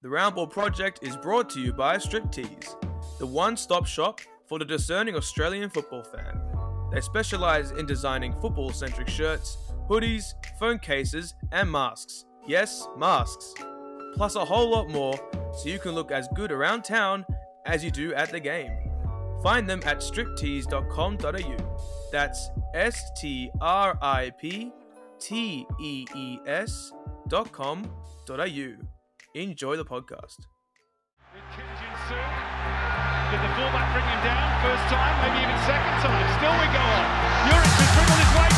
The 0.00 0.08
Roundball 0.08 0.48
Project 0.48 1.00
is 1.02 1.16
brought 1.16 1.50
to 1.50 1.60
you 1.60 1.72
by 1.72 1.96
Striptees, 1.96 3.18
the 3.18 3.26
one 3.26 3.56
stop 3.56 3.84
shop 3.84 4.20
for 4.46 4.60
the 4.60 4.64
discerning 4.64 5.16
Australian 5.16 5.68
football 5.70 6.04
fan. 6.04 6.40
They 6.92 7.00
specialise 7.00 7.72
in 7.72 7.84
designing 7.84 8.32
football 8.40 8.70
centric 8.70 9.08
shirts, 9.08 9.58
hoodies, 9.90 10.34
phone 10.60 10.78
cases, 10.78 11.34
and 11.50 11.68
masks. 11.68 12.26
Yes, 12.46 12.86
masks. 12.96 13.54
Plus 14.14 14.36
a 14.36 14.44
whole 14.44 14.70
lot 14.70 14.88
more 14.88 15.18
so 15.52 15.68
you 15.68 15.80
can 15.80 15.96
look 15.96 16.12
as 16.12 16.28
good 16.28 16.52
around 16.52 16.84
town 16.84 17.26
as 17.66 17.82
you 17.82 17.90
do 17.90 18.14
at 18.14 18.30
the 18.30 18.38
game. 18.38 18.70
Find 19.42 19.68
them 19.68 19.80
at 19.84 19.98
striptees.com.au. 19.98 21.78
That's 22.12 22.50
S 22.72 23.10
T 23.20 23.50
R 23.60 23.98
I 24.00 24.30
P 24.38 24.70
T 25.18 25.66
E 25.80 26.06
E 26.14 26.38
S 26.46 26.92
dot 27.26 27.50
com 27.50 27.90
dot 28.26 28.38
au. 28.38 28.76
Enjoy 29.34 29.76
the 29.76 29.84
podcast. 29.84 30.48
Did 33.28 33.40
the 33.44 33.50
fullback 33.60 33.92
bring 33.92 34.08
him 34.08 34.20
down? 34.24 34.48
First 34.64 34.88
time, 34.88 35.14
maybe 35.20 35.44
even 35.44 35.58
second 35.68 36.00
time. 36.00 36.24
Still 36.40 36.56
we 36.56 36.64
go 36.72 36.80
on. 36.80 37.04
Juric 37.44 37.72
has 37.76 37.88
dribbled 37.92 38.20
his 38.24 38.32
way 38.32 38.57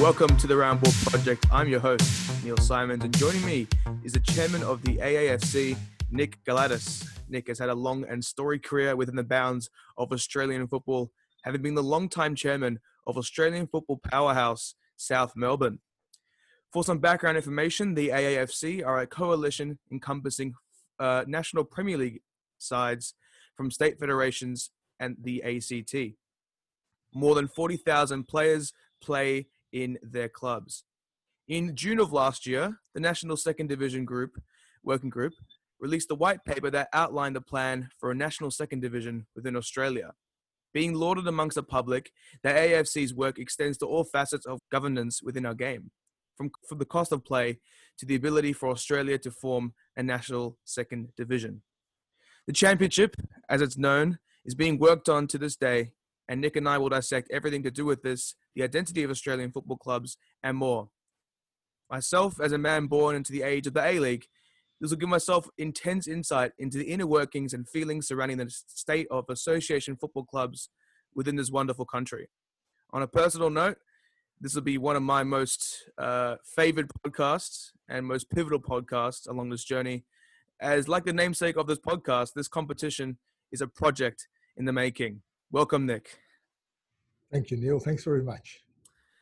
welcome 0.00 0.34
to 0.38 0.46
the 0.46 0.54
Roundball 0.54 1.10
Project. 1.10 1.44
I'm 1.52 1.68
your 1.68 1.78
host, 1.78 2.42
Neil 2.42 2.56
Simons, 2.56 3.04
and 3.04 3.14
joining 3.18 3.44
me 3.44 3.66
is 4.02 4.14
the 4.14 4.20
chairman 4.20 4.62
of 4.62 4.80
the 4.80 4.96
AAFC, 4.96 5.76
Nick 6.10 6.42
Galatas. 6.44 7.06
Nick 7.28 7.48
has 7.48 7.58
had 7.58 7.68
a 7.68 7.74
long 7.74 8.06
and 8.08 8.24
storied 8.24 8.62
career 8.62 8.96
within 8.96 9.14
the 9.14 9.22
bounds 9.22 9.68
of 9.98 10.10
Australian 10.10 10.66
football, 10.68 11.10
having 11.42 11.60
been 11.60 11.74
the 11.74 11.82
long-time 11.82 12.34
chairman 12.34 12.80
of 13.06 13.18
Australian 13.18 13.66
football 13.66 14.00
powerhouse 14.02 14.74
South 14.96 15.34
Melbourne. 15.36 15.80
For 16.72 16.82
some 16.82 16.98
background 16.98 17.36
information, 17.36 17.92
the 17.92 18.08
AAFC 18.08 18.82
are 18.86 19.00
a 19.00 19.06
coalition 19.06 19.78
encompassing 19.92 20.54
uh, 20.98 21.24
National 21.26 21.62
Premier 21.62 21.98
League 21.98 22.22
sides 22.56 23.12
from 23.54 23.70
state 23.70 24.00
federations 24.00 24.70
and 24.98 25.16
the 25.22 25.42
ACT. 25.42 26.14
More 27.12 27.34
than 27.34 27.48
40,000 27.48 28.26
players 28.26 28.72
play 29.02 29.48
in 29.72 29.98
their 30.02 30.28
clubs. 30.28 30.84
In 31.48 31.74
June 31.74 31.98
of 31.98 32.12
last 32.12 32.46
year, 32.46 32.78
the 32.94 33.00
National 33.00 33.36
Second 33.36 33.68
Division 33.68 34.04
Group 34.04 34.40
Working 34.84 35.10
Group 35.10 35.34
released 35.80 36.10
a 36.10 36.14
white 36.14 36.44
paper 36.44 36.70
that 36.70 36.88
outlined 36.92 37.36
the 37.36 37.40
plan 37.40 37.88
for 37.98 38.10
a 38.10 38.14
national 38.14 38.50
second 38.50 38.80
division 38.80 39.26
within 39.34 39.56
Australia. 39.56 40.12
Being 40.72 40.94
lauded 40.94 41.26
amongst 41.26 41.56
the 41.56 41.62
public, 41.62 42.12
the 42.42 42.50
AFC's 42.50 43.14
work 43.14 43.38
extends 43.38 43.78
to 43.78 43.86
all 43.86 44.04
facets 44.04 44.46
of 44.46 44.60
governance 44.70 45.22
within 45.22 45.44
our 45.44 45.54
game, 45.54 45.90
from, 46.36 46.50
from 46.68 46.78
the 46.78 46.84
cost 46.84 47.10
of 47.12 47.24
play 47.24 47.58
to 47.98 48.06
the 48.06 48.14
ability 48.14 48.52
for 48.52 48.70
Australia 48.70 49.18
to 49.18 49.30
form 49.30 49.74
a 49.96 50.02
national 50.02 50.56
second 50.64 51.08
division. 51.16 51.62
The 52.46 52.52
championship, 52.52 53.16
as 53.48 53.60
it's 53.60 53.76
known, 53.76 54.18
is 54.44 54.54
being 54.54 54.78
worked 54.78 55.08
on 55.08 55.26
to 55.28 55.38
this 55.38 55.56
day, 55.56 55.92
and 56.30 56.40
Nick 56.40 56.54
and 56.54 56.68
I 56.68 56.78
will 56.78 56.88
dissect 56.88 57.28
everything 57.32 57.64
to 57.64 57.72
do 57.72 57.84
with 57.84 58.02
this, 58.02 58.36
the 58.54 58.62
identity 58.62 59.02
of 59.02 59.10
Australian 59.10 59.50
football 59.50 59.76
clubs, 59.76 60.16
and 60.44 60.56
more. 60.56 60.88
Myself, 61.90 62.40
as 62.40 62.52
a 62.52 62.58
man 62.58 62.86
born 62.86 63.16
into 63.16 63.32
the 63.32 63.42
age 63.42 63.66
of 63.66 63.74
the 63.74 63.84
A 63.84 63.98
League, 63.98 64.26
this 64.80 64.92
will 64.92 64.98
give 64.98 65.08
myself 65.08 65.48
intense 65.58 66.06
insight 66.06 66.52
into 66.56 66.78
the 66.78 66.84
inner 66.84 67.06
workings 67.06 67.52
and 67.52 67.68
feelings 67.68 68.06
surrounding 68.06 68.38
the 68.38 68.48
state 68.48 69.08
of 69.10 69.24
association 69.28 69.96
football 69.96 70.24
clubs 70.24 70.70
within 71.16 71.34
this 71.34 71.50
wonderful 71.50 71.84
country. 71.84 72.28
On 72.92 73.02
a 73.02 73.08
personal 73.08 73.50
note, 73.50 73.78
this 74.40 74.54
will 74.54 74.62
be 74.62 74.78
one 74.78 74.94
of 74.94 75.02
my 75.02 75.24
most 75.24 75.90
uh, 75.98 76.36
favored 76.54 76.92
podcasts 77.04 77.72
and 77.88 78.06
most 78.06 78.30
pivotal 78.30 78.60
podcasts 78.60 79.28
along 79.28 79.50
this 79.50 79.64
journey. 79.64 80.04
As, 80.60 80.86
like 80.86 81.04
the 81.04 81.12
namesake 81.12 81.56
of 81.56 81.66
this 81.66 81.80
podcast, 81.80 82.34
this 82.36 82.46
competition 82.46 83.18
is 83.50 83.60
a 83.60 83.66
project 83.66 84.28
in 84.56 84.64
the 84.64 84.72
making. 84.72 85.22
Welcome, 85.52 85.84
Nick. 85.84 86.16
Thank 87.32 87.50
you, 87.50 87.56
Neil. 87.56 87.80
Thanks 87.80 88.04
very 88.04 88.22
much. 88.22 88.60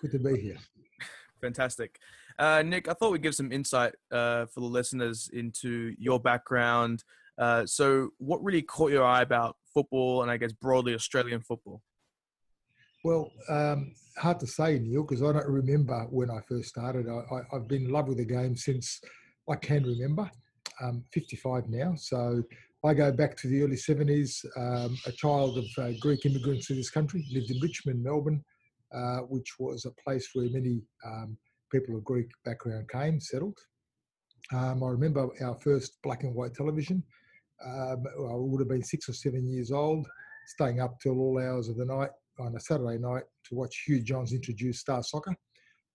Good 0.03 0.13
to 0.13 0.19
be 0.19 0.39
here. 0.39 0.59
Fantastic. 1.41 1.99
Uh, 2.39 2.63
Nick, 2.63 2.87
I 2.87 2.93
thought 2.93 3.13
we'd 3.13 3.23
give 3.23 3.35
some 3.35 3.51
insight 3.51 3.95
uh, 4.13 4.45
for 4.45 4.61
the 4.61 4.67
listeners 4.67 5.31
into 5.33 5.95
your 5.99 6.21
background. 6.21 7.03
Uh, 7.39 7.65
so, 7.65 8.11
what 8.19 8.45
really 8.45 8.61
caught 8.61 8.91
your 8.91 9.05
eye 9.05 9.23
about 9.23 9.57
football 9.73 10.21
and 10.21 10.31
I 10.31 10.37
guess 10.37 10.53
broadly 10.53 10.95
Australian 10.95 11.41
football? 11.41 11.81
Well, 13.05 13.33
um, 13.49 13.95
hard 14.19 14.39
to 14.41 14.47
say, 14.47 14.79
Neil, 14.79 15.05
because 15.05 15.23
I 15.23 15.33
don't 15.33 15.49
remember 15.49 16.07
when 16.11 16.31
I 16.31 16.41
first 16.47 16.69
started. 16.69 17.09
I, 17.09 17.23
I, 17.35 17.41
I've 17.55 17.69
been 17.69 17.87
in 17.87 17.91
love 17.91 18.07
with 18.07 18.19
the 18.19 18.25
game 18.27 18.55
since 18.55 19.01
I 19.49 19.57
can 19.57 19.85
remember. 19.85 20.31
I'm 20.81 21.05
55 21.13 21.71
now, 21.71 21.95
so 21.97 22.43
I 22.85 22.95
go 22.95 23.11
back 23.11 23.37
to 23.39 23.49
the 23.49 23.63
early 23.63 23.77
70s. 23.77 24.45
Um, 24.57 24.97
a 25.07 25.13
child 25.13 25.59
of 25.59 25.65
uh, 25.79 25.93
Greek 26.01 26.25
immigrants 26.27 26.69
to 26.69 26.75
this 26.75 26.91
country, 26.91 27.27
lived 27.33 27.51
in 27.51 27.59
Richmond, 27.61 28.03
Melbourne, 28.03 28.45
uh, 28.95 29.19
which 29.29 29.59
was 29.59 29.85
a 29.85 30.03
place 30.03 30.29
where 30.33 30.49
many 30.51 30.83
um, 31.05 31.37
people 31.73 31.97
of 31.97 32.05
Greek 32.05 32.29
background 32.45 32.89
came, 32.89 33.21
settled. 33.21 33.59
Um, 34.53 34.83
I 34.85 34.89
remember 34.89 35.29
our 35.43 35.57
first 35.57 35.99
black 36.03 36.23
and 36.23 36.35
white 36.35 36.55
television. 36.55 37.03
Um, 37.67 38.05
I 38.07 38.35
would 38.35 38.61
have 38.61 38.69
been 38.69 38.85
six 38.85 39.09
or 39.09 39.13
seven 39.13 39.49
years 39.49 39.73
old, 39.73 40.07
staying 40.47 40.81
up 40.81 41.01
till 41.01 41.19
all 41.19 41.41
hours 41.41 41.69
of 41.69 41.77
the 41.77 41.85
night 41.85 42.11
on 42.39 42.55
a 42.55 42.61
Saturday 42.61 42.99
night 42.99 43.25
to 43.49 43.57
watch 43.57 43.83
Hugh 43.87 44.01
Johns 44.01 44.33
introduce 44.33 44.79
Star 44.79 45.03
Soccer. 45.03 45.35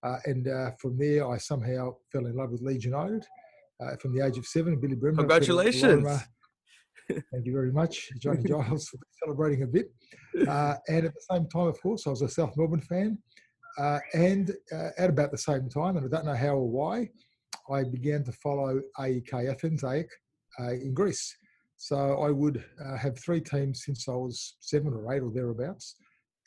Uh, 0.02 0.18
and 0.26 0.48
uh, 0.48 0.70
from 0.78 0.98
there, 0.98 1.26
I 1.26 1.38
somehow 1.38 1.96
fell 2.12 2.26
in 2.26 2.36
love 2.36 2.50
with 2.50 2.60
Leeds 2.60 2.84
United. 2.84 3.24
Uh, 3.80 3.96
from 3.96 4.14
the 4.14 4.24
age 4.24 4.38
of 4.38 4.46
seven, 4.46 4.78
Billy 4.78 4.94
Bremner. 4.94 5.16
Congratulations. 5.16 6.06
Thank 7.08 7.44
you 7.44 7.52
very 7.52 7.72
much, 7.72 8.10
Johnny 8.18 8.42
Giles, 8.48 8.88
for 8.88 8.98
celebrating 9.22 9.62
a 9.62 9.66
bit. 9.66 9.92
Uh, 10.48 10.76
and 10.88 11.06
at 11.06 11.14
the 11.14 11.26
same 11.30 11.46
time, 11.48 11.66
of 11.66 11.80
course, 11.80 12.06
I 12.06 12.10
was 12.10 12.22
a 12.22 12.28
South 12.28 12.54
Melbourne 12.56 12.80
fan. 12.80 13.18
Uh, 13.78 13.98
and 14.12 14.52
uh, 14.72 14.90
at 14.98 15.10
about 15.10 15.30
the 15.30 15.38
same 15.38 15.68
time, 15.68 15.96
and 15.96 16.06
I 16.06 16.08
don't 16.08 16.26
know 16.26 16.36
how 16.36 16.56
or 16.56 16.68
why, 16.68 17.08
I 17.70 17.84
began 17.84 18.22
to 18.24 18.32
follow 18.32 18.80
AEK 18.98 19.50
Athens, 19.50 19.82
AEK, 19.82 20.08
uh, 20.60 20.72
in 20.72 20.94
Greece. 20.94 21.36
So 21.76 22.22
I 22.22 22.30
would 22.30 22.64
uh, 22.84 22.96
have 22.96 23.18
three 23.18 23.40
teams 23.40 23.84
since 23.84 24.08
I 24.08 24.12
was 24.12 24.56
seven 24.60 24.94
or 24.94 25.12
eight 25.12 25.22
or 25.22 25.32
thereabouts. 25.32 25.96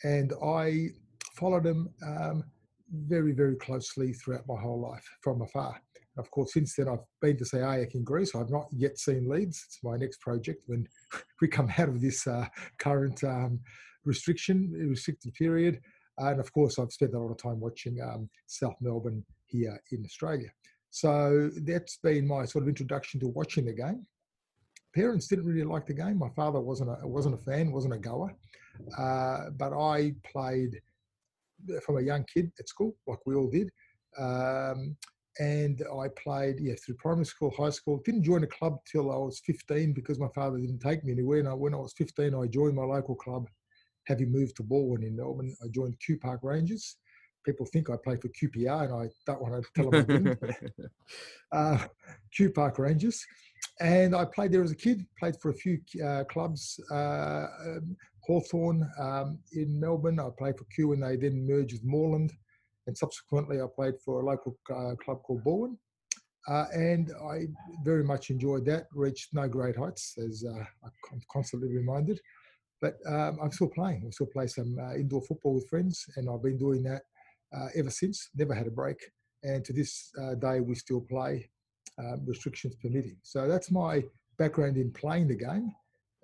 And 0.04 0.32
I 0.44 0.90
followed 1.36 1.64
them 1.64 1.90
um, 2.06 2.44
very, 2.92 3.34
very 3.34 3.56
closely 3.56 4.14
throughout 4.14 4.48
my 4.48 4.60
whole 4.60 4.80
life 4.80 5.06
from 5.22 5.42
afar. 5.42 5.82
Of 6.18 6.32
course, 6.32 6.54
since 6.54 6.76
then, 6.76 6.90
I've 6.90 7.06
been 7.22 7.38
to 7.38 7.46
say 7.46 7.60
AEK 7.60 7.96
in 7.96 8.04
Greece. 8.04 8.36
I've 8.36 8.50
not 8.50 8.68
yet 8.72 8.98
seen 8.98 9.30
Leeds. 9.30 9.64
It's 9.68 9.80
my 9.84 9.98
next 9.98 10.20
project 10.22 10.64
when 10.68 10.88
we 11.42 11.48
come 11.48 11.72
out 11.78 11.90
of 11.90 12.02
this 12.02 12.26
uh, 12.28 12.48
current 12.80 13.24
um, 13.24 13.60
restriction, 14.06 14.72
restricted 14.90 15.34
period. 15.34 15.80
And 16.18 16.40
of 16.40 16.52
course, 16.52 16.80
I've 16.80 16.92
spent 16.92 17.14
a 17.14 17.20
lot 17.20 17.32
of 17.32 17.38
time 17.38 17.60
watching 17.60 18.00
um, 18.02 18.30
South 18.48 18.76
Melbourne 18.82 19.24
here 19.46 19.80
in 19.92 20.04
Australia. 20.04 20.50
So 20.90 21.52
that's 21.64 21.98
been 21.98 22.28
my 22.28 22.46
sort 22.46 22.64
of 22.64 22.70
introduction 22.70 23.20
to 23.20 23.28
watching 23.28 23.66
the 23.66 23.74
game. 23.74 24.06
Parents 24.96 25.28
didn't 25.28 25.46
really 25.46 25.64
like 25.64 25.86
the 25.86 25.94
game. 25.94 26.18
My 26.18 26.30
father 26.36 26.60
wasn't 26.60 26.90
a 26.90 27.08
wasn't 27.08 27.36
a 27.36 27.44
fan, 27.44 27.72
wasn't 27.72 27.94
a 27.94 28.00
goer, 28.00 28.36
uh, 28.98 29.52
but 29.56 29.74
I 29.78 30.14
played 30.32 30.82
from 31.86 31.98
a 31.98 32.02
young 32.02 32.26
kid 32.34 32.52
at 32.60 32.70
school, 32.70 32.96
like 33.06 33.20
we 33.26 33.36
all 33.36 33.50
did. 33.50 33.70
Um, 34.18 34.96
and 35.40 35.84
I 36.00 36.08
played 36.22 36.60
yeah 36.60 36.74
through 36.76 36.96
primary 36.96 37.26
school, 37.26 37.54
high 37.58 37.70
school. 37.70 38.02
Didn't 38.04 38.24
join 38.24 38.44
a 38.44 38.48
club 38.48 38.78
till 38.92 39.12
I 39.12 39.18
was 39.18 39.42
15 39.46 39.94
because 39.94 40.20
my 40.20 40.30
father 40.34 40.58
didn't 40.58 40.80
take 40.80 41.04
me 41.04 41.12
anywhere. 41.12 41.40
And 41.40 41.48
I, 41.48 41.54
when 41.54 41.74
I 41.74 41.78
was 41.78 41.94
15, 41.98 42.34
I 42.34 42.48
joined 42.48 42.76
my 42.76 42.84
local 42.84 43.16
club. 43.16 43.48
Having 44.08 44.32
moved 44.32 44.56
to 44.58 44.64
Balwyn 44.64 45.06
in 45.06 45.16
Melbourne, 45.16 45.56
I 45.64 45.68
joined 45.68 46.00
Kew 46.00 46.18
Park 46.18 46.40
Rangers. 46.44 46.96
People 47.46 47.66
think 47.66 47.90
I 47.90 47.96
played 48.04 48.22
for 48.22 48.30
QPR, 48.30 48.86
and 48.86 48.94
I 48.94 49.10
don't 49.26 49.42
want 49.42 49.64
to 49.64 49.70
tell 49.76 49.92
them 49.92 50.02
I 50.02 50.14
didn't. 50.14 50.40
uh, 51.52 51.88
Kew 52.34 52.50
Park 52.52 52.80
Rangers, 52.80 53.26
and 53.80 54.16
I 54.16 54.26
played 54.26 54.52
there 54.52 54.64
as 54.64 54.72
a 54.72 54.76
kid. 54.76 55.06
Played 55.20 55.36
for 55.42 55.52
a 55.52 55.54
few 55.54 55.80
uh, 56.04 56.24
clubs. 56.26 56.80
Uh, 56.92 57.46
um, 57.66 57.96
Hawthorn 58.22 58.90
um, 59.00 59.40
in 59.54 59.80
Melbourne. 59.80 60.20
I 60.20 60.30
played 60.38 60.58
for 60.58 60.66
Q, 60.66 60.94
and 60.94 61.04
they 61.04 61.16
then 61.16 61.48
merged 61.48 61.74
with 61.74 61.86
Moreland 61.86 62.34
and 62.88 62.98
subsequently 62.98 63.62
I 63.62 63.66
played 63.74 63.96
for 64.04 64.22
a 64.22 64.26
local 64.26 64.58
uh, 64.70 64.96
club 64.96 65.22
called 65.24 65.44
Balwyn. 65.44 65.78
Uh, 66.48 66.66
and 66.74 67.12
I 67.30 67.48
very 67.84 68.06
much 68.06 68.30
enjoyed 68.30 68.66
that. 68.66 68.86
Reached 68.94 69.34
no 69.34 69.50
great 69.50 69.76
heights, 69.76 70.16
as 70.18 70.46
uh, 70.50 70.64
I'm 71.12 71.22
constantly 71.30 71.68
reminded. 71.68 72.22
But 72.82 72.96
um, 73.06 73.38
I'm 73.44 73.52
still 73.52 73.68
playing. 73.68 74.04
I 74.08 74.12
still 74.12 74.28
play 74.28 74.48
some 74.48 74.78
uh, 74.82 74.96
indoor 74.96 75.22
football 75.24 75.56
with 75.56 75.68
friends, 75.68 76.06
and 76.16 76.30
I've 76.30 76.44
been 76.44 76.58
doing 76.58 76.84
that 76.84 77.02
uh, 77.56 77.68
ever 77.76 77.90
since. 77.90 78.30
Never 78.34 78.54
had 78.54 78.68
a 78.68 78.72
break, 78.72 78.98
and 79.44 79.66
to 79.66 79.74
this 79.74 80.10
uh, 80.24 80.36
day 80.36 80.62
we 80.62 80.76
still 80.76 81.02
play, 81.02 81.50
um, 82.00 82.22
restrictions 82.26 82.76
permitting. 82.76 83.18
So 83.24 83.48
that's 83.48 83.70
my 83.70 84.04
background 84.38 84.78
in 84.78 84.92
playing 84.92 85.28
the 85.28 85.36
game. 85.36 85.72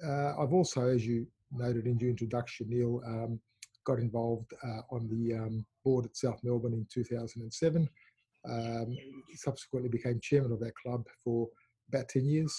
I've 0.05 0.53
also, 0.53 0.87
as 0.87 1.05
you 1.05 1.27
noted 1.51 1.85
in 1.85 1.97
your 1.97 2.09
introduction, 2.09 2.67
Neil, 2.69 3.01
um, 3.05 3.39
got 3.85 3.99
involved 3.99 4.53
uh, 4.63 4.81
on 4.89 5.07
the 5.09 5.35
um, 5.35 5.65
board 5.83 6.05
at 6.05 6.15
South 6.15 6.39
Melbourne 6.43 6.73
in 6.73 6.87
2007. 6.91 7.89
Um, 8.49 8.97
subsequently 9.35 9.89
became 9.89 10.19
chairman 10.21 10.51
of 10.51 10.59
that 10.59 10.75
club 10.75 11.05
for 11.23 11.47
about 11.87 12.09
10 12.09 12.25
years 12.25 12.53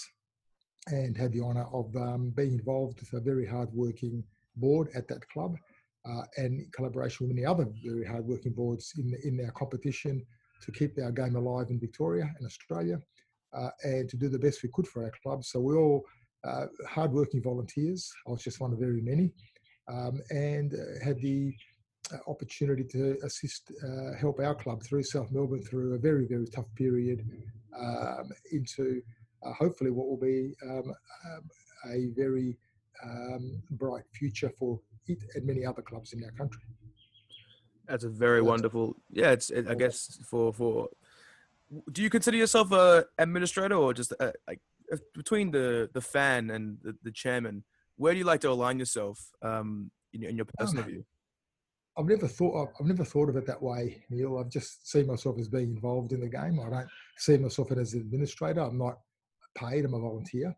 and 0.87 1.15
had 1.15 1.31
the 1.31 1.41
honour 1.41 1.65
of 1.71 1.95
um, 1.95 2.31
being 2.35 2.53
involved 2.53 2.99
with 2.99 3.13
a 3.13 3.23
very 3.23 3.45
hard-working 3.45 4.23
board 4.55 4.89
at 4.95 5.07
that 5.07 5.27
club 5.29 5.55
uh, 6.07 6.23
and 6.37 6.59
in 6.59 6.69
collaboration 6.71 7.27
with 7.27 7.35
many 7.35 7.45
other 7.45 7.67
very 7.83 8.05
hard-working 8.05 8.53
boards 8.53 8.93
in, 8.97 9.15
in 9.23 9.43
our 9.45 9.51
competition 9.51 10.25
to 10.61 10.71
keep 10.71 10.97
our 10.99 11.11
game 11.11 11.35
alive 11.35 11.67
in 11.69 11.79
Victoria 11.79 12.33
and 12.37 12.45
Australia 12.45 12.99
uh, 13.53 13.69
and 13.83 14.09
to 14.09 14.17
do 14.17 14.29
the 14.29 14.39
best 14.39 14.63
we 14.63 14.69
could 14.73 14.87
for 14.87 15.03
our 15.03 15.11
club. 15.23 15.43
So 15.43 15.59
we're 15.59 15.79
all 15.79 16.03
uh, 16.43 16.67
hard-working 16.87 17.41
volunteers. 17.41 18.11
I 18.27 18.31
was 18.31 18.43
just 18.43 18.59
one 18.59 18.73
of 18.73 18.79
very 18.79 19.01
many 19.01 19.31
um, 19.87 20.21
and 20.29 20.73
uh, 20.73 21.03
had 21.03 21.19
the 21.21 21.53
uh, 22.13 22.17
opportunity 22.27 22.83
to 22.83 23.17
assist, 23.23 23.71
uh, 23.83 24.17
help 24.19 24.39
our 24.39 24.55
club 24.55 24.83
through 24.83 25.03
South 25.03 25.31
Melbourne 25.31 25.63
through 25.63 25.95
a 25.95 25.97
very, 25.97 26.25
very 26.27 26.47
tough 26.47 26.73
period 26.75 27.25
um, 27.79 28.29
into 28.51 29.01
uh, 29.45 29.53
hopefully 29.53 29.91
what 29.91 30.07
will 30.07 30.17
be 30.17 30.53
um, 30.63 30.93
um 31.25 31.49
a 31.91 32.07
very 32.15 32.57
um, 33.03 33.61
bright 33.71 34.05
future 34.11 34.51
for 34.57 34.79
it 35.07 35.19
and 35.35 35.45
many 35.45 35.65
other 35.65 35.81
clubs 35.81 36.13
in 36.13 36.23
our 36.23 36.31
country. 36.31 36.61
That's 37.87 38.03
a 38.03 38.09
very 38.09 38.39
so 38.39 38.45
wonderful. 38.45 38.95
Yeah, 39.11 39.31
it's. 39.31 39.49
It, 39.51 39.67
I 39.67 39.75
guess 39.75 40.19
for 40.27 40.51
for. 40.51 40.89
Do 41.91 42.01
you 42.01 42.09
consider 42.09 42.37
yourself 42.37 42.71
a 42.71 43.05
administrator 43.17 43.75
or 43.75 43.93
just 43.93 44.11
a, 44.13 44.33
like 44.47 44.59
between 45.13 45.51
the 45.51 45.89
the 45.93 46.01
fan 46.01 46.49
and 46.49 46.77
the, 46.81 46.95
the 47.03 47.11
chairman? 47.11 47.63
Where 47.97 48.13
do 48.13 48.19
you 48.19 48.25
like 48.25 48.41
to 48.41 48.49
align 48.49 48.79
yourself 48.79 49.19
um, 49.41 49.91
in, 50.13 50.23
in 50.23 50.35
your 50.35 50.45
personal 50.57 50.83
um, 50.83 50.89
view? 50.89 51.05
I've 51.97 52.05
never 52.05 52.27
thought 52.27 52.73
I've 52.79 52.85
never 52.85 53.05
thought 53.05 53.29
of 53.29 53.37
it 53.37 53.45
that 53.47 53.61
way, 53.61 54.03
Neil. 54.09 54.37
I've 54.37 54.49
just 54.49 54.89
seen 54.89 55.07
myself 55.07 55.39
as 55.39 55.47
being 55.47 55.69
involved 55.69 56.11
in 56.11 56.19
the 56.19 56.27
game. 56.27 56.59
I 56.59 56.69
don't 56.69 56.89
see 57.17 57.37
myself 57.37 57.71
as 57.71 57.93
an 57.93 58.01
administrator. 58.01 58.59
I'm 58.59 58.77
not 58.77 58.99
paid. 59.57 59.85
I'm 59.85 59.93
a 59.93 59.99
volunteer. 59.99 60.53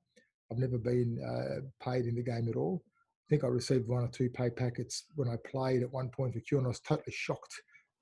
I've 0.51 0.57
never 0.57 0.78
been 0.78 1.19
uh, 1.24 1.62
paid 1.84 2.06
in 2.06 2.16
the 2.16 2.24
game 2.24 2.48
at 2.50 2.56
all. 2.56 2.84
I 2.86 3.30
think 3.30 3.44
I 3.44 3.48
received 3.48 3.88
one 3.88 4.04
or 4.04 4.07
two 4.07 4.30
pay 4.30 4.50
packets 4.50 5.06
when 5.16 5.28
I 5.28 5.36
played 5.50 5.84
at 5.84 5.92
one 5.92 6.10
point 6.10 6.34
for 6.34 6.39
Kew, 6.39 6.57
and 6.57 6.68
I 6.68 6.69
was 6.69 6.80
totally 6.80 7.12
shocked. 7.12 7.54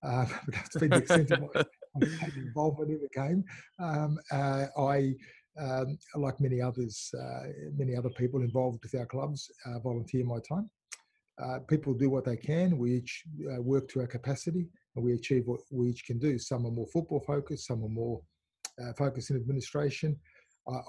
Uh, 0.03 0.25
but 0.45 0.55
that's 0.55 0.77
been 0.77 0.91
the 0.91 0.97
extent 0.97 1.31
of 1.31 1.41
my 1.95 2.07
involvement 2.37 2.91
in 2.91 3.01
the 3.01 3.09
game. 3.13 3.43
Um, 3.79 4.17
uh, 4.31 4.67
I, 4.77 5.15
um, 5.59 5.97
like 6.15 6.39
many 6.39 6.61
others, 6.61 7.09
uh, 7.17 7.47
many 7.75 7.95
other 7.95 8.09
people 8.09 8.41
involved 8.41 8.79
with 8.83 8.99
our 8.99 9.05
clubs, 9.05 9.49
uh, 9.65 9.79
volunteer 9.79 10.25
my 10.25 10.39
time. 10.47 10.69
Uh, 11.41 11.59
people 11.67 11.93
do 11.93 12.09
what 12.09 12.25
they 12.25 12.37
can. 12.37 12.77
We 12.77 12.95
each 12.95 13.23
uh, 13.51 13.61
work 13.61 13.89
to 13.89 14.01
our 14.01 14.07
capacity 14.07 14.67
and 14.95 15.03
we 15.03 15.13
achieve 15.13 15.43
what 15.45 15.59
we 15.71 15.89
each 15.89 16.05
can 16.05 16.17
do. 16.17 16.37
Some 16.37 16.65
are 16.65 16.71
more 16.71 16.87
football 16.93 17.23
focused, 17.27 17.67
some 17.67 17.83
are 17.83 17.89
more 17.89 18.21
uh, 18.81 18.93
focused 18.97 19.31
in 19.31 19.37
administration. 19.37 20.17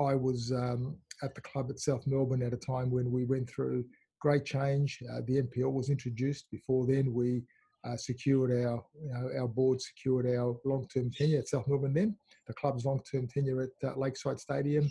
I 0.01 0.15
was 0.15 0.53
um, 0.53 0.97
at 1.23 1.35
the 1.35 1.43
club 1.43 1.67
at 1.69 1.79
South 1.79 2.07
Melbourne 2.07 2.43
at 2.43 2.55
a 2.55 2.57
time 2.57 2.91
when 2.91 3.11
we 3.11 3.25
went 3.25 3.51
through 3.51 3.85
great 4.21 4.45
change. 4.45 4.99
Uh, 5.13 5.21
the 5.27 5.43
NPL 5.43 5.73
was 5.73 5.91
introduced. 5.91 6.47
Before 6.51 6.87
then, 6.87 7.13
we 7.13 7.43
uh, 7.87 7.97
secured 7.97 8.51
our 8.51 8.83
you 9.01 9.13
know, 9.13 9.31
our 9.41 9.49
board 9.49 9.81
secured 9.81 10.27
our 10.27 10.57
long 10.65 10.87
term 10.93 11.11
tenure 11.11 11.39
at 11.39 11.49
South 11.49 11.67
Melbourne. 11.69 11.95
Then 11.95 12.17
the 12.47 12.55
club's 12.55 12.85
long 12.85 13.01
term 13.11 13.27
tenure 13.29 13.63
at 13.63 13.89
uh, 13.89 13.99
Lakeside 13.99 14.41
Stadium, 14.41 14.89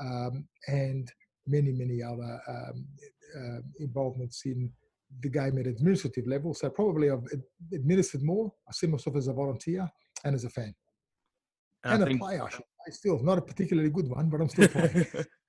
um, 0.00 0.46
and 0.68 1.10
many 1.46 1.72
many 1.72 2.02
other 2.02 2.40
um, 2.48 2.86
involvements 3.78 4.42
in 4.44 4.70
the 5.20 5.28
game 5.28 5.58
at 5.58 5.66
administrative 5.66 6.26
level. 6.26 6.54
So 6.54 6.70
probably 6.70 7.10
I've 7.10 7.24
administered 7.72 8.22
more. 8.22 8.52
I 8.68 8.72
see 8.72 8.86
myself 8.86 9.16
as 9.16 9.28
a 9.28 9.32
volunteer 9.32 9.88
and 10.24 10.34
as 10.34 10.44
a 10.44 10.50
fan. 10.50 10.74
And, 11.84 11.94
and 11.94 12.02
a 12.02 12.06
think, 12.06 12.20
player, 12.20 12.44
I 12.44 12.50
should 12.50 12.64
say. 12.86 12.92
Still, 12.92 13.22
not 13.22 13.38
a 13.38 13.42
particularly 13.42 13.90
good 13.90 14.08
one, 14.08 14.28
but 14.28 14.40
I'm 14.40 14.48
still 14.48 14.68
playing. 14.68 15.06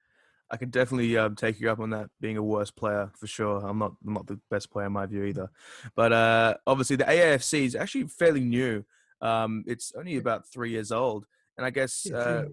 I 0.51 0.57
can 0.57 0.69
definitely 0.69 1.17
um, 1.17 1.35
take 1.35 1.59
you 1.59 1.71
up 1.71 1.79
on 1.79 1.89
that 1.89 2.09
being 2.21 2.37
a 2.37 2.43
worse 2.43 2.71
player 2.71 3.11
for 3.17 3.27
sure. 3.27 3.65
I'm 3.65 3.79
not 3.79 3.93
I'm 4.05 4.13
not 4.13 4.27
the 4.27 4.39
best 4.51 4.71
player 4.71 4.87
in 4.87 4.93
my 4.93 5.05
view 5.05 5.23
either. 5.23 5.49
But 5.95 6.13
uh, 6.13 6.55
obviously 6.67 6.95
the 6.95 7.05
AAFC 7.05 7.65
is 7.65 7.75
actually 7.75 8.07
fairly 8.07 8.41
new. 8.41 8.83
Um, 9.21 9.63
it's 9.65 9.91
only 9.97 10.17
about 10.17 10.47
three 10.47 10.71
years 10.71 10.91
old, 10.91 11.25
and 11.57 11.65
I 11.65 11.71
guess 11.71 12.09
uh, 12.11 12.45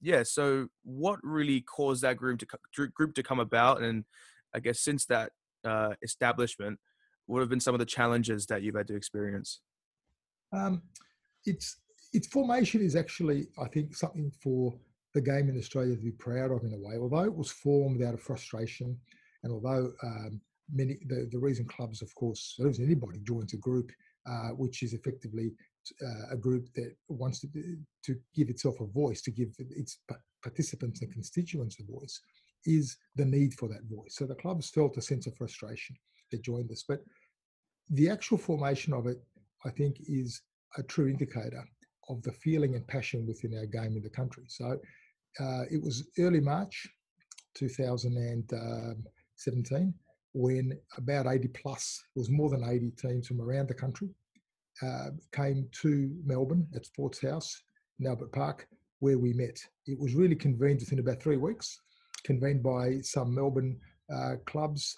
yeah. 0.00 0.22
So 0.22 0.68
what 0.82 1.18
really 1.22 1.62
caused 1.62 2.02
that 2.02 2.16
group 2.16 2.40
to 2.40 2.88
group 2.88 3.14
to 3.14 3.22
come 3.22 3.40
about? 3.40 3.82
And 3.82 4.04
I 4.54 4.60
guess 4.60 4.80
since 4.80 5.06
that 5.06 5.32
uh, 5.64 5.94
establishment, 6.02 6.78
what 7.26 7.40
have 7.40 7.48
been 7.48 7.60
some 7.60 7.74
of 7.74 7.78
the 7.78 7.86
challenges 7.86 8.46
that 8.46 8.62
you've 8.62 8.74
had 8.76 8.88
to 8.88 8.96
experience? 8.96 9.60
Um, 10.52 10.82
it's 11.46 11.76
its 12.12 12.26
formation 12.26 12.82
is 12.82 12.96
actually, 12.96 13.48
I 13.58 13.68
think, 13.68 13.94
something 13.94 14.32
for 14.42 14.74
the 15.14 15.20
game 15.20 15.48
in 15.48 15.58
Australia 15.58 15.96
to 15.96 16.02
be 16.02 16.12
proud 16.12 16.50
of 16.50 16.62
in 16.62 16.72
a 16.72 16.78
way. 16.78 16.96
Although 16.96 17.24
it 17.24 17.34
was 17.34 17.50
formed 17.50 18.02
out 18.02 18.14
of 18.14 18.20
frustration, 18.20 18.96
and 19.42 19.52
although 19.52 19.92
um, 20.02 20.40
many 20.72 20.98
the, 21.06 21.28
the 21.30 21.38
reason 21.38 21.66
clubs, 21.66 22.02
of 22.02 22.14
course, 22.14 22.58
anybody 22.60 23.18
joins 23.20 23.52
a 23.54 23.56
group, 23.56 23.90
uh, 24.26 24.50
which 24.50 24.82
is 24.82 24.92
effectively 24.92 25.52
uh, 26.06 26.34
a 26.34 26.36
group 26.36 26.68
that 26.74 26.94
wants 27.08 27.40
to 27.40 27.48
to 28.04 28.16
give 28.34 28.48
itself 28.50 28.80
a 28.80 28.86
voice, 28.86 29.20
to 29.22 29.30
give 29.30 29.48
its 29.58 29.98
participants 30.42 31.02
and 31.02 31.12
constituents 31.12 31.78
a 31.80 31.92
voice, 31.92 32.20
is 32.64 32.96
the 33.16 33.24
need 33.24 33.54
for 33.54 33.68
that 33.68 33.84
voice. 33.90 34.14
So 34.16 34.26
the 34.26 34.34
clubs 34.34 34.70
felt 34.70 34.96
a 34.96 35.02
sense 35.02 35.26
of 35.26 35.36
frustration. 35.36 35.96
that 36.30 36.42
joined 36.42 36.70
us, 36.70 36.84
but 36.86 37.00
the 37.90 38.08
actual 38.08 38.38
formation 38.38 38.92
of 38.92 39.06
it, 39.06 39.18
I 39.64 39.70
think, 39.70 39.96
is 40.06 40.42
a 40.78 40.82
true 40.82 41.08
indicator 41.08 41.64
of 42.08 42.22
the 42.22 42.32
feeling 42.32 42.74
and 42.74 42.86
passion 42.86 43.26
within 43.26 43.56
our 43.58 43.66
game 43.66 43.96
in 43.96 44.02
the 44.02 44.10
country. 44.10 44.44
So 44.48 44.78
uh, 45.38 45.64
it 45.70 45.82
was 45.82 46.08
early 46.18 46.40
March 46.40 46.88
2017 47.54 49.94
when 50.32 50.78
about 50.96 51.26
80 51.26 51.48
plus, 51.48 52.02
it 52.14 52.18
was 52.18 52.30
more 52.30 52.50
than 52.50 52.64
80 52.64 52.92
teams 52.92 53.26
from 53.26 53.40
around 53.40 53.68
the 53.68 53.74
country, 53.74 54.08
uh, 54.82 55.10
came 55.32 55.68
to 55.82 56.10
Melbourne 56.24 56.66
at 56.74 56.86
Sports 56.86 57.20
House 57.20 57.62
in 57.98 58.06
Albert 58.06 58.32
Park, 58.32 58.68
where 59.00 59.18
we 59.18 59.32
met. 59.32 59.60
It 59.86 59.98
was 59.98 60.14
really 60.14 60.36
convened 60.36 60.80
within 60.80 61.00
about 61.00 61.22
three 61.22 61.36
weeks 61.36 61.80
convened 62.24 62.62
by 62.62 63.00
some 63.00 63.34
Melbourne 63.34 63.78
uh, 64.12 64.36
clubs. 64.46 64.96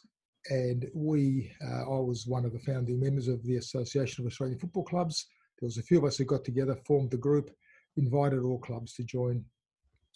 And 0.51 0.87
we, 0.93 1.53
uh, 1.65 1.83
I 1.83 2.01
was 2.01 2.27
one 2.27 2.45
of 2.45 2.53
the 2.53 2.59
founding 2.61 2.99
members 2.99 3.29
of 3.29 3.43
the 3.45 3.57
Association 3.57 4.25
of 4.25 4.31
Australian 4.31 4.59
Football 4.59 4.85
Clubs. 4.85 5.27
There 5.61 5.67
was 5.67 5.79
a 5.79 5.83
few 5.83 5.99
of 5.99 6.05
us 6.05 6.17
who 6.17 6.25
got 6.25 6.45
together, 6.45 6.77
formed 6.85 7.13
the 7.13 7.17
group, 7.17 7.51
invited 7.97 8.43
all 8.43 8.59
clubs 8.59 8.95
to 8.95 9.05
join. 9.05 9.45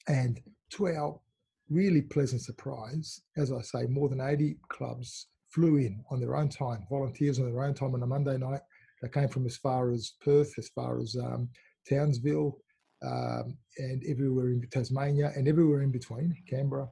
And 0.09 0.41
to 0.71 0.89
our 0.89 1.21
really 1.69 2.03
pleasant 2.03 2.43
surprise, 2.43 3.21
as 3.37 3.53
I 3.53 3.61
say, 3.63 3.87
more 3.87 4.09
than 4.09 4.21
80 4.21 4.57
clubs 4.69 5.27
flew 5.49 5.77
in 5.77 6.05
on 6.11 6.21
their 6.21 6.37
own 6.37 6.49
time, 6.49 6.87
volunteers 6.91 7.39
on 7.39 7.47
their 7.47 7.63
own 7.63 7.75
time 7.75 7.95
on 7.95 8.03
a 8.03 8.07
Monday 8.07 8.37
night. 8.37 8.61
They 9.03 9.09
came 9.09 9.29
from 9.29 9.47
as 9.47 9.57
far 9.57 9.91
as 9.91 10.13
Perth, 10.25 10.53
as 10.59 10.69
far 10.69 11.01
as 11.01 11.17
um, 11.17 11.49
Townsville, 11.89 12.59
um, 13.05 13.57
and 13.79 14.03
everywhere 14.09 14.49
in 14.49 14.67
Tasmania 14.71 15.33
and 15.37 15.49
everywhere 15.49 15.83
in 15.83 15.91
between, 15.91 16.35
Canberra, 16.49 16.89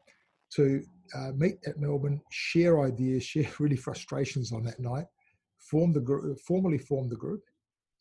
to 0.55 0.83
uh, 1.15 1.33
meet 1.35 1.57
at 1.67 1.79
Melbourne, 1.79 2.21
share 2.31 2.83
ideas, 2.83 3.25
share 3.25 3.49
really 3.59 3.77
frustrations 3.77 4.53
on 4.53 4.65
that 4.65 4.81
night, 4.81 5.07
form 5.59 5.93
the 5.93 6.01
group, 6.01 6.39
formally 6.41 6.79
form 6.79 7.09
the 7.09 7.17
group, 7.17 7.43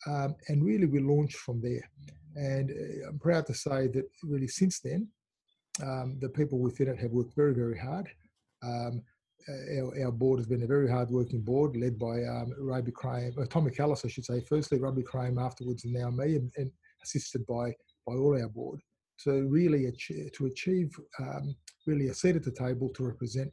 um, 0.08 0.36
and 0.48 0.64
really 0.64 0.86
we 0.86 1.00
launched 1.00 1.38
from 1.38 1.62
there. 1.62 1.90
And 2.36 2.72
uh, 2.72 3.10
I'm 3.10 3.20
proud 3.20 3.46
to 3.48 3.54
say 3.54 3.88
that 3.88 4.06
really 4.24 4.48
since 4.48 4.80
then, 4.80 5.08
um, 5.82 6.18
the 6.20 6.30
people 6.30 6.60
within 6.60 6.88
it 6.88 7.00
have 7.00 7.12
worked 7.12 7.36
very, 7.36 7.54
very 7.54 7.78
hard. 7.78 8.08
Um, 8.64 9.02
uh, 9.50 9.82
our, 9.82 10.06
our, 10.06 10.12
board 10.12 10.40
has 10.40 10.48
been 10.48 10.64
a 10.64 10.68
very 10.68 10.90
hard-working 10.90 11.42
board, 11.42 11.76
led 11.76 12.00
by 12.00 12.24
um, 12.24 12.54
Rabieh 12.62 12.94
Krayem, 12.94 13.38
uh, 13.38 13.46
Tommy 13.50 13.72
Callis, 13.72 14.06
I 14.06 14.08
should 14.08 14.24
say. 14.24 14.42
Firstly, 14.48 14.80
Rabieh 14.80 15.04
Krayem, 15.04 15.44
afterwards, 15.44 15.84
and 15.84 15.94
now 15.94 16.10
me, 16.10 16.38
and, 16.38 16.50
and 16.56 16.72
assisted 17.04 17.46
by 17.46 17.74
by 18.06 18.14
all 18.14 18.40
our 18.40 18.50
board 18.50 18.80
to 19.20 19.48
really 19.48 19.92
to 20.34 20.46
achieve 20.46 20.96
um, 21.20 21.56
really 21.86 22.08
a 22.08 22.14
seat 22.14 22.36
at 22.36 22.44
the 22.44 22.52
table 22.52 22.90
to 22.90 23.06
represent 23.06 23.52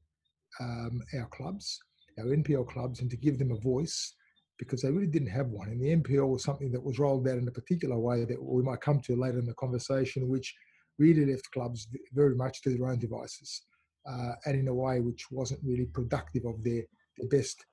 um, 0.61 1.00
our 1.18 1.26
clubs, 1.26 1.78
our 2.18 2.26
NPL 2.26 2.68
clubs, 2.68 3.00
and 3.00 3.11
to 3.11 3.16
give 3.16 3.38
them 3.38 3.52
a 3.52 3.61
voice 3.61 4.14
because 4.61 4.83
they 4.83 4.90
really 4.90 5.07
didn't 5.07 5.29
have 5.31 5.49
one. 5.49 5.69
And 5.71 5.81
the 5.81 5.97
NPL 5.97 6.29
was 6.29 6.45
something 6.45 6.71
that 6.71 6.85
was 6.85 6.99
rolled 6.99 7.26
out 7.26 7.38
in 7.38 7.49
a 7.49 7.50
particular 7.50 7.99
way 7.99 8.25
that 8.25 8.40
we 8.40 8.62
might 8.62 8.83
come 8.83 9.00
to 9.00 9.17
later 9.17 9.38
in 9.38 9.47
the 9.47 9.55
conversation, 9.55 10.29
which 10.29 10.55
really 10.99 11.25
left 11.25 11.50
clubs 11.50 11.88
very 12.12 12.37
much 12.37 12.61
to 12.62 12.71
their 12.71 12.87
own 12.87 12.99
devices 12.99 13.62
uh, 14.07 14.33
and 14.45 14.59
in 14.59 14.69
a 14.69 14.75
way 14.75 15.00
which 15.00 15.31
wasn't 15.31 15.61
really 15.64 15.87
productive 15.87 16.45
of 16.45 16.62
their, 16.62 16.83
their 17.17 17.29
best 17.29 17.64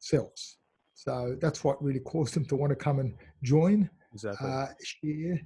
selves. 0.00 0.58
So 0.94 1.36
that's 1.40 1.62
what 1.64 1.82
really 1.82 2.00
caused 2.04 2.34
them 2.34 2.44
to 2.46 2.56
want 2.56 2.70
to 2.70 2.76
come 2.76 2.98
and 2.98 3.14
join, 3.42 3.88
Exactly. 4.12 4.50
uh, 4.50 4.66
share, 4.82 5.40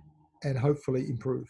and 0.44 0.58
hopefully 0.58 1.08
improve. 1.08 1.48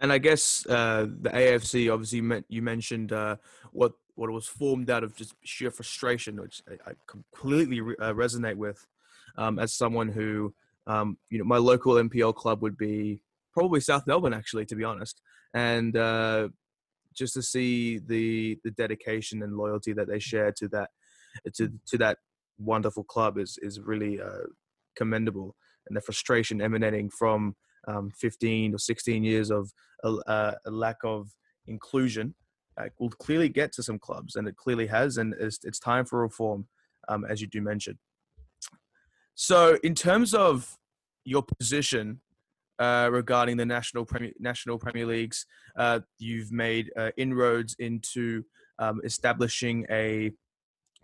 And 0.00 0.12
I 0.12 0.18
guess 0.18 0.64
uh, 0.66 1.06
the 1.20 1.30
AFC, 1.30 1.92
obviously, 1.92 2.20
meant 2.20 2.46
you 2.48 2.62
mentioned 2.62 3.12
uh, 3.12 3.36
what 3.72 3.94
what 4.18 4.28
it 4.28 4.32
was 4.32 4.48
formed 4.48 4.90
out 4.90 5.04
of 5.04 5.14
just 5.14 5.34
sheer 5.44 5.70
frustration, 5.70 6.40
which 6.40 6.60
I, 6.68 6.90
I 6.90 6.92
completely 7.06 7.80
re- 7.80 7.94
uh, 8.00 8.12
resonate 8.12 8.56
with. 8.56 8.84
Um, 9.36 9.60
as 9.60 9.72
someone 9.72 10.08
who, 10.08 10.52
um, 10.88 11.18
you 11.30 11.38
know, 11.38 11.44
my 11.44 11.58
local 11.58 11.94
NPL 11.94 12.34
club 12.34 12.60
would 12.60 12.76
be 12.76 13.22
probably 13.52 13.80
South 13.80 14.08
Melbourne, 14.08 14.34
actually, 14.34 14.66
to 14.66 14.74
be 14.74 14.82
honest, 14.82 15.20
and 15.54 15.96
uh, 15.96 16.48
just 17.14 17.34
to 17.34 17.42
see 17.42 17.98
the 17.98 18.58
the 18.64 18.72
dedication 18.72 19.42
and 19.44 19.56
loyalty 19.56 19.92
that 19.92 20.08
they 20.08 20.18
share 20.18 20.50
to 20.52 20.66
that 20.68 20.90
to 21.54 21.72
to 21.86 21.98
that 21.98 22.18
wonderful 22.58 23.04
club 23.04 23.38
is 23.38 23.56
is 23.62 23.80
really 23.80 24.20
uh, 24.20 24.48
commendable, 24.96 25.54
and 25.86 25.96
the 25.96 26.00
frustration 26.00 26.60
emanating 26.60 27.08
from 27.08 27.54
um, 27.86 28.10
15 28.18 28.74
or 28.74 28.78
16 28.78 29.22
years 29.22 29.50
of 29.52 29.70
a, 30.02 30.08
a, 30.26 30.56
a 30.66 30.70
lack 30.70 30.96
of 31.04 31.28
inclusion 31.68 32.34
uh, 32.78 32.88
will 32.98 33.10
clearly 33.10 33.48
get 33.48 33.72
to 33.72 33.82
some 33.82 33.98
clubs, 33.98 34.36
and 34.36 34.46
it 34.46 34.56
clearly 34.56 34.86
has, 34.86 35.16
and 35.16 35.34
it's, 35.38 35.58
it's 35.64 35.78
time 35.78 36.04
for 36.04 36.20
reform, 36.20 36.66
um, 37.08 37.24
as 37.28 37.40
you 37.40 37.46
do 37.46 37.60
mention. 37.60 37.98
So, 39.34 39.78
in 39.82 39.94
terms 39.94 40.34
of 40.34 40.76
your 41.24 41.42
position 41.42 42.20
uh, 42.78 43.08
regarding 43.12 43.56
the 43.56 43.66
national 43.66 44.04
premier, 44.04 44.32
national 44.38 44.78
Premier 44.78 45.06
Leagues, 45.06 45.46
uh, 45.76 46.00
you've 46.18 46.52
made 46.52 46.90
uh, 46.96 47.10
inroads 47.16 47.76
into 47.78 48.44
um, 48.78 49.00
establishing 49.04 49.86
a 49.90 50.32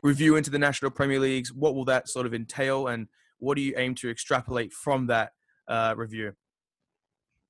review 0.02 0.37
into 0.37 0.50
the 0.50 0.59
national 0.59 0.90
Premier 0.90 1.19
Leagues. 1.19 1.52
What 1.52 1.75
will 1.75 1.85
that 1.87 2.09
sort 2.09 2.26
of 2.26 2.35
entail, 2.35 2.88
and 2.88 3.09
what 3.38 3.57
do 3.57 3.62
you 3.62 3.75
aim 3.76 3.95
to 3.97 4.11
extrapolate 4.11 4.73
from 4.73 5.07
that 5.09 5.33
uh, 5.69 5.95
review? 5.97 6.33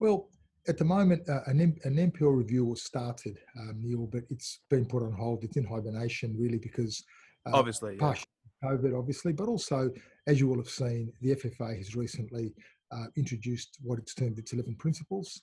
Well, 0.00 0.28
at 0.66 0.78
the 0.78 0.84
moment, 0.84 1.28
uh, 1.28 1.40
an, 1.46 1.60
M- 1.60 1.76
an 1.84 1.96
NPL 2.10 2.36
review 2.36 2.64
was 2.64 2.82
started, 2.82 3.38
um, 3.58 3.80
Neil, 3.82 4.06
but 4.06 4.22
it's 4.30 4.60
been 4.70 4.86
put 4.86 5.02
on 5.02 5.12
hold. 5.12 5.44
It's 5.44 5.56
in 5.56 5.64
hibernation, 5.64 6.36
really, 6.38 6.58
because 6.58 7.04
uh, 7.46 7.50
Obviously, 7.52 7.98
yeah. 8.00 8.14
COVID, 8.64 8.98
obviously, 8.98 9.32
but 9.32 9.48
also, 9.48 9.90
as 10.26 10.40
you 10.40 10.48
will 10.48 10.56
have 10.56 10.70
seen, 10.70 11.12
the 11.20 11.34
FFA 11.34 11.76
has 11.76 11.94
recently 11.94 12.54
uh, 12.90 13.06
introduced 13.16 13.78
what 13.82 13.98
it's 13.98 14.14
termed 14.14 14.38
its 14.38 14.52
11 14.52 14.76
principles. 14.76 15.42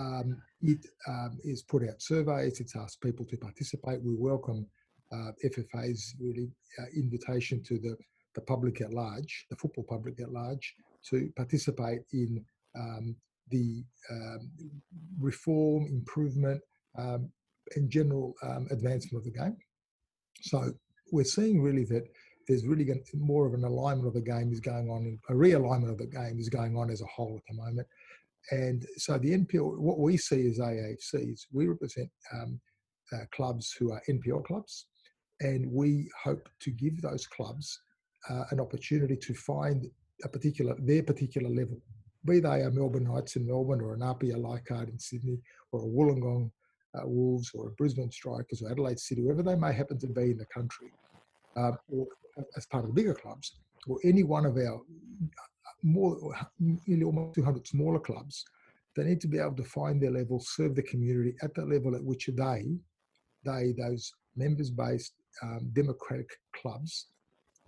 Um, 0.00 0.42
it 0.62 0.84
um, 1.06 1.38
is 1.44 1.62
put 1.62 1.88
out 1.88 2.02
surveys, 2.02 2.58
it's 2.60 2.74
asked 2.74 3.00
people 3.00 3.24
to 3.26 3.36
participate. 3.36 4.02
We 4.02 4.16
welcome 4.16 4.66
uh, 5.12 5.30
FFA's 5.44 6.14
really 6.20 6.50
uh, 6.80 6.86
invitation 6.96 7.62
to 7.64 7.78
the, 7.78 7.96
the 8.34 8.40
public 8.40 8.80
at 8.80 8.92
large, 8.92 9.46
the 9.48 9.56
football 9.56 9.84
public 9.84 10.20
at 10.20 10.32
large, 10.32 10.74
to 11.10 11.30
participate 11.36 12.00
in 12.12 12.44
um, 12.76 13.14
the 13.50 13.84
um, 14.10 14.50
reform, 15.18 15.86
improvement, 15.86 16.60
um, 16.98 17.30
and 17.74 17.90
general 17.90 18.34
um, 18.42 18.66
advancement 18.70 19.18
of 19.18 19.24
the 19.24 19.38
game. 19.38 19.56
So 20.42 20.72
we're 21.12 21.24
seeing 21.24 21.62
really 21.62 21.84
that 21.84 22.04
there's 22.48 22.66
really 22.66 22.88
more 23.14 23.46
of 23.46 23.54
an 23.54 23.64
alignment 23.64 24.06
of 24.06 24.14
the 24.14 24.20
game 24.20 24.52
is 24.52 24.60
going 24.60 24.88
on, 24.88 25.18
a 25.28 25.32
realignment 25.32 25.90
of 25.90 25.98
the 25.98 26.06
game 26.06 26.38
is 26.38 26.48
going 26.48 26.76
on 26.76 26.90
as 26.90 27.00
a 27.00 27.06
whole 27.06 27.36
at 27.36 27.42
the 27.48 27.60
moment. 27.60 27.86
And 28.52 28.86
so 28.96 29.18
the 29.18 29.36
NPL, 29.36 29.78
what 29.78 29.98
we 29.98 30.16
see 30.16 30.48
as 30.48 30.58
AAFCs, 30.58 31.46
we 31.52 31.66
represent 31.66 32.08
um, 32.32 32.60
uh, 33.12 33.24
clubs 33.32 33.74
who 33.78 33.92
are 33.92 34.02
NPL 34.08 34.44
clubs, 34.44 34.86
and 35.40 35.70
we 35.70 36.08
hope 36.22 36.48
to 36.60 36.70
give 36.70 37.02
those 37.02 37.26
clubs 37.26 37.80
uh, 38.30 38.44
an 38.50 38.60
opportunity 38.60 39.16
to 39.16 39.34
find 39.34 39.86
a 40.24 40.28
particular 40.28 40.74
their 40.78 41.02
particular 41.02 41.50
level, 41.50 41.80
be 42.26 42.40
they 42.40 42.62
a 42.62 42.70
Melbourne 42.70 43.04
Knights 43.04 43.36
in 43.36 43.46
Melbourne 43.46 43.80
or 43.80 43.94
an 43.94 44.02
Apia 44.02 44.36
Leichhardt 44.36 44.88
in 44.88 44.98
Sydney 44.98 45.40
or 45.72 45.80
a 45.80 45.86
Wollongong 45.86 46.50
uh, 46.94 47.06
Wolves 47.06 47.50
or 47.54 47.68
a 47.68 47.72
Brisbane 47.72 48.10
Strikers 48.10 48.62
or 48.62 48.70
Adelaide 48.70 48.98
City, 48.98 49.22
wherever 49.22 49.42
they 49.42 49.54
may 49.54 49.72
happen 49.72 49.98
to 49.98 50.06
be 50.06 50.30
in 50.30 50.38
the 50.38 50.46
country, 50.46 50.92
uh, 51.56 51.72
or 51.88 52.06
as 52.56 52.66
part 52.66 52.84
of 52.84 52.90
the 52.90 52.94
bigger 52.94 53.14
clubs, 53.14 53.56
or 53.86 53.98
any 54.04 54.22
one 54.22 54.44
of 54.44 54.56
our 54.56 54.80
more 55.82 56.34
nearly 56.58 57.04
almost 57.04 57.34
200 57.34 57.66
smaller 57.66 58.00
clubs, 58.00 58.44
they 58.96 59.04
need 59.04 59.20
to 59.20 59.28
be 59.28 59.38
able 59.38 59.54
to 59.54 59.64
find 59.64 60.00
their 60.00 60.10
level, 60.10 60.40
serve 60.40 60.74
the 60.74 60.82
community 60.82 61.34
at 61.42 61.54
the 61.54 61.64
level 61.64 61.94
at 61.94 62.02
which 62.02 62.28
they, 62.34 62.64
they 63.44 63.72
those 63.78 64.12
members-based 64.36 65.14
um, 65.42 65.70
democratic 65.72 66.28
clubs, 66.54 67.08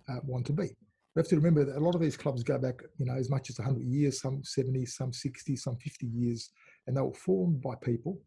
uh, 0.09 0.19
want 0.25 0.45
to 0.45 0.53
be. 0.53 0.75
We 1.19 1.23
have 1.23 1.27
to 1.31 1.35
remember 1.35 1.65
that 1.65 1.75
a 1.75 1.83
lot 1.83 1.95
of 1.95 1.99
these 1.99 2.15
clubs 2.15 2.43
go 2.43 2.57
back, 2.57 2.81
you 2.97 3.05
know, 3.05 3.15
as 3.15 3.29
much 3.29 3.49
as 3.49 3.59
100 3.59 3.85
years, 3.85 4.21
some 4.21 4.41
70, 4.41 4.85
some 4.85 5.11
60, 5.11 5.53
some 5.57 5.75
50 5.75 6.05
years, 6.05 6.49
and 6.87 6.95
they 6.95 7.01
were 7.01 7.13
formed 7.13 7.61
by 7.61 7.73
people, 7.83 8.21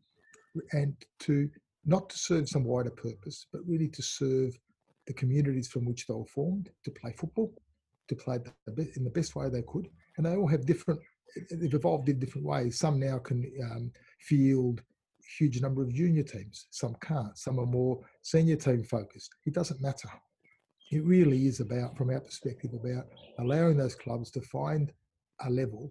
and 0.73 0.95
to 1.21 1.49
not 1.87 2.11
to 2.11 2.19
serve 2.19 2.51
some 2.51 2.65
wider 2.65 2.91
purpose, 2.91 3.47
but 3.51 3.63
really 3.67 3.89
to 3.89 4.03
serve 4.03 4.59
the 5.07 5.15
communities 5.15 5.69
from 5.69 5.87
which 5.87 6.07
they 6.07 6.13
were 6.13 6.27
formed, 6.27 6.69
to 6.85 6.91
play 6.91 7.15
football, 7.17 7.55
to 8.09 8.15
play 8.15 8.39
in 8.95 9.05
the 9.05 9.11
best 9.11 9.35
way 9.35 9.49
they 9.49 9.63
could, 9.63 9.89
and 10.19 10.27
they 10.27 10.37
all 10.37 10.47
have 10.47 10.67
different. 10.67 11.01
They've 11.51 11.73
evolved 11.73 12.11
in 12.11 12.19
different 12.19 12.47
ways. 12.47 12.79
Some 12.79 13.01
now 13.01 13.21
can 13.21 13.51
um, 13.71 13.91
field 14.19 14.83
huge 15.39 15.63
number 15.63 15.83
of 15.83 15.95
junior 15.95 16.25
teams. 16.25 16.67
Some 16.69 16.95
can't. 17.01 17.39
Some 17.39 17.59
are 17.59 17.65
more 17.65 18.01
senior 18.21 18.57
team 18.57 18.85
focused. 18.85 19.31
It 19.47 19.55
doesn't 19.55 19.81
matter. 19.81 20.11
It 20.93 21.05
really 21.07 21.47
is 21.47 21.61
about, 21.61 21.97
from 21.97 22.11
our 22.11 22.21
perspective, 22.21 22.75
about 22.75 23.07
allowing 23.39 23.79
those 23.79 23.95
clubs 23.95 24.31
to 24.33 24.43
find 24.43 24.93
a 25.41 25.49
level 25.49 25.91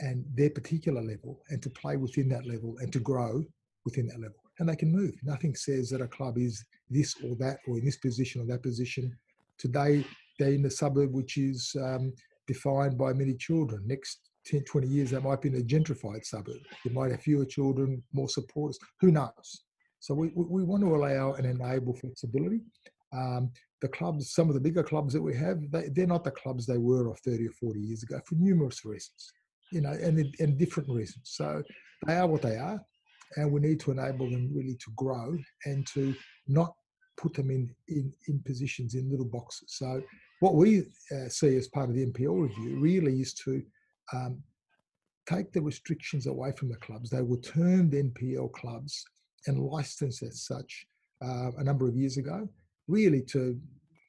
and 0.00 0.22
their 0.34 0.50
particular 0.50 1.00
level 1.00 1.40
and 1.48 1.62
to 1.62 1.70
play 1.70 1.96
within 1.96 2.28
that 2.28 2.46
level 2.46 2.76
and 2.80 2.92
to 2.92 3.00
grow 3.00 3.42
within 3.86 4.06
that 4.08 4.20
level. 4.20 4.36
And 4.58 4.68
they 4.68 4.76
can 4.76 4.92
move. 4.92 5.14
Nothing 5.22 5.54
says 5.54 5.88
that 5.90 6.02
a 6.02 6.06
club 6.06 6.36
is 6.36 6.62
this 6.90 7.14
or 7.24 7.34
that 7.36 7.60
or 7.66 7.78
in 7.78 7.86
this 7.86 7.96
position 7.96 8.42
or 8.42 8.46
that 8.48 8.62
position. 8.62 9.16
Today, 9.56 10.04
they're 10.38 10.52
in 10.52 10.62
the 10.62 10.70
suburb 10.70 11.14
which 11.14 11.38
is 11.38 11.74
um, 11.80 12.12
defined 12.46 12.98
by 12.98 13.14
many 13.14 13.34
children. 13.34 13.82
Next 13.86 14.28
10, 14.44 14.64
20 14.64 14.88
years, 14.88 15.10
that 15.12 15.22
might 15.22 15.40
be 15.40 15.48
in 15.48 15.56
a 15.56 15.60
gentrified 15.60 16.26
suburb. 16.26 16.60
You 16.84 16.90
might 16.90 17.12
have 17.12 17.22
fewer 17.22 17.46
children, 17.46 18.02
more 18.12 18.28
supporters. 18.28 18.78
Who 19.00 19.10
knows? 19.10 19.64
So 20.00 20.14
we, 20.14 20.32
we 20.34 20.64
want 20.64 20.82
to 20.82 20.94
allow 20.94 21.32
and 21.32 21.46
enable 21.46 21.94
flexibility. 21.94 22.60
Um, 23.14 23.50
the 23.82 23.88
clubs, 23.88 24.32
some 24.32 24.48
of 24.48 24.54
the 24.54 24.60
bigger 24.60 24.82
clubs 24.82 25.12
that 25.12 25.20
we 25.20 25.36
have, 25.36 25.58
they, 25.70 25.88
they're 25.88 26.06
not 26.06 26.22
the 26.24 26.30
clubs 26.30 26.64
they 26.64 26.78
were 26.78 27.10
of 27.10 27.18
30 27.20 27.48
or 27.48 27.52
40 27.52 27.80
years 27.80 28.04
ago 28.04 28.20
for 28.24 28.36
numerous 28.36 28.84
reasons, 28.84 29.32
you 29.72 29.80
know, 29.80 29.90
and, 29.90 30.34
and 30.38 30.56
different 30.56 30.88
reasons. 30.88 31.22
So 31.24 31.62
they 32.06 32.14
are 32.14 32.28
what 32.28 32.42
they 32.42 32.56
are, 32.56 32.80
and 33.36 33.50
we 33.50 33.60
need 33.60 33.80
to 33.80 33.90
enable 33.90 34.30
them 34.30 34.50
really 34.54 34.76
to 34.76 34.92
grow 34.96 35.36
and 35.66 35.84
to 35.88 36.14
not 36.46 36.74
put 37.16 37.34
them 37.34 37.50
in, 37.50 37.74
in, 37.88 38.12
in 38.28 38.38
positions 38.46 38.94
in 38.94 39.10
little 39.10 39.26
boxes. 39.26 39.74
So 39.74 40.00
what 40.38 40.54
we 40.54 40.84
uh, 41.12 41.28
see 41.28 41.56
as 41.56 41.68
part 41.68 41.90
of 41.90 41.96
the 41.96 42.06
NPL 42.06 42.48
review 42.48 42.78
really 42.78 43.20
is 43.20 43.34
to 43.34 43.62
um, 44.12 44.42
take 45.26 45.52
the 45.52 45.60
restrictions 45.60 46.26
away 46.26 46.52
from 46.52 46.68
the 46.68 46.76
clubs. 46.76 47.10
They 47.10 47.22
were 47.22 47.38
termed 47.38 47.92
NPL 47.92 48.52
clubs 48.52 49.04
and 49.48 49.58
licensed 49.58 50.22
as 50.22 50.42
such 50.42 50.86
uh, 51.20 51.50
a 51.58 51.64
number 51.64 51.88
of 51.88 51.96
years 51.96 52.16
ago, 52.16 52.48
really 52.88 53.22
to, 53.22 53.58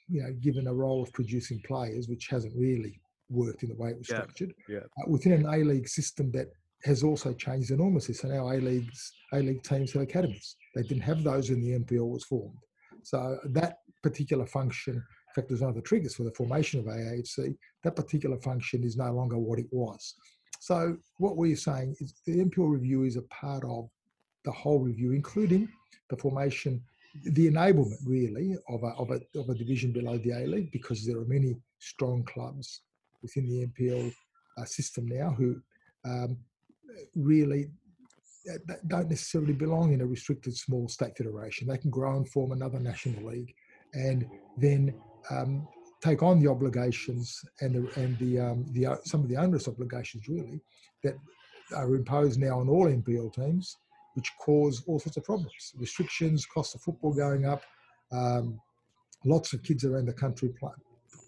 you 0.09 0.23
know, 0.23 0.33
given 0.41 0.67
a 0.67 0.73
role 0.73 1.03
of 1.03 1.11
producing 1.13 1.61
players, 1.65 2.07
which 2.07 2.27
hasn't 2.27 2.53
really 2.55 2.99
worked 3.29 3.63
in 3.63 3.69
the 3.69 3.75
way 3.75 3.91
it 3.91 3.97
was 3.97 4.09
Yeah, 4.09 4.21
structured, 4.21 4.53
yeah. 4.67 4.79
uh, 4.79 5.07
within 5.07 5.33
an 5.33 5.45
A-League 5.45 5.87
system 5.87 6.31
that 6.31 6.47
has 6.83 7.03
also 7.03 7.33
changed 7.33 7.71
enormously. 7.71 8.13
So 8.13 8.27
now 8.27 8.51
A-Leagues, 8.51 9.13
A-League 9.33 9.63
teams 9.63 9.93
have 9.93 10.01
academies. 10.01 10.55
They 10.75 10.83
didn't 10.83 11.03
have 11.03 11.23
those 11.23 11.49
when 11.49 11.61
the 11.61 11.79
NPL 11.79 12.09
was 12.09 12.25
formed. 12.25 12.57
So 13.03 13.37
that 13.45 13.77
particular 14.01 14.45
function, 14.45 14.95
in 14.95 15.33
fact, 15.33 15.47
there's 15.47 15.61
one 15.61 15.69
of 15.69 15.75
the 15.75 15.81
triggers 15.81 16.15
for 16.15 16.23
the 16.23 16.33
formation 16.33 16.79
of 16.79 16.85
AAFC, 16.85 17.55
that 17.83 17.95
particular 17.95 18.37
function 18.41 18.83
is 18.83 18.97
no 18.97 19.11
longer 19.11 19.37
what 19.37 19.59
it 19.59 19.67
was. 19.71 20.15
So 20.59 20.97
what 21.17 21.37
we're 21.37 21.55
saying 21.55 21.95
is 21.99 22.13
the 22.25 22.43
NPL 22.43 22.69
review 22.69 23.03
is 23.03 23.17
a 23.17 23.23
part 23.23 23.63
of 23.65 23.89
the 24.45 24.51
whole 24.51 24.79
review, 24.79 25.11
including 25.11 25.67
the 26.09 26.17
formation, 26.17 26.81
the 27.13 27.49
enablement 27.49 27.99
really 28.05 28.55
of 28.69 28.83
a, 28.83 28.87
of 28.97 29.11
a, 29.11 29.21
of 29.39 29.49
a 29.49 29.55
division 29.55 29.91
below 29.91 30.17
the 30.17 30.31
A 30.31 30.47
League, 30.47 30.71
because 30.71 31.05
there 31.05 31.17
are 31.17 31.25
many 31.25 31.55
strong 31.79 32.23
clubs 32.23 32.81
within 33.21 33.47
the 33.47 33.67
NPL 33.67 34.13
uh, 34.57 34.65
system 34.65 35.07
now 35.07 35.29
who 35.29 35.61
um, 36.05 36.37
really 37.15 37.69
uh, 38.51 38.73
don't 38.87 39.09
necessarily 39.09 39.53
belong 39.53 39.93
in 39.93 40.01
a 40.01 40.05
restricted 40.05 40.55
small 40.55 40.87
state 40.87 41.15
federation. 41.17 41.67
They 41.67 41.77
can 41.77 41.91
grow 41.91 42.17
and 42.17 42.27
form 42.27 42.51
another 42.51 42.79
national 42.79 43.23
league, 43.25 43.53
and 43.93 44.27
then 44.57 44.93
um, 45.29 45.67
take 46.01 46.21
on 46.21 46.39
the 46.39 46.49
obligations 46.49 47.39
and 47.61 47.75
the 47.75 48.01
and 48.01 48.17
the 48.19 48.39
um, 48.39 48.65
the 48.73 48.99
some 49.05 49.21
of 49.21 49.29
the 49.29 49.37
onerous 49.37 49.67
obligations 49.67 50.27
really 50.27 50.61
that 51.03 51.15
are 51.75 51.95
imposed 51.95 52.39
now 52.39 52.59
on 52.59 52.69
all 52.69 52.87
NPL 52.87 53.33
teams, 53.33 53.77
which 54.13 54.31
cause 54.39 54.83
all 54.87 54.99
sorts 54.99 55.17
of 55.17 55.23
problems, 55.23 55.73
restrictions, 55.77 56.45
cost 56.45 56.75
of 56.75 56.81
football 56.81 57.13
going 57.13 57.45
up, 57.45 57.61
um, 58.11 58.59
lots 59.25 59.53
of 59.53 59.63
kids 59.63 59.85
around 59.85 60.05
the 60.05 60.13
country 60.13 60.49
play, 60.59 60.71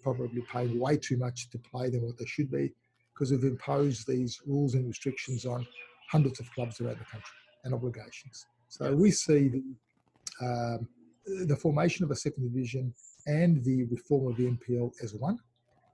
probably 0.02 0.42
paying 0.52 0.78
way 0.78 0.96
too 0.96 1.16
much 1.16 1.50
to 1.50 1.58
play 1.58 1.90
than 1.90 2.02
what 2.02 2.16
they 2.18 2.26
should 2.26 2.50
be 2.50 2.72
because 3.12 3.30
we've 3.30 3.44
imposed 3.44 4.06
these 4.06 4.40
rules 4.46 4.74
and 4.74 4.86
restrictions 4.86 5.46
on 5.46 5.66
hundreds 6.10 6.38
of 6.38 6.50
clubs 6.52 6.80
around 6.80 6.98
the 6.98 7.04
country 7.04 7.36
and 7.64 7.72
obligations. 7.72 8.46
So 8.68 8.94
we 8.94 9.10
see 9.10 9.48
the, 9.48 9.64
um, 10.40 10.88
the 11.46 11.56
formation 11.56 12.04
of 12.04 12.10
a 12.10 12.16
second 12.16 12.52
division 12.52 12.94
and 13.26 13.64
the 13.64 13.84
reform 13.84 14.30
of 14.30 14.36
the 14.36 14.44
NPL 14.44 14.92
as 15.02 15.14
one, 15.14 15.38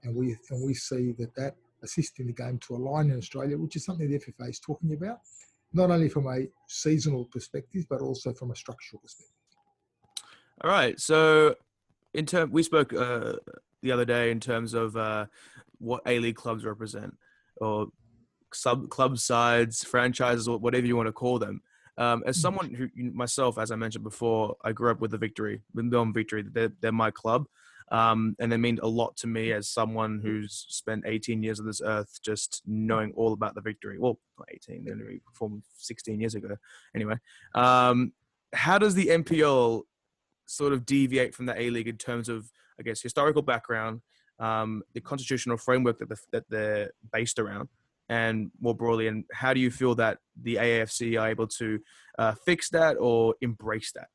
and 0.03 0.15
we 0.15 0.37
and 0.49 0.63
we 0.63 0.73
see 0.73 1.13
that 1.17 1.33
that 1.35 1.55
assisting 1.81 2.27
the 2.27 2.33
game 2.33 2.59
to 2.67 2.75
align 2.75 3.09
in 3.09 3.17
Australia, 3.17 3.57
which 3.57 3.75
is 3.75 3.85
something 3.85 4.09
the 4.09 4.19
FFA 4.19 4.49
is 4.49 4.59
talking 4.59 4.93
about, 4.93 5.19
not 5.73 5.91
only 5.91 6.09
from 6.09 6.27
a 6.27 6.47
seasonal 6.67 7.25
perspective 7.25 7.85
but 7.89 8.01
also 8.01 8.33
from 8.33 8.51
a 8.51 8.55
structural 8.55 9.01
perspective. 9.01 9.35
All 10.63 10.69
right, 10.69 10.99
so 10.99 11.55
in 12.13 12.25
term, 12.25 12.51
we 12.51 12.63
spoke 12.63 12.93
uh, 12.93 13.33
the 13.81 13.91
other 13.91 14.05
day 14.05 14.31
in 14.31 14.39
terms 14.39 14.73
of 14.73 14.95
uh, 14.95 15.25
what 15.79 16.01
A 16.05 16.19
League 16.19 16.35
clubs 16.35 16.63
represent, 16.63 17.15
or 17.57 17.87
sub 18.53 18.89
club 18.89 19.17
sides, 19.17 19.83
franchises, 19.83 20.47
or 20.47 20.57
whatever 20.57 20.85
you 20.85 20.95
want 20.95 21.07
to 21.07 21.13
call 21.13 21.39
them. 21.39 21.61
Um, 21.97 22.23
as 22.25 22.37
mm. 22.37 22.41
someone 22.41 22.73
who 22.73 22.89
myself, 22.95 23.57
as 23.57 23.71
I 23.71 23.75
mentioned 23.75 24.03
before, 24.03 24.55
I 24.63 24.71
grew 24.71 24.91
up 24.91 25.01
with 25.01 25.11
the 25.11 25.17
Victory, 25.17 25.61
with 25.73 25.85
Melbourne 25.85 26.13
Victory. 26.13 26.43
They're, 26.43 26.71
they're 26.81 26.91
my 26.91 27.11
club, 27.11 27.47
um, 27.91 28.35
and 28.39 28.51
they 28.51 28.57
mean 28.57 28.79
a 28.81 28.87
lot 28.87 29.15
to 29.17 29.27
me 29.27 29.51
as 29.51 29.69
someone 29.69 30.19
who's 30.23 30.65
spent 30.69 31.03
18 31.05 31.43
years 31.43 31.59
on 31.59 31.65
this 31.65 31.81
earth, 31.83 32.19
just 32.23 32.61
knowing 32.65 33.11
all 33.15 33.33
about 33.33 33.55
the 33.55 33.61
Victory. 33.61 33.97
Well, 33.99 34.19
not 34.37 34.47
18, 34.51 34.85
they 34.85 34.91
only 34.91 35.21
performed 35.25 35.63
16 35.77 36.19
years 36.19 36.35
ago. 36.35 36.55
Anyway, 36.95 37.15
um, 37.55 38.13
how 38.53 38.77
does 38.77 38.95
the 38.95 39.07
NPL 39.07 39.83
sort 40.45 40.73
of 40.73 40.85
deviate 40.85 41.33
from 41.33 41.45
the 41.45 41.59
A 41.59 41.69
League 41.69 41.87
in 41.87 41.97
terms 41.97 42.29
of, 42.29 42.51
I 42.79 42.83
guess, 42.83 43.01
historical 43.01 43.41
background, 43.41 44.01
um, 44.39 44.83
the 44.93 45.01
constitutional 45.01 45.57
framework 45.57 45.99
that, 45.99 46.09
the, 46.09 46.17
that 46.31 46.49
they're 46.49 46.91
based 47.11 47.39
around? 47.39 47.69
and 48.09 48.51
more 48.59 48.75
broadly, 48.75 49.07
and 49.07 49.23
how 49.31 49.53
do 49.53 49.59
you 49.59 49.71
feel 49.71 49.95
that 49.95 50.17
the 50.41 50.55
AFC 50.55 51.19
are 51.19 51.29
able 51.29 51.47
to 51.47 51.79
uh, 52.19 52.33
fix 52.45 52.69
that 52.69 52.97
or 52.99 53.33
embrace 53.41 53.91
that? 53.93 54.09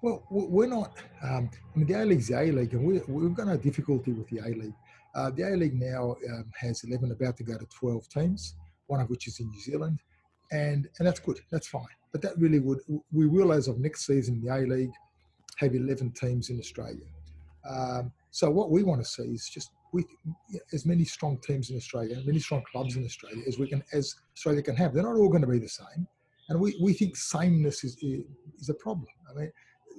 Well, 0.00 0.24
we're 0.30 0.68
not. 0.68 0.96
Um, 1.22 1.50
I 1.74 1.78
mean, 1.78 1.86
the 1.86 1.94
A 1.94 2.04
League's 2.04 2.28
the 2.28 2.38
A 2.40 2.52
League, 2.52 2.72
and 2.72 2.84
we, 2.84 3.00
we've 3.08 3.34
got 3.34 3.48
no 3.48 3.56
difficulty 3.56 4.12
with 4.12 4.28
the 4.28 4.38
A 4.38 4.50
League. 4.54 4.74
Uh, 5.14 5.30
the 5.30 5.42
A 5.42 5.56
League 5.56 5.74
now 5.74 6.14
um, 6.30 6.50
has 6.56 6.84
11, 6.84 7.10
about 7.10 7.36
to 7.38 7.42
go 7.42 7.58
to 7.58 7.66
12 7.66 8.08
teams, 8.08 8.54
one 8.86 9.00
of 9.00 9.10
which 9.10 9.26
is 9.26 9.40
in 9.40 9.48
New 9.48 9.60
Zealand, 9.60 9.98
and 10.52 10.88
and 10.98 11.08
that's 11.08 11.18
good. 11.18 11.40
That's 11.50 11.66
fine. 11.66 11.82
But 12.12 12.22
that 12.22 12.38
really 12.38 12.60
would 12.60 12.78
we 13.12 13.26
will, 13.26 13.52
as 13.52 13.66
of 13.66 13.80
next 13.80 14.06
season, 14.06 14.40
the 14.40 14.54
A 14.54 14.58
League 14.58 14.92
have 15.56 15.74
11 15.74 16.12
teams 16.12 16.50
in 16.50 16.60
Australia. 16.60 17.06
Um, 17.68 18.12
so 18.30 18.48
what 18.50 18.70
we 18.70 18.84
want 18.84 19.02
to 19.02 19.08
see 19.08 19.24
is 19.24 19.50
just 19.52 19.72
we 19.92 20.04
as 20.72 20.86
many 20.86 21.04
strong 21.04 21.38
teams 21.38 21.70
in 21.70 21.76
Australia, 21.76 22.22
many 22.24 22.38
strong 22.38 22.62
clubs 22.70 22.96
in 22.96 23.04
Australia 23.04 23.42
as 23.48 23.58
we 23.58 23.66
can 23.66 23.82
as 23.92 24.14
Australia 24.36 24.62
can 24.62 24.76
have. 24.76 24.94
They're 24.94 25.02
not 25.02 25.16
all 25.16 25.28
going 25.28 25.42
to 25.42 25.48
be 25.48 25.58
the 25.58 25.68
same, 25.68 26.06
and 26.48 26.60
we, 26.60 26.78
we 26.80 26.92
think 26.92 27.16
sameness 27.16 27.82
is 27.82 27.96
is 28.02 28.68
a 28.68 28.74
problem. 28.74 29.08
I 29.28 29.40
mean, 29.40 29.52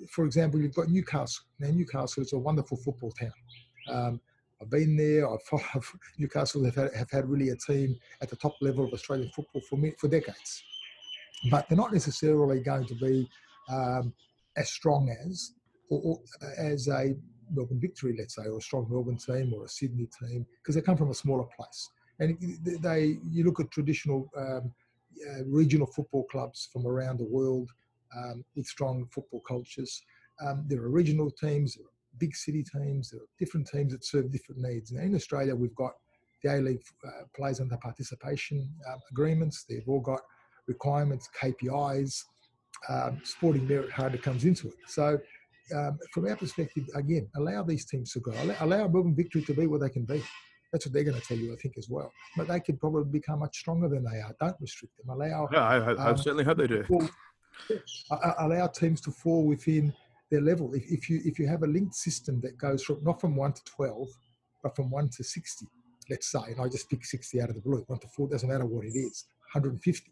for 0.09 0.25
example, 0.25 0.61
you've 0.61 0.75
got 0.75 0.89
Newcastle. 0.89 1.45
Now 1.59 1.69
Newcastle 1.69 2.23
is 2.23 2.33
a 2.33 2.37
wonderful 2.37 2.77
football 2.77 3.11
town. 3.11 3.33
Um, 3.89 4.21
I've 4.61 4.69
been 4.69 4.95
there. 4.95 5.29
I've 5.29 5.41
followed 5.49 5.83
Newcastle 6.17 6.63
have 6.65 6.75
had, 6.75 6.93
have 6.93 7.11
had 7.11 7.29
really 7.29 7.49
a 7.49 7.55
team 7.55 7.95
at 8.21 8.29
the 8.29 8.35
top 8.35 8.55
level 8.61 8.85
of 8.85 8.93
Australian 8.93 9.29
football 9.29 9.61
for 9.69 9.77
me, 9.77 9.93
for 9.97 10.07
decades, 10.07 10.63
but 11.49 11.67
they're 11.67 11.77
not 11.77 11.93
necessarily 11.93 12.61
going 12.61 12.85
to 12.87 12.95
be 12.95 13.29
um, 13.69 14.13
as 14.57 14.69
strong 14.69 15.15
as 15.25 15.53
or, 15.89 16.01
or 16.03 16.19
as 16.57 16.87
a 16.87 17.15
Melbourne 17.51 17.79
Victory, 17.79 18.15
let's 18.17 18.35
say, 18.35 18.43
or 18.43 18.57
a 18.57 18.61
strong 18.61 18.87
Melbourne 18.89 19.17
team 19.17 19.53
or 19.53 19.65
a 19.65 19.69
Sydney 19.69 20.07
team, 20.19 20.45
because 20.61 20.75
they 20.75 20.81
come 20.81 20.97
from 20.97 21.09
a 21.09 21.15
smaller 21.15 21.45
place. 21.55 21.89
And 22.19 22.37
they, 22.81 23.17
you 23.31 23.45
look 23.45 23.59
at 23.59 23.71
traditional 23.71 24.29
um, 24.37 24.71
uh, 25.27 25.43
regional 25.45 25.87
football 25.87 26.25
clubs 26.25 26.69
from 26.71 26.85
around 26.85 27.17
the 27.17 27.25
world 27.25 27.71
um, 28.15 28.43
with 28.55 28.65
strong 28.65 29.07
football 29.13 29.41
cultures. 29.47 30.01
Um, 30.45 30.65
there 30.67 30.81
are 30.81 30.89
regional 30.89 31.31
teams, 31.31 31.75
there 31.75 31.85
are 31.85 32.17
big 32.17 32.35
city 32.35 32.63
teams, 32.63 33.09
there 33.09 33.21
are 33.21 33.29
different 33.39 33.67
teams 33.67 33.91
that 33.93 34.05
serve 34.05 34.31
different 34.31 34.61
needs. 34.61 34.91
Now 34.91 35.01
in 35.01 35.15
Australia, 35.15 35.55
we've 35.55 35.75
got 35.75 35.93
the 36.43 36.55
A 36.55 36.61
League 36.61 36.81
uh, 37.05 37.25
plays 37.35 37.59
under 37.59 37.77
participation 37.77 38.69
um, 38.91 38.99
agreements. 39.11 39.65
They've 39.67 39.87
all 39.87 39.99
got 39.99 40.21
requirements, 40.67 41.29
KPIs. 41.41 42.23
Um, 42.87 43.19
sporting 43.23 43.67
merit 43.67 43.91
hardly 43.91 44.19
comes 44.19 44.45
into 44.45 44.67
it. 44.67 44.75
So 44.87 45.19
um, 45.75 45.97
from 46.13 46.27
our 46.27 46.35
perspective, 46.35 46.85
again, 46.95 47.27
allow 47.35 47.63
these 47.63 47.85
teams 47.85 48.13
to 48.13 48.19
grow. 48.19 48.35
Allow, 48.41 48.55
allow 48.61 48.87
Melbourne 48.87 49.15
Victory 49.15 49.41
to 49.43 49.53
be 49.53 49.67
what 49.67 49.81
they 49.81 49.89
can 49.89 50.05
be. 50.05 50.23
That's 50.71 50.85
what 50.85 50.93
they're 50.93 51.03
going 51.03 51.19
to 51.19 51.27
tell 51.27 51.37
you, 51.37 51.51
I 51.51 51.55
think, 51.57 51.75
as 51.77 51.87
well. 51.89 52.11
But 52.37 52.47
they 52.47 52.59
could 52.59 52.79
probably 52.79 53.11
become 53.11 53.39
much 53.39 53.57
stronger 53.57 53.89
than 53.89 54.03
they 54.03 54.19
are. 54.19 54.35
Don't 54.39 54.55
restrict 54.61 54.93
them. 54.97 55.09
Allow. 55.09 55.49
Yeah, 55.51 55.63
I, 55.63 55.77
I 55.93 56.09
um, 56.11 56.17
certainly 56.17 56.43
hope 56.43 56.57
they 56.57 56.67
do. 56.67 56.83
Allow 58.39 58.67
teams 58.67 59.01
to 59.01 59.11
fall 59.11 59.45
within 59.45 59.93
their 60.31 60.41
level. 60.41 60.73
If, 60.73 60.83
if 60.89 61.09
you 61.09 61.21
if 61.25 61.39
you 61.39 61.47
have 61.47 61.63
a 61.63 61.67
linked 61.67 61.95
system 61.95 62.39
that 62.41 62.57
goes 62.57 62.83
from 62.83 63.03
not 63.03 63.19
from 63.19 63.35
one 63.35 63.53
to 63.53 63.63
twelve, 63.63 64.09
but 64.63 64.75
from 64.75 64.89
one 64.89 65.09
to 65.09 65.23
sixty, 65.23 65.67
let's 66.09 66.31
say, 66.31 66.39
and 66.47 66.61
I 66.61 66.67
just 66.67 66.89
pick 66.89 67.05
sixty 67.05 67.41
out 67.41 67.49
of 67.49 67.55
the 67.55 67.61
blue, 67.61 67.83
one 67.87 67.99
to 67.99 68.07
four 68.07 68.27
doesn't 68.27 68.49
matter 68.49 68.65
what 68.65 68.85
it 68.85 68.95
is, 68.95 69.25
150. 69.53 70.11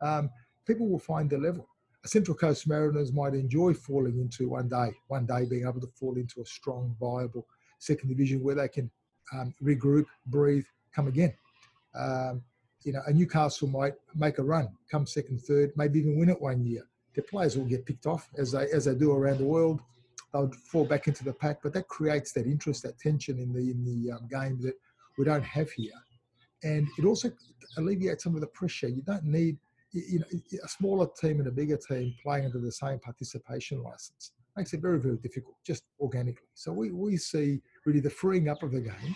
Um, 0.00 0.30
people 0.66 0.88
will 0.88 0.98
find 0.98 1.28
their 1.28 1.40
level. 1.40 1.68
Central 2.04 2.36
Coast 2.36 2.68
Mariners 2.68 3.12
might 3.12 3.34
enjoy 3.34 3.74
falling 3.74 4.20
into 4.20 4.48
one 4.48 4.68
day, 4.68 4.92
one 5.08 5.26
day 5.26 5.44
being 5.44 5.66
able 5.66 5.80
to 5.80 5.88
fall 5.98 6.16
into 6.16 6.40
a 6.40 6.46
strong, 6.46 6.94
viable 7.00 7.46
second 7.78 8.08
division 8.08 8.42
where 8.42 8.54
they 8.54 8.68
can 8.68 8.90
um, 9.34 9.52
regroup, 9.62 10.06
breathe, 10.26 10.64
come 10.94 11.08
again. 11.08 11.34
Um, 11.98 12.42
you 12.82 12.92
know, 12.92 13.02
a 13.06 13.12
Newcastle 13.12 13.68
might 13.68 13.94
make 14.14 14.38
a 14.38 14.42
run, 14.42 14.68
come 14.90 15.06
second, 15.06 15.40
third, 15.42 15.72
maybe 15.76 15.98
even 15.98 16.18
win 16.18 16.28
it 16.28 16.40
one 16.40 16.64
year. 16.64 16.82
Their 17.14 17.24
players 17.24 17.56
will 17.56 17.64
get 17.64 17.86
picked 17.86 18.06
off 18.06 18.28
as 18.36 18.52
they 18.52 18.68
as 18.70 18.84
they 18.84 18.94
do 18.94 19.12
around 19.12 19.38
the 19.38 19.44
world. 19.44 19.80
They'll 20.32 20.50
fall 20.70 20.84
back 20.84 21.08
into 21.08 21.24
the 21.24 21.32
pack, 21.32 21.58
but 21.62 21.72
that 21.72 21.88
creates 21.88 22.32
that 22.32 22.46
interest, 22.46 22.82
that 22.82 22.98
tension 22.98 23.38
in 23.38 23.52
the 23.52 23.70
in 23.70 23.84
the 23.84 24.12
um, 24.12 24.28
game 24.28 24.60
that 24.62 24.74
we 25.18 25.24
don't 25.24 25.44
have 25.44 25.70
here, 25.70 25.92
and 26.62 26.86
it 26.98 27.04
also 27.04 27.30
alleviates 27.78 28.24
some 28.24 28.34
of 28.34 28.42
the 28.42 28.46
pressure. 28.48 28.88
You 28.88 29.02
don't 29.02 29.24
need 29.24 29.56
you 29.92 30.18
know, 30.18 30.26
a 30.62 30.68
smaller 30.68 31.08
team 31.18 31.38
and 31.38 31.48
a 31.48 31.52
bigger 31.52 31.78
team 31.78 32.14
playing 32.22 32.44
under 32.44 32.58
the 32.58 32.72
same 32.72 32.98
participation 32.98 33.82
license 33.82 34.32
makes 34.56 34.72
it 34.72 34.80
very, 34.80 34.98
very 34.98 35.16
difficult, 35.16 35.54
just 35.64 35.84
organically. 36.00 36.48
So 36.54 36.72
we, 36.72 36.90
we 36.90 37.16
see 37.16 37.60
really 37.84 38.00
the 38.00 38.10
freeing 38.10 38.48
up 38.48 38.62
of 38.62 38.72
the 38.72 38.80
game 38.80 39.14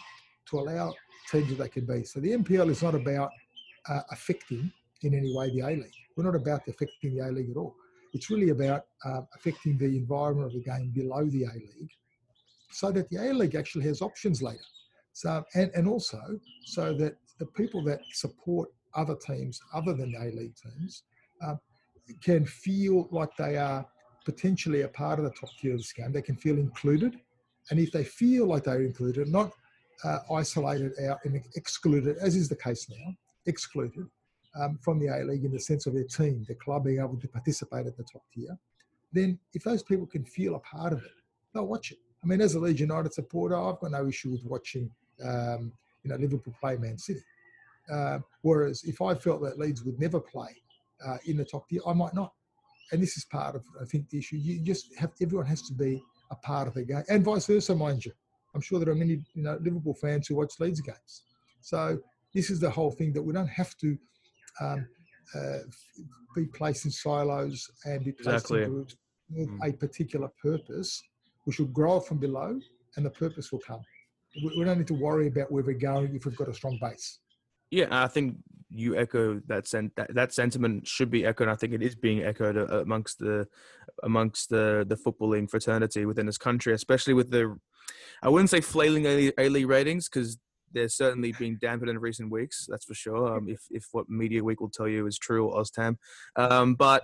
to 0.50 0.60
allow 0.60 0.94
teams 1.30 1.48
that 1.48 1.58
they 1.58 1.68
can 1.68 1.86
be. 1.86 2.04
So 2.04 2.20
the 2.20 2.32
NPL 2.32 2.70
is 2.70 2.82
not 2.82 2.94
about 2.94 3.30
uh, 3.90 4.02
affecting 4.10 4.72
in 5.02 5.14
any 5.14 5.34
way 5.36 5.50
the 5.50 5.60
A 5.60 5.70
League. 5.70 6.00
We're 6.16 6.24
not 6.24 6.36
about 6.36 6.62
affecting 6.68 7.16
the 7.16 7.26
A 7.26 7.30
League 7.30 7.50
at 7.50 7.56
all. 7.56 7.74
It's 8.12 8.30
really 8.30 8.50
about 8.50 8.86
uh, 9.04 9.22
affecting 9.34 9.78
the 9.78 9.86
environment 9.96 10.46
of 10.46 10.52
the 10.52 10.62
game 10.62 10.90
below 10.90 11.24
the 11.26 11.44
A 11.44 11.54
League 11.54 11.92
so 12.70 12.90
that 12.92 13.08
the 13.10 13.16
A 13.16 13.32
League 13.32 13.54
actually 13.54 13.84
has 13.84 14.00
options 14.02 14.42
later. 14.42 14.60
So, 15.12 15.44
and, 15.54 15.70
and 15.74 15.88
also 15.88 16.20
so 16.64 16.94
that 16.94 17.16
the 17.38 17.46
people 17.46 17.82
that 17.84 18.00
support 18.12 18.70
other 18.94 19.16
teams 19.16 19.60
other 19.74 19.92
than 19.92 20.14
A 20.20 20.30
League 20.36 20.54
teams 20.56 21.02
uh, 21.42 21.56
can 22.22 22.44
feel 22.44 23.08
like 23.10 23.30
they 23.36 23.56
are 23.56 23.86
potentially 24.24 24.82
a 24.82 24.88
part 24.88 25.18
of 25.18 25.24
the 25.24 25.32
top 25.32 25.50
tier 25.58 25.72
of 25.72 25.78
this 25.78 25.92
game. 25.92 26.12
They 26.12 26.22
can 26.22 26.36
feel 26.36 26.56
included. 26.56 27.16
And 27.70 27.78
if 27.78 27.92
they 27.92 28.04
feel 28.04 28.46
like 28.46 28.64
they're 28.64 28.82
included, 28.82 29.28
not 29.28 29.52
uh, 30.04 30.18
isolated 30.32 30.92
out 31.08 31.18
and 31.24 31.42
excluded, 31.56 32.16
as 32.18 32.36
is 32.36 32.48
the 32.48 32.56
case 32.56 32.88
now, 32.88 33.14
excluded 33.50 34.06
um, 34.58 34.78
from 34.82 34.98
the 34.98 35.08
A 35.08 35.24
League 35.24 35.44
in 35.44 35.52
the 35.52 35.60
sense 35.60 35.86
of 35.86 35.94
their 35.94 36.04
team, 36.04 36.44
their 36.46 36.56
club 36.56 36.84
being 36.84 37.00
able 37.00 37.20
to 37.20 37.28
participate 37.28 37.86
at 37.86 37.96
the 37.96 38.04
top 38.04 38.22
tier, 38.34 38.56
then 39.12 39.38
if 39.52 39.62
those 39.64 39.82
people 39.82 40.06
can 40.06 40.24
feel 40.24 40.54
a 40.54 40.60
part 40.60 40.92
of 40.92 41.00
it, 41.04 41.12
they'll 41.52 41.66
watch 41.66 41.92
it. 41.92 41.98
I 42.22 42.26
mean, 42.26 42.40
as 42.40 42.54
a 42.54 42.60
Leeds 42.60 42.80
United 42.80 43.12
supporter, 43.12 43.56
I've 43.56 43.80
got 43.80 43.90
no 43.90 44.06
issue 44.06 44.30
with 44.30 44.44
watching, 44.44 44.90
um, 45.24 45.72
you 46.02 46.10
know, 46.10 46.16
Liverpool 46.16 46.54
play 46.60 46.76
Man 46.76 46.98
City. 46.98 47.22
Uh, 47.92 48.18
whereas 48.42 48.84
if 48.84 49.02
I 49.02 49.14
felt 49.14 49.42
that 49.42 49.58
Leeds 49.58 49.82
would 49.84 49.98
never 49.98 50.20
play 50.20 50.54
uh, 51.06 51.18
in 51.26 51.36
the 51.36 51.44
top 51.44 51.68
tier, 51.68 51.80
I 51.86 51.92
might 51.92 52.14
not. 52.14 52.32
And 52.92 53.02
this 53.02 53.16
is 53.16 53.24
part 53.24 53.54
of, 53.56 53.64
I 53.80 53.84
think, 53.84 54.08
the 54.10 54.18
issue. 54.18 54.36
You 54.36 54.60
just 54.60 54.94
have, 54.96 55.12
everyone 55.20 55.46
has 55.46 55.62
to 55.62 55.72
be 55.72 56.02
a 56.30 56.36
part 56.36 56.68
of 56.68 56.74
the 56.74 56.84
game 56.84 57.04
and 57.08 57.24
vice 57.24 57.46
versa, 57.46 57.74
mind 57.74 58.04
you. 58.04 58.12
I'm 58.54 58.60
sure 58.60 58.78
there 58.78 58.92
are 58.92 58.96
many, 58.96 59.24
you 59.34 59.42
know, 59.42 59.58
Liverpool 59.60 59.94
fans 59.94 60.26
who 60.26 60.36
watch 60.36 60.54
Leeds 60.58 60.80
games. 60.80 61.22
So 61.60 62.00
this 62.34 62.50
is 62.50 62.60
the 62.60 62.70
whole 62.70 62.90
thing 62.90 63.12
that 63.12 63.22
we 63.22 63.32
don't 63.32 63.48
have 63.48 63.76
to 63.78 63.96
um, 64.60 64.86
uh, 65.34 65.58
be 66.34 66.46
placed 66.46 66.84
in 66.84 66.90
silos 66.90 67.70
and 67.84 68.04
be 68.04 68.12
placed 68.12 68.46
exactly. 68.46 68.62
in 68.62 68.70
groups 68.70 68.96
with 69.30 69.48
mm. 69.48 69.68
a 69.68 69.72
particular 69.72 70.28
purpose. 70.42 71.02
We 71.46 71.52
should 71.52 71.72
grow 71.72 72.00
from 72.00 72.18
below 72.18 72.58
and 72.96 73.06
the 73.06 73.10
purpose 73.10 73.50
will 73.52 73.60
come. 73.60 73.82
We, 74.42 74.58
we 74.58 74.64
don't 74.64 74.78
need 74.78 74.86
to 74.88 74.94
worry 74.94 75.28
about 75.28 75.50
where 75.50 75.62
we're 75.62 75.78
going 75.78 76.14
if 76.14 76.24
we've 76.26 76.36
got 76.36 76.48
a 76.48 76.54
strong 76.54 76.78
base. 76.80 77.18
Yeah, 77.70 77.86
I 77.90 78.08
think 78.08 78.36
you 78.68 78.96
echo 78.96 79.40
that, 79.46 79.66
sen- 79.66 79.92
that 79.96 80.14
that 80.14 80.32
sentiment 80.32 80.86
should 80.86 81.10
be 81.10 81.24
echoed. 81.24 81.48
I 81.48 81.54
think 81.54 81.72
it 81.72 81.82
is 81.82 81.94
being 81.94 82.22
echoed 82.22 82.56
amongst 82.56 83.18
the 83.18 83.46
amongst 84.02 84.50
the 84.50 84.84
the 84.88 84.96
footballing 84.96 85.48
fraternity 85.48 86.04
within 86.04 86.26
this 86.26 86.38
country, 86.38 86.72
especially 86.72 87.14
with 87.14 87.30
the 87.30 87.56
I 88.22 88.28
wouldn't 88.28 88.50
say 88.50 88.60
flailing 88.60 89.06
A 89.06 89.48
League 89.48 89.68
ratings 89.68 90.08
because 90.08 90.38
they're 90.72 90.88
certainly 90.88 91.32
being 91.32 91.58
dampened 91.60 91.90
in 91.90 91.98
recent 91.98 92.30
weeks. 92.30 92.66
That's 92.68 92.84
for 92.84 92.94
sure. 92.94 93.36
Um, 93.36 93.48
if 93.48 93.62
if 93.70 93.86
what 93.92 94.08
Media 94.08 94.42
Week 94.42 94.60
will 94.60 94.70
tell 94.70 94.88
you 94.88 95.06
is 95.06 95.18
true, 95.18 95.48
or 95.48 95.62
Oztam, 95.62 95.96
um, 96.36 96.74
but 96.74 97.02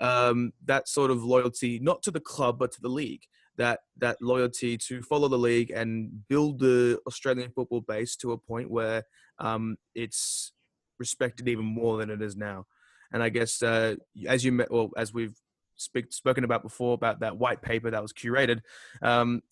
um, 0.00 0.52
that 0.64 0.88
sort 0.88 1.10
of 1.10 1.24
loyalty, 1.24 1.78
not 1.80 2.02
to 2.02 2.10
the 2.10 2.20
club 2.20 2.58
but 2.58 2.72
to 2.72 2.80
the 2.80 2.88
league, 2.88 3.22
that 3.56 3.80
that 3.98 4.22
loyalty 4.22 4.78
to 4.78 5.02
follow 5.02 5.28
the 5.28 5.38
league 5.38 5.70
and 5.70 6.28
build 6.28 6.60
the 6.60 6.98
Australian 7.06 7.50
football 7.50 7.80
base 7.80 8.16
to 8.16 8.32
a 8.32 8.38
point 8.38 8.70
where 8.70 9.04
um, 9.38 9.76
it's 9.94 10.52
respected 10.98 11.48
even 11.48 11.64
more 11.64 11.98
than 11.98 12.10
it 12.10 12.22
is 12.22 12.36
now. 12.36 12.66
And 13.12 13.22
I 13.22 13.28
guess 13.28 13.62
uh, 13.62 13.96
as 14.26 14.44
you 14.44 14.52
met, 14.52 14.70
well, 14.70 14.90
as 14.96 15.12
we've 15.12 15.36
speak, 15.76 16.12
spoken 16.12 16.44
about 16.44 16.62
before 16.62 16.94
about 16.94 17.20
that 17.20 17.36
white 17.36 17.62
paper 17.62 17.90
that 17.90 18.02
was 18.02 18.12
curated, 18.12 18.60
um, 19.02 19.42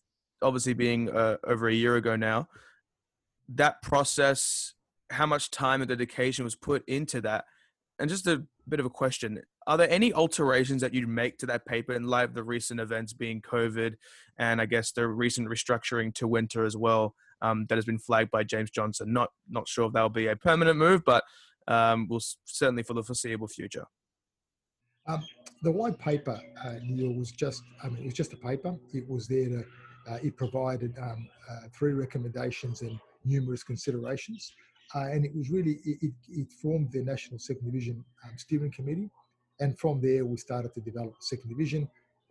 obviously 0.42 0.74
being 0.74 1.10
uh, 1.10 1.36
over 1.44 1.68
a 1.68 1.74
year 1.74 1.96
ago 1.96 2.16
now, 2.16 2.48
that 3.48 3.82
process, 3.82 4.74
how 5.10 5.26
much 5.26 5.50
time 5.50 5.82
and 5.82 5.88
dedication 5.88 6.44
was 6.44 6.56
put 6.56 6.86
into 6.88 7.20
that, 7.22 7.44
and 7.98 8.10
just 8.10 8.26
a 8.26 8.44
bit 8.68 8.80
of 8.80 8.86
a 8.86 8.90
question: 8.90 9.40
Are 9.66 9.76
there 9.76 9.90
any 9.90 10.12
alterations 10.12 10.82
that 10.82 10.94
you'd 10.94 11.08
make 11.08 11.38
to 11.38 11.46
that 11.46 11.66
paper 11.66 11.92
in 11.92 12.04
light 12.04 12.24
of 12.24 12.34
the 12.34 12.44
recent 12.44 12.80
events 12.80 13.12
being 13.12 13.40
COVID, 13.40 13.94
and 14.38 14.60
I 14.60 14.66
guess 14.66 14.92
the 14.92 15.06
recent 15.06 15.48
restructuring 15.48 16.14
to 16.14 16.28
winter 16.28 16.64
as 16.64 16.76
well? 16.76 17.14
Um, 17.42 17.66
that 17.68 17.76
has 17.76 17.84
been 17.84 17.98
flagged 17.98 18.30
by 18.30 18.44
James 18.44 18.70
Johnson. 18.70 19.12
Not 19.12 19.30
not 19.48 19.68
sure 19.68 19.86
if 19.86 19.92
that'll 19.92 20.08
be 20.08 20.26
a 20.26 20.36
permanent 20.36 20.78
move, 20.78 21.02
but 21.04 21.24
um, 21.68 22.08
will 22.08 22.22
certainly 22.44 22.82
for 22.82 22.94
the 22.94 23.02
foreseeable 23.02 23.48
future. 23.48 23.86
Um, 25.08 25.22
the 25.62 25.70
white 25.70 25.98
paper, 25.98 26.40
uh, 26.64 26.74
Neil, 26.82 27.12
was 27.12 27.30
just 27.30 27.62
I 27.82 27.88
mean 27.88 28.02
it 28.02 28.06
was 28.06 28.14
just 28.14 28.32
a 28.32 28.36
paper. 28.36 28.74
It 28.92 29.08
was 29.08 29.28
there 29.28 29.48
to 29.48 29.64
uh, 30.08 30.18
it 30.22 30.36
provided 30.36 30.94
um, 31.00 31.28
uh, 31.50 31.68
three 31.76 31.92
recommendations 31.92 32.82
and 32.82 32.98
numerous 33.26 33.62
considerations. 33.62 34.52
Uh, 34.94 35.08
and 35.10 35.24
it 35.24 35.34
was 35.34 35.50
really, 35.50 35.80
it, 35.84 36.12
it, 36.28 36.52
formed 36.62 36.92
the 36.92 37.02
National 37.02 37.38
Second 37.38 37.66
Division 37.66 38.04
um, 38.24 38.32
Steering 38.36 38.70
Committee. 38.70 39.10
And 39.58 39.78
from 39.78 40.00
there, 40.00 40.24
we 40.24 40.36
started 40.36 40.72
to 40.74 40.80
develop 40.80 41.14
the 41.18 41.26
second 41.26 41.48
division. 41.48 41.88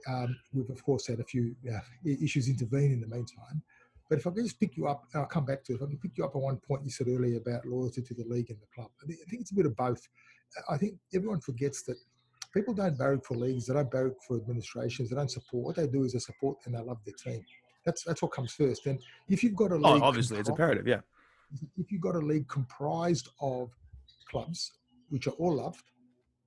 Um, 0.08 0.36
we've, 0.54 0.70
of 0.70 0.84
course, 0.84 1.08
had 1.08 1.20
a 1.20 1.24
few 1.24 1.56
uh, 1.70 1.80
issues 2.06 2.48
intervene 2.48 2.92
in 2.92 3.02
the 3.02 3.08
meantime. 3.08 3.62
But 4.10 4.20
if 4.20 4.28
I 4.28 4.30
could 4.30 4.44
just 4.44 4.60
pick 4.60 4.78
you 4.78 4.88
up, 4.88 5.04
I'll 5.16 5.26
come 5.26 5.46
back 5.46 5.64
to 5.66 5.74
it. 5.74 5.76
If 5.78 5.82
I 5.82 5.86
can 5.88 5.98
pick 5.98 6.12
you 6.18 6.26
up 6.26 6.36
on 6.36 6.44
one 6.44 6.58
point 6.58 6.84
you 6.86 6.92
said 6.92 7.08
earlier 7.08 7.38
about 7.38 7.66
loyalty 7.66 8.04
to 8.04 8.14
the 8.14 8.24
league 8.26 8.52
and 8.52 8.60
the 8.60 8.68
club, 8.74 8.92
I 9.04 9.08
think 9.08 9.42
it's 9.42 9.52
a 9.52 9.56
bit 9.56 9.66
of 9.66 9.76
both. 9.76 10.08
I 10.70 10.78
think 10.78 10.96
everyone 11.14 11.42
forgets 11.42 11.82
that 11.84 11.98
people 12.54 12.74
don't 12.74 12.98
barrack 12.98 13.26
for 13.26 13.36
leagues, 13.36 13.66
they 13.66 13.74
don't 13.74 13.92
barrack 13.92 14.14
for 14.28 14.38
administrations, 14.38 15.10
they 15.10 15.16
don't 15.16 15.32
support. 15.32 15.66
What 15.66 15.76
they 15.76 15.88
do 15.88 16.04
is 16.04 16.14
they 16.14 16.20
support 16.20 16.58
and 16.66 16.76
they 16.76 16.80
love 16.80 17.00
their 17.04 17.16
team. 17.16 17.44
That's 17.86 18.04
that's 18.04 18.22
what 18.22 18.32
comes 18.32 18.52
first. 18.52 18.86
And 18.86 19.00
if 19.30 19.44
you've 19.44 19.56
got 19.56 19.72
a 19.72 19.76
oh, 19.76 19.78
league, 19.78 20.02
oh, 20.02 20.06
obviously 20.06 20.40
it's 20.40 20.50
imperative, 20.50 20.88
yeah. 20.88 21.02
If 21.78 21.92
you've 21.92 22.02
got 22.02 22.16
a 22.16 22.20
league 22.20 22.48
comprised 22.48 23.30
of 23.40 23.72
clubs 24.30 24.72
which 25.10 25.28
are 25.28 25.32
all 25.32 25.56
loved 25.56 25.84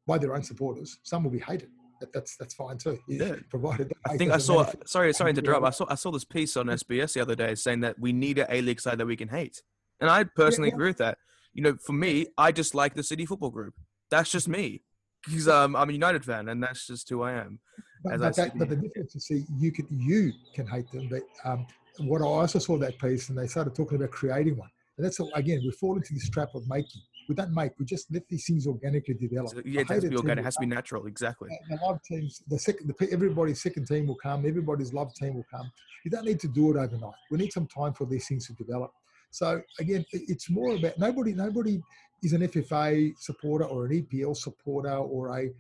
by 0.07 0.19
their 0.19 0.35
own 0.35 0.43
supporters, 0.43 0.99
some 1.05 1.23
will 1.23 1.31
be 1.31 1.39
hated. 1.39 1.71
That, 2.01 2.13
that's 2.13 2.37
that's 2.37 2.55
fine 2.55 2.79
too. 2.79 2.99
Yeah. 3.09 3.37
Provided 3.49 3.93
I 4.07 4.17
think 4.17 4.33
I 4.33 4.39
saw. 4.39 4.71
Sorry, 4.87 5.13
sorry 5.13 5.33
to 5.33 5.41
interrupt. 5.41 5.65
I 5.65 5.71
saw 5.71 5.87
I 5.89 5.95
saw 5.95 6.11
this 6.11 6.25
piece 6.25 6.57
on 6.57 6.67
SBS 6.67 7.15
the 7.15 7.21
other 7.21 7.35
day 7.35 7.55
saying 7.55 7.81
that 7.81 7.99
we 7.99 8.13
need 8.13 8.39
an 8.39 8.47
A 8.51 8.61
League 8.61 8.81
side 8.81 8.99
that 8.99 9.07
we 9.07 9.17
can 9.17 9.29
hate, 9.29 9.63
and 10.01 10.11
I 10.11 10.25
personally 10.25 10.69
yeah, 10.69 10.73
yeah. 10.73 10.77
agree 10.77 10.91
with 10.91 10.99
that. 10.99 11.19
You 11.55 11.63
know, 11.63 11.77
for 11.85 11.93
me, 11.93 12.27
I 12.37 12.53
just 12.53 12.75
like 12.75 12.95
the 12.95 13.03
City 13.03 13.27
Football 13.27 13.51
Group. 13.51 13.75
That's 14.11 14.31
just 14.31 14.49
me 14.49 14.83
because 15.25 15.49
um, 15.49 15.75
I'm 15.75 15.91
a 15.91 15.93
United 15.93 16.25
fan, 16.25 16.49
and 16.49 16.63
that's 16.63 16.87
just 16.87 17.09
who 17.09 17.23
I 17.23 17.33
am. 17.33 17.61
But, 18.05 18.19
but, 18.21 18.37
that, 18.37 18.59
but 18.59 18.69
the 18.69 18.77
difference 18.77 19.15
is, 19.17 19.27
see, 19.27 19.45
you 19.57 19.73
can 19.73 19.87
you 19.91 20.33
can 20.55 20.67
hate 20.67 20.91
them, 20.93 21.09
but 21.09 21.23
um, 21.45 21.67
what 21.99 22.23
I 22.23 22.25
also 22.25 22.59
saw 22.59 22.79
that 22.79 22.99
piece, 22.99 23.29
and 23.29 23.39
they 23.39 23.47
started 23.47 23.75
talking 23.75 23.97
about 23.97 24.11
creating 24.11 24.57
one, 24.57 24.71
and 24.97 25.05
that's 25.05 25.19
again 25.35 25.61
we 25.65 25.71
fall 25.73 25.97
into 25.97 26.15
this 26.15 26.29
trap 26.31 26.55
of 26.55 26.69
making. 26.69 27.03
We 27.29 27.35
don't 27.35 27.53
make; 27.53 27.73
we 27.79 27.85
just 27.85 28.13
let 28.13 28.27
these 28.29 28.47
things 28.47 28.67
organically 28.67 29.15
develop. 29.15 29.51
So, 29.51 29.63
yeah, 29.65 29.83
it 29.83 29.89
has 29.89 30.03
to 30.03 30.09
be 30.09 30.17
organic. 30.17 30.43
It 30.43 30.45
has 30.45 30.55
to 30.55 30.61
be 30.61 30.67
natural. 30.67 31.07
Exactly. 31.07 31.51
The 31.69 31.79
love 31.85 32.01
teams, 32.03 32.43
the 32.49 32.59
second, 32.59 32.95
the, 32.99 33.13
everybody's 33.13 33.61
second 33.61 33.87
team 33.87 34.07
will 34.07 34.17
come. 34.17 34.47
Everybody's 34.47 34.95
love 34.95 35.13
team 35.15 35.35
will 35.35 35.47
come. 35.51 35.71
You 36.05 36.11
don't 36.11 36.25
need 36.25 36.41
to 36.41 36.49
do 36.49 36.71
it 36.71 36.77
overnight. 36.79 37.13
We 37.31 37.39
need 37.39 37.53
some 37.53 37.67
time 37.67 37.93
for 37.93 38.07
these 38.07 38.27
things 38.27 38.47
to 38.47 38.55
develop. 38.55 38.93
So 39.31 39.61
again, 39.79 40.05
it's 40.13 40.49
more 40.49 40.75
about 40.75 40.99
nobody. 40.99 41.33
Nobody 41.33 41.83
is 42.23 42.33
an 42.33 42.41
FFA 42.43 43.13
supporter 43.19 43.65
or 43.65 43.87
an 43.87 44.03
EPL 44.03 44.37
supporter 44.37 44.95
or 44.95 45.39
a, 45.39 45.51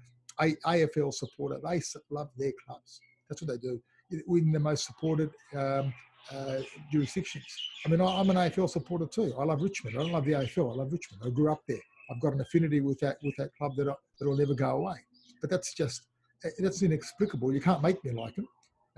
a 0.40 0.54
AFL 0.66 1.12
supporter. 1.12 1.58
They 1.62 1.80
love 2.10 2.30
their 2.36 2.52
clubs. 2.64 3.00
That's 3.28 3.42
what 3.42 3.50
they 3.50 3.58
do. 3.58 3.80
In 4.10 4.52
the 4.52 4.58
most 4.58 4.86
supported 4.86 5.30
um, 5.54 5.92
uh, 6.32 6.58
jurisdictions. 6.92 7.44
I 7.84 7.88
mean, 7.88 8.00
I, 8.00 8.20
am 8.20 8.30
an 8.30 8.36
AFL 8.36 8.70
supporter 8.70 9.06
too. 9.06 9.34
I 9.38 9.44
love 9.44 9.62
Richmond. 9.62 9.96
I 9.96 10.02
don't 10.02 10.12
love 10.12 10.24
the 10.24 10.32
AFL. 10.32 10.72
I 10.72 10.76
love 10.76 10.92
Richmond. 10.92 11.22
I 11.24 11.30
grew 11.30 11.52
up 11.52 11.62
there. 11.68 11.80
I've 12.10 12.20
got 12.20 12.32
an 12.32 12.40
affinity 12.40 12.80
with 12.80 12.98
that 13.00 13.18
with 13.22 13.34
that 13.36 13.54
club 13.56 13.76
that 13.76 13.88
I, 13.88 13.94
that'll 14.18 14.36
never 14.36 14.54
go 14.54 14.70
away. 14.70 14.96
But 15.40 15.50
that's 15.50 15.74
just 15.74 16.02
eh, 16.44 16.50
that's 16.58 16.82
inexplicable. 16.82 17.52
You 17.52 17.60
can't 17.60 17.82
make 17.82 18.02
me 18.04 18.12
like 18.12 18.34
them. 18.34 18.48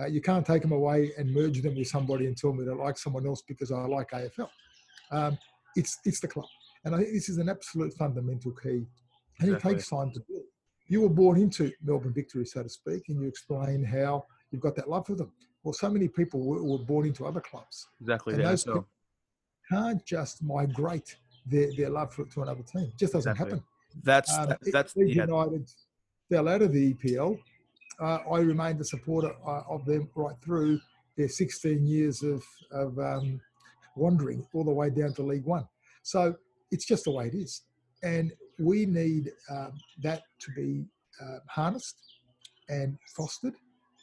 Uh, 0.00 0.06
you 0.06 0.20
can't 0.20 0.46
take 0.46 0.62
them 0.62 0.72
away 0.72 1.12
and 1.18 1.32
merge 1.32 1.60
them 1.60 1.74
with 1.74 1.88
somebody 1.88 2.26
and 2.26 2.36
tell 2.36 2.52
me 2.52 2.64
to 2.64 2.74
like 2.74 2.96
someone 2.96 3.26
else 3.26 3.42
because 3.46 3.70
I 3.70 3.80
like 3.80 4.10
AFL. 4.10 4.48
Um, 5.10 5.38
it's 5.76 5.98
it's 6.04 6.20
the 6.20 6.28
club. 6.28 6.46
And 6.84 6.94
I 6.94 6.98
think 6.98 7.12
this 7.12 7.28
is 7.28 7.38
an 7.38 7.48
absolute 7.48 7.92
fundamental 7.94 8.52
key. 8.52 8.86
And 9.40 9.48
exactly. 9.48 9.70
it 9.70 9.74
takes 9.74 9.90
time 9.90 10.10
to 10.12 10.20
build. 10.28 10.39
You 10.90 11.02
were 11.02 11.08
brought 11.08 11.38
into 11.38 11.72
Melbourne 11.84 12.12
Victory, 12.12 12.44
so 12.44 12.64
to 12.64 12.68
speak, 12.68 13.04
and 13.08 13.22
you 13.22 13.28
explain 13.28 13.84
how 13.84 14.26
you've 14.50 14.60
got 14.60 14.74
that 14.74 14.90
love 14.90 15.06
for 15.06 15.14
them. 15.14 15.30
Well, 15.62 15.72
so 15.72 15.88
many 15.88 16.08
people 16.08 16.40
were, 16.40 16.62
were 16.62 16.78
born 16.78 17.06
into 17.06 17.24
other 17.24 17.40
clubs. 17.40 17.86
Exactly. 18.00 18.34
And 18.34 18.42
yeah, 18.42 18.48
those 18.50 18.62
so. 18.62 18.84
can't 19.70 20.04
just 20.04 20.42
migrate 20.42 21.16
their, 21.46 21.70
their 21.76 21.90
love 21.90 22.12
for, 22.12 22.24
to 22.24 22.42
another 22.42 22.64
team. 22.64 22.90
It 22.92 22.98
just 22.98 23.12
doesn't 23.12 23.30
exactly. 23.30 23.58
happen. 23.58 23.64
That's 24.02 24.36
um, 24.36 24.52
that's 24.72 24.94
yeah. 24.96 25.22
United 25.24 25.70
fell 26.28 26.48
out 26.48 26.62
of 26.62 26.72
the 26.72 26.94
EPL. 26.94 27.38
Uh, 28.00 28.18
I 28.32 28.40
remained 28.40 28.80
a 28.80 28.84
supporter 28.84 29.32
uh, 29.46 29.62
of 29.68 29.84
them 29.84 30.10
right 30.16 30.36
through 30.42 30.80
their 31.16 31.28
16 31.28 31.86
years 31.86 32.22
of, 32.24 32.42
of 32.72 32.98
um, 32.98 33.40
wandering 33.94 34.44
all 34.54 34.64
the 34.64 34.72
way 34.72 34.90
down 34.90 35.12
to 35.14 35.22
League 35.22 35.44
One. 35.44 35.68
So 36.02 36.34
it's 36.72 36.86
just 36.86 37.04
the 37.04 37.10
way 37.12 37.26
it 37.26 37.34
is. 37.34 37.62
And 38.02 38.32
we 38.60 38.86
need 38.86 39.32
um, 39.50 39.72
that 40.02 40.22
to 40.40 40.50
be 40.52 40.84
uh, 41.22 41.38
harnessed 41.48 41.96
and 42.68 42.96
fostered. 43.16 43.54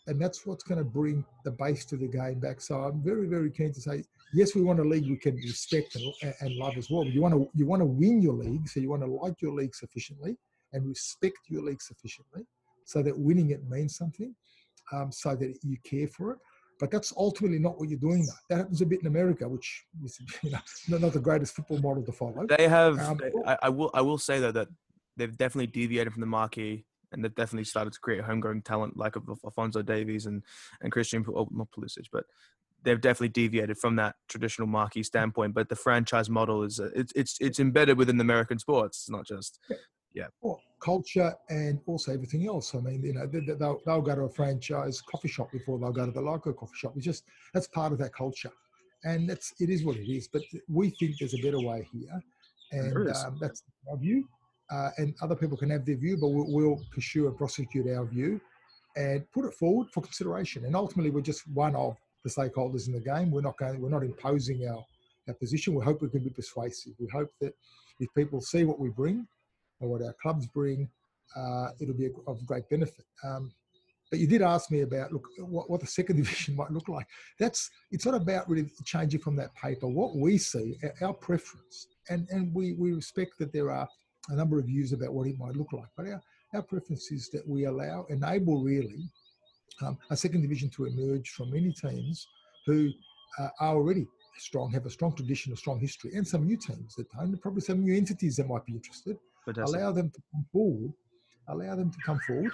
And 0.08 0.22
that's 0.22 0.46
what's 0.46 0.64
going 0.64 0.78
to 0.78 0.86
bring 0.86 1.26
the 1.44 1.52
base 1.52 1.84
to 1.86 1.98
the 1.98 2.08
game 2.08 2.40
back. 2.40 2.62
So 2.62 2.76
I'm 2.76 3.04
very, 3.04 3.28
very 3.28 3.52
keen 3.52 3.74
to 3.74 3.82
say, 3.82 4.04
yes, 4.34 4.56
we 4.56 4.62
want 4.62 4.80
a 4.80 4.84
league 4.84 5.10
we 5.10 5.18
can 5.18 5.36
respect 5.36 5.96
and, 5.96 6.34
and 6.40 6.56
love 6.56 6.78
as 6.78 6.90
well. 6.90 7.04
But 7.04 7.14
you 7.14 7.22
want 7.22 7.34
to 7.34 7.50
you 7.54 7.66
want 7.66 7.82
to 7.82 7.86
win 7.86 8.22
your 8.22 8.34
league, 8.34 8.68
so 8.70 8.80
you 8.80 8.90
want 8.90 9.04
to 9.04 9.08
like 9.08 9.42
your 9.42 9.54
league 9.54 9.76
sufficiently 9.76 10.38
and 10.74 10.88
respect 10.88 11.38
your 11.50 11.64
league 11.64 11.82
sufficiently, 11.82 12.46
so 12.86 13.04
that 13.04 13.18
winning 13.18 13.52
it 13.52 13.68
means 13.70 13.98
something, 13.98 14.34
um, 14.94 15.12
so 15.12 15.36
that 15.36 15.58
you 15.64 15.78
care 15.84 16.08
for 16.08 16.32
it. 16.32 16.40
But 16.80 16.92
that's 16.92 17.14
ultimately 17.18 17.60
not 17.60 17.80
what 17.80 17.90
you're 17.90 18.00
doing. 18.00 18.26
Now. 18.26 18.34
That 18.50 18.58
happens 18.58 18.82
a 18.82 18.86
bit 18.86 19.02
in 19.02 19.08
America, 19.08 19.48
which 19.48 19.86
is 20.04 20.20
you 20.44 20.52
know, 20.52 20.98
not 20.98 21.14
the 21.14 21.20
greatest 21.20 21.56
football 21.56 21.80
model 21.80 22.04
to 22.04 22.12
follow. 22.12 22.46
They 22.48 22.68
have. 22.68 23.00
Um, 23.00 23.20
I, 23.46 23.58
I, 23.64 23.70
will. 23.70 23.92
I 23.94 24.02
will 24.02 24.18
say 24.18 24.40
though 24.40 24.52
that 24.52 24.68
they've 25.16 25.36
definitely 25.38 25.68
deviated 25.68 26.14
from 26.14 26.22
the 26.22 26.28
marquee, 26.28 26.86
and 27.12 27.24
they've 27.24 27.34
definitely 27.34 27.66
started 27.66 27.94
to 27.94 28.00
create 28.00 28.24
homegrown 28.24 28.62
talent 28.62 28.98
like 28.98 29.16
Alphonso 29.44 29.82
Davies 29.82 30.26
and 30.26 30.44
and 30.82 30.92
Christian 30.92 31.26
well, 31.28 31.48
not 31.52 31.70
Pulisic, 31.72 32.06
but 32.12 32.26
they've 32.84 33.02
definitely 33.02 33.30
deviated 33.30 33.78
from 33.78 33.96
that 33.98 34.16
traditional 34.28 34.68
marquee 34.68 35.04
standpoint. 35.04 35.54
But 35.54 35.70
the 35.70 35.76
franchise 35.76 36.30
model 36.30 36.64
is 36.64 36.80
it's 36.80 37.14
it's 37.16 37.38
it's 37.40 37.60
embedded 37.60 37.98
within 37.98 38.18
the 38.18 38.24
American 38.24 38.60
sports. 38.60 39.00
It's 39.00 39.10
not 39.10 39.26
just 39.26 39.60
yeah. 40.14 40.28
Well, 40.42 40.62
culture 40.80 41.34
and 41.50 41.80
also 41.86 42.14
everything 42.14 42.48
else. 42.48 42.74
I 42.76 42.80
mean, 42.80 43.04
you 43.04 43.14
know, 43.14 43.28
they'll, 43.28 43.82
they'll 43.86 44.02
go 44.02 44.16
to 44.16 44.22
a 44.24 44.30
franchise 44.30 45.02
coffee 45.02 45.28
shop 45.28 45.52
before 45.52 45.80
they'll 45.80 45.92
go 45.92 46.06
to 46.06 46.12
the 46.12 46.22
local 46.22 46.54
coffee 46.54 46.76
shop. 46.76 46.94
It's 46.96 47.06
just 47.06 47.24
that's 47.54 47.68
part 47.68 47.92
of 47.92 48.00
that 48.00 48.14
culture, 48.14 48.52
and 49.04 49.30
that's 49.30 49.54
it 49.60 49.70
is 49.70 49.84
what 49.84 49.96
it 49.96 50.10
is. 50.10 50.28
But 50.28 50.44
we 50.68 50.92
think 50.92 51.18
there's 51.20 51.34
a 51.34 51.42
better 51.42 51.60
way 51.60 51.88
here, 51.92 52.22
and 52.72 53.16
um, 53.16 53.38
that's 53.40 53.64
our 53.90 53.98
view. 53.98 54.28
Uh, 54.70 54.90
and 54.98 55.16
other 55.22 55.36
people 55.36 55.56
can 55.56 55.70
have 55.70 55.86
their 55.86 55.96
view, 55.96 56.18
but 56.20 56.28
we'll, 56.28 56.52
we'll, 56.52 56.82
pursue 56.92 57.28
and 57.28 57.38
prosecute 57.38 57.88
our 57.88 58.04
view 58.04 58.42
and 58.98 59.24
put 59.32 59.46
it 59.46 59.54
forward 59.54 59.88
for 59.94 60.02
consideration. 60.02 60.66
And 60.66 60.76
ultimately, 60.76 61.10
we're 61.10 61.22
just 61.22 61.48
one 61.54 61.74
of 61.74 61.96
the 62.26 62.30
stakeholders 62.30 62.88
in 62.88 62.94
the 62.94 63.00
game. 63.00 63.32
We're 63.32 63.42
not 63.42 63.58
going. 63.58 63.82
We're 63.82 63.90
not 63.90 64.04
imposing 64.04 64.68
our 64.68 64.84
our 65.28 65.34
position. 65.36 65.76
We 65.76 65.84
hope 65.84 66.02
we 66.02 66.10
can 66.10 66.24
be 66.24 66.30
persuasive. 66.30 66.94
We 67.00 67.08
hope 67.08 67.30
that 67.42 67.54
if 68.00 68.10
people 68.16 68.42
see 68.42 68.64
what 68.64 68.80
we 68.80 68.90
bring 68.90 69.28
and 69.80 69.90
what 69.90 70.02
our 70.02 70.16
clubs 70.22 70.48
bring, 70.48 70.90
uh, 71.36 71.70
it'll 71.80 71.94
be 71.94 72.10
of 72.26 72.46
great 72.46 72.70
benefit. 72.70 73.06
Um, 73.24 73.52
but 74.10 74.20
you 74.20 74.28
did 74.28 74.42
ask 74.42 74.72
me 74.72 74.82
about 74.82 75.12
look 75.12 75.28
what, 75.40 75.70
what, 75.70 75.82
the 75.82 75.88
second 75.88 76.16
division 76.24 76.56
might 76.56 76.72
look 76.72 76.88
like. 76.88 77.08
That's 77.40 77.70
it's 77.92 78.06
not 78.06 78.16
about 78.16 78.50
really 78.50 78.70
changing 78.86 79.20
from 79.20 79.36
that 79.38 79.54
paper. 79.56 79.88
What 79.88 80.16
we 80.16 80.38
see, 80.38 80.78
our 81.02 81.14
preference, 81.14 81.88
and 82.10 82.28
and 82.30 82.54
we 82.54 82.74
we 82.74 82.94
respect 82.94 83.38
that 83.40 83.52
there 83.52 83.72
are 83.72 83.88
a 84.30 84.36
number 84.36 84.60
of 84.60 84.66
views 84.66 84.94
about 84.94 85.14
what 85.14 85.28
it 85.28 85.38
might 85.38 85.56
look 85.56 85.74
like. 85.74 85.88
But 85.96 86.08
our, 86.08 86.22
our 86.54 86.62
preference 86.62 87.12
is 87.12 87.30
that 87.30 87.48
we 87.48 87.66
allow, 87.66 88.06
enable 88.10 88.62
really 88.62 89.10
um, 89.82 89.98
a 90.10 90.18
second 90.18 90.42
division 90.42 90.70
to 90.72 90.86
emerge 90.86 91.30
from 91.30 91.52
many 91.52 91.72
teams 91.72 92.28
who 92.66 92.90
uh, 93.40 93.50
are 93.60 93.76
already 93.76 94.06
strong, 94.38 94.72
have 94.72 94.86
a 94.86 94.90
strong 94.90 95.16
tradition, 95.16 95.54
a 95.54 95.58
strong 95.58 95.80
history, 95.80 96.12
and 96.16 96.28
some 96.28 96.46
new 96.46 96.58
teams 96.58 96.96
that 96.96 97.12
don't, 97.12 97.42
probably 97.42 97.62
some 97.62 97.84
new 97.84 97.96
entities 97.96 98.36
that 98.38 98.48
might 98.48 98.66
be 98.66 98.74
interested. 98.74 99.18
Fantastic. 99.48 99.80
Allow 99.80 99.92
them 99.94 100.10
to 100.12 100.22
come 100.34 100.46
forward, 100.52 100.94
allow 101.48 101.76
them 101.78 101.90
to 101.90 101.98
come 102.06 102.20
forward 102.28 102.52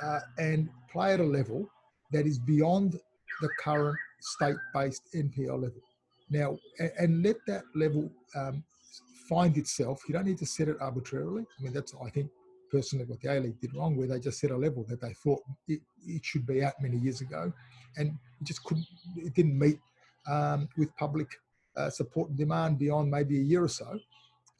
uh, 0.00 0.20
and 0.38 0.68
play 0.90 1.12
at 1.12 1.18
a 1.18 1.24
level 1.24 1.68
that 2.12 2.24
is 2.24 2.38
beyond 2.38 3.00
the 3.40 3.48
current 3.58 3.98
state-based 4.20 5.02
NPL 5.12 5.60
level. 5.60 5.82
Now, 6.30 6.56
and, 6.78 6.92
and 6.98 7.22
let 7.24 7.36
that 7.48 7.64
level 7.74 8.08
um, 8.36 8.62
find 9.28 9.56
itself. 9.56 10.02
You 10.06 10.14
don't 10.14 10.26
need 10.26 10.38
to 10.38 10.46
set 10.46 10.68
it 10.68 10.76
arbitrarily. 10.80 11.42
I 11.58 11.62
mean, 11.64 11.72
that's 11.72 11.94
I 12.00 12.10
think 12.10 12.30
personally 12.70 13.06
what 13.06 13.20
the 13.20 13.36
A 13.36 13.40
League 13.40 13.60
did 13.60 13.74
wrong, 13.74 13.96
where 13.96 14.06
they 14.06 14.20
just 14.20 14.38
set 14.38 14.52
a 14.52 14.56
level 14.56 14.84
that 14.88 15.00
they 15.00 15.12
thought 15.24 15.42
it, 15.66 15.80
it 16.06 16.24
should 16.24 16.46
be 16.46 16.62
at 16.62 16.80
many 16.80 16.98
years 16.98 17.22
ago, 17.22 17.52
and 17.96 18.10
it 18.40 18.44
just 18.44 18.62
couldn't. 18.62 18.86
It 19.16 19.34
didn't 19.34 19.58
meet 19.58 19.80
um, 20.30 20.68
with 20.78 20.94
public 20.96 21.26
uh, 21.76 21.90
support 21.90 22.28
and 22.28 22.38
demand 22.38 22.78
beyond 22.78 23.10
maybe 23.10 23.36
a 23.38 23.42
year 23.42 23.64
or 23.64 23.68
so, 23.68 23.98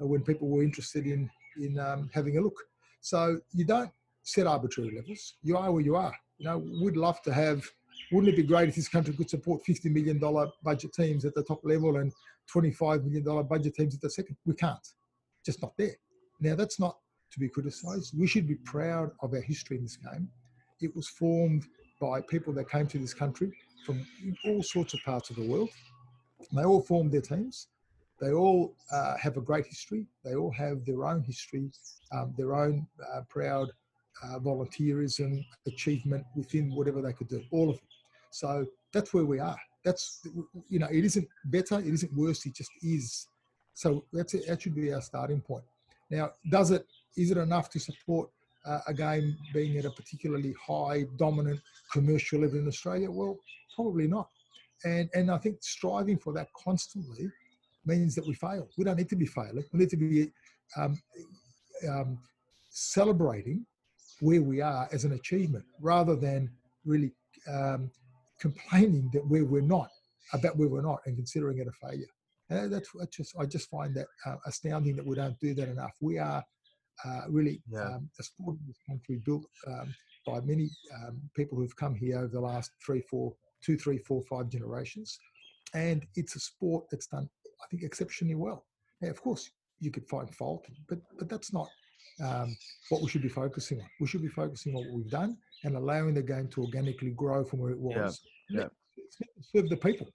uh, 0.01 0.07
when 0.07 0.23
people 0.23 0.49
were 0.49 0.65
interested 0.65 1.07
in 1.07 1.31
in 1.61 1.79
um, 1.79 2.11
having 2.13 2.39
a 2.39 2.41
look. 2.41 2.59
So 3.01 3.39
you 3.53 3.65
don't 3.65 3.91
set 4.23 4.47
arbitrary 4.47 4.95
levels. 4.95 5.35
You 5.43 5.57
are 5.57 5.73
where 5.73 5.83
you 5.83 5.97
are. 5.97 6.15
You 6.39 6.47
know, 6.47 6.59
we'd 6.83 6.97
love 6.97 7.23
to 7.23 7.33
have. 7.33 7.65
Wouldn't 8.13 8.33
it 8.33 8.37
be 8.37 8.43
great 8.43 8.69
if 8.69 8.75
this 8.75 8.89
country 8.89 9.15
could 9.15 9.31
support 9.31 9.63
$50 9.65 9.93
million 9.93 10.19
budget 10.63 10.93
teams 10.93 11.25
at 11.25 11.35
the 11.35 11.45
top 11.45 11.61
level 11.65 11.97
and 11.99 12.13
$25 12.53 13.05
million 13.05 13.47
budget 13.47 13.75
teams 13.75 13.95
at 13.95 14.01
the 14.01 14.11
second? 14.11 14.37
We 14.47 14.55
can't. 14.55 14.87
Just 15.45 15.63
not 15.63 15.77
there. 15.77 15.97
Now, 16.41 16.57
that's 16.57 16.81
not 16.81 16.97
to 17.33 17.39
be 17.39 17.49
criticised. 17.49 18.19
We 18.19 18.27
should 18.27 18.49
be 18.49 18.57
proud 18.57 19.13
of 19.21 19.33
our 19.35 19.41
history 19.41 19.77
in 19.77 19.85
this 19.85 19.97
game. 19.97 20.29
It 20.81 20.95
was 20.97 21.09
formed 21.09 21.67
by 22.01 22.21
people 22.23 22.53
that 22.55 22.71
came 22.71 22.87
to 22.89 22.99
this 22.99 23.15
country 23.15 23.53
from 23.85 24.05
all 24.47 24.63
sorts 24.63 24.95
of 24.95 25.01
parts 25.05 25.31
of 25.31 25.37
the 25.37 25.47
world. 25.47 25.71
They 26.53 26.65
all 26.65 26.81
formed 26.81 27.13
their 27.13 27.21
teams. 27.21 27.69
They 28.21 28.33
all 28.33 28.75
uh, 28.93 29.17
have 29.17 29.37
a 29.37 29.41
great 29.41 29.67
history. 29.67 30.07
They 30.25 30.35
all 30.35 30.53
have 30.53 30.85
their 30.85 31.05
own 31.05 31.23
history, 31.23 31.71
um, 32.13 32.35
their 32.37 32.55
own 32.55 32.87
uh, 33.15 33.23
proud 33.29 33.71
uh, 34.23 34.39
volunteerism, 34.39 35.45
achievement 35.67 36.25
within 36.37 36.75
whatever 36.75 37.01
they 37.01 37.15
could 37.15 37.29
do, 37.29 37.43
all 37.51 37.71
of 37.71 37.77
them. 37.77 37.89
So 38.31 38.67
that's 38.93 39.15
where 39.15 39.25
we 39.25 39.39
are. 39.39 39.59
That's, 39.85 40.27
you 40.69 40.79
know, 40.79 40.89
it 40.91 41.05
isn't 41.05 41.27
better, 41.47 41.79
it 41.79 41.87
isn't 41.87 42.15
worse, 42.15 42.45
it 42.45 42.55
just 42.55 42.71
is. 42.83 43.27
So 43.73 44.05
that's 44.13 44.35
it, 44.35 44.47
that 44.47 44.61
should 44.61 44.75
be 44.75 44.93
our 44.93 45.01
starting 45.01 45.41
point. 45.41 45.65
Now, 46.11 46.33
does 46.51 46.71
it, 46.71 46.87
is 47.17 47.31
it 47.31 47.39
enough 47.39 47.71
to 47.71 47.81
support 47.81 48.29
uh, 48.67 48.81
a 48.87 48.93
game 48.93 49.39
being 49.55 49.79
at 49.79 49.87
a 49.87 49.91
particularly 49.91 50.55
high, 50.61 51.07
dominant 51.17 51.61
commercial 51.91 52.41
level 52.41 52.59
in 52.59 52.69
Australia? 52.69 53.11
Well, 53.11 53.39
probably 53.75 54.07
not. 54.07 54.29
And, 54.85 55.09
and 55.15 55.31
I 55.31 55.39
think 55.39 55.59
striving 55.63 56.19
for 56.19 56.35
that 56.35 56.49
constantly 56.53 57.31
means 57.87 58.15
that 58.15 58.27
we 58.27 58.35
fail. 58.35 58.69
We 58.77 58.85
don't 58.85 58.97
need 58.97 59.09
to 59.11 59.17
be 59.17 59.27
failing. 59.27 59.65
We 59.73 59.79
need 59.81 59.91
to 59.91 59.97
be 59.97 60.31
um, 60.77 60.99
um, 61.89 62.19
celebrating 62.71 63.67
where 64.21 64.43
we 64.43 64.61
are 64.61 64.89
as 64.93 65.05
an 65.05 65.13
achievement 65.13 65.65
rather 65.81 66.15
than 66.15 66.51
really 66.85 67.13
um, 67.49 67.91
complaining 68.39 69.11
that 69.13 69.27
where 69.27 69.45
we're 69.45 69.63
not 69.63 69.89
about 70.33 70.57
where 70.57 70.69
we're 70.69 70.83
not 70.83 71.01
and 71.07 71.17
considering 71.17 71.59
it 71.59 71.67
a 71.67 71.87
failure. 71.87 72.07
And 72.51 72.73
that's, 72.73 72.89
that's 72.99 73.17
just 73.17 73.35
I 73.39 73.47
just 73.47 73.71
find 73.71 73.95
that 73.95 74.07
uh, 74.27 74.37
astounding 74.47 74.97
that 74.97 75.07
we 75.07 75.17
don't 75.17 75.39
do 75.41 75.55
that 75.55 75.69
enough. 75.69 75.93
We 76.01 76.19
are 76.19 76.45
uh, 77.05 77.23
really 77.29 77.63
Yeah. 77.71 77.83
um, 77.95 78.11
a 78.19 78.23
sport 78.23 78.57
in 78.61 78.67
this 78.67 78.77
country 78.87 79.21
built 79.25 79.45
um, 79.67 79.95
by 80.27 80.41
many 80.41 80.69
um, 80.97 81.21
people 81.35 81.57
who've 81.59 81.77
come 81.77 81.95
here 81.95 82.19
over 82.19 82.29
the 82.29 82.41
last 82.41 82.73
three, 82.85 83.03
four, 83.03 83.35
two, 83.65 83.77
three, 83.79 83.99
four, 83.99 84.23
five 84.29 84.49
generations, 84.51 85.19
and 85.75 86.05
it's 86.17 86.37
a 86.37 86.41
sport 86.41 86.85
that's 86.91 87.07
done, 87.07 87.29
I 87.63 87.67
think, 87.71 87.83
exceptionally 87.83 88.35
well. 88.35 88.67
Now, 89.01 89.11
of 89.11 89.21
course, 89.21 89.51
you 89.81 89.91
could 89.91 90.07
find 90.07 90.33
fault, 90.35 90.67
but 90.89 90.99
but 91.19 91.29
that's 91.29 91.53
not 91.53 91.69
um, 92.23 92.55
what 92.91 93.03
we 93.03 93.09
should 93.09 93.23
be 93.23 93.29
focusing 93.29 93.81
on. 93.81 93.87
We 94.01 94.07
should 94.07 94.23
be 94.23 94.29
focusing 94.29 94.75
on 94.75 94.85
what 94.85 94.95
we've 94.95 95.11
done 95.11 95.37
and 95.65 95.77
allowing 95.77 96.15
the 96.15 96.23
game 96.23 96.49
to 96.49 96.63
organically 96.63 97.11
grow 97.11 97.45
from 97.45 97.61
where 97.61 97.71
it 97.73 97.79
was. 97.79 98.21
yeah. 98.49 98.63
Let- 98.63 98.71
it's 98.97 99.19
meant 99.21 99.31
to 99.37 99.43
serve 99.59 99.69
the 99.71 99.77
people. 99.77 100.13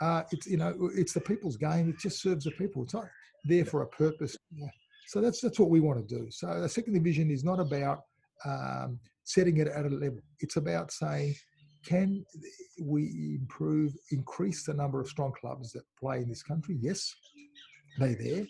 Uh, 0.00 0.22
it's 0.30 0.46
you 0.46 0.56
know 0.56 0.90
it's 0.94 1.12
the 1.12 1.20
people's 1.20 1.56
game. 1.56 1.90
It 1.90 1.98
just 1.98 2.22
serves 2.22 2.44
the 2.44 2.52
people. 2.52 2.84
It's 2.84 2.94
not 2.94 3.08
there 3.44 3.64
for 3.64 3.82
a 3.82 3.86
purpose. 3.86 4.36
Yeah. 4.52 4.68
So 5.08 5.20
that's 5.20 5.40
that's 5.40 5.58
what 5.58 5.70
we 5.70 5.80
want 5.80 6.06
to 6.06 6.14
do. 6.18 6.30
So 6.30 6.60
the 6.60 6.68
second 6.68 6.94
division 6.94 7.30
is 7.30 7.44
not 7.44 7.60
about 7.60 8.00
um, 8.44 8.98
setting 9.24 9.58
it 9.58 9.68
at 9.68 9.84
a 9.84 9.88
level. 9.88 10.20
It's 10.38 10.56
about 10.56 10.90
saying, 10.92 11.34
can 11.84 12.24
we 12.80 13.36
improve, 13.40 13.92
increase 14.10 14.64
the 14.64 14.74
number 14.74 15.00
of 15.00 15.08
strong 15.08 15.32
clubs 15.32 15.72
that 15.72 15.82
play 15.98 16.18
in 16.18 16.28
this 16.28 16.42
country? 16.42 16.76
Yes, 16.80 17.14
they're 17.98 18.14
there. 18.14 18.46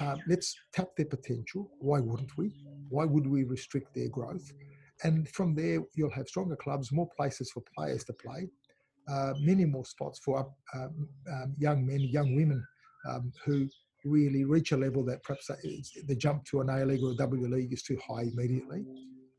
Um, 0.00 0.20
let's 0.28 0.54
tap 0.72 0.88
their 0.96 1.06
potential. 1.06 1.70
Why 1.78 2.00
wouldn't 2.00 2.36
we? 2.36 2.52
Why 2.88 3.04
would 3.04 3.26
we 3.26 3.44
restrict 3.44 3.94
their 3.94 4.08
growth? 4.08 4.52
And 5.04 5.28
from 5.28 5.54
there, 5.54 5.80
you'll 5.94 6.10
have 6.10 6.28
stronger 6.28 6.56
clubs, 6.56 6.92
more 6.92 7.08
places 7.16 7.50
for 7.50 7.62
players 7.76 8.04
to 8.04 8.12
play, 8.12 8.48
uh, 9.08 9.32
many 9.40 9.64
more 9.64 9.84
spots 9.84 10.20
for 10.24 10.46
um, 10.74 11.08
um, 11.32 11.54
young 11.58 11.86
men, 11.86 12.00
young 12.00 12.34
women 12.34 12.64
um, 13.08 13.32
who 13.44 13.68
really 14.04 14.44
reach 14.44 14.72
a 14.72 14.76
level 14.76 15.04
that 15.04 15.22
perhaps 15.22 15.50
the 16.06 16.16
jump 16.16 16.44
to 16.44 16.60
an 16.60 16.70
A 16.70 16.84
League 16.84 17.02
or 17.02 17.12
a 17.12 17.16
W 17.16 17.48
League 17.48 17.72
is 17.72 17.82
too 17.82 17.98
high 18.06 18.22
immediately. 18.22 18.84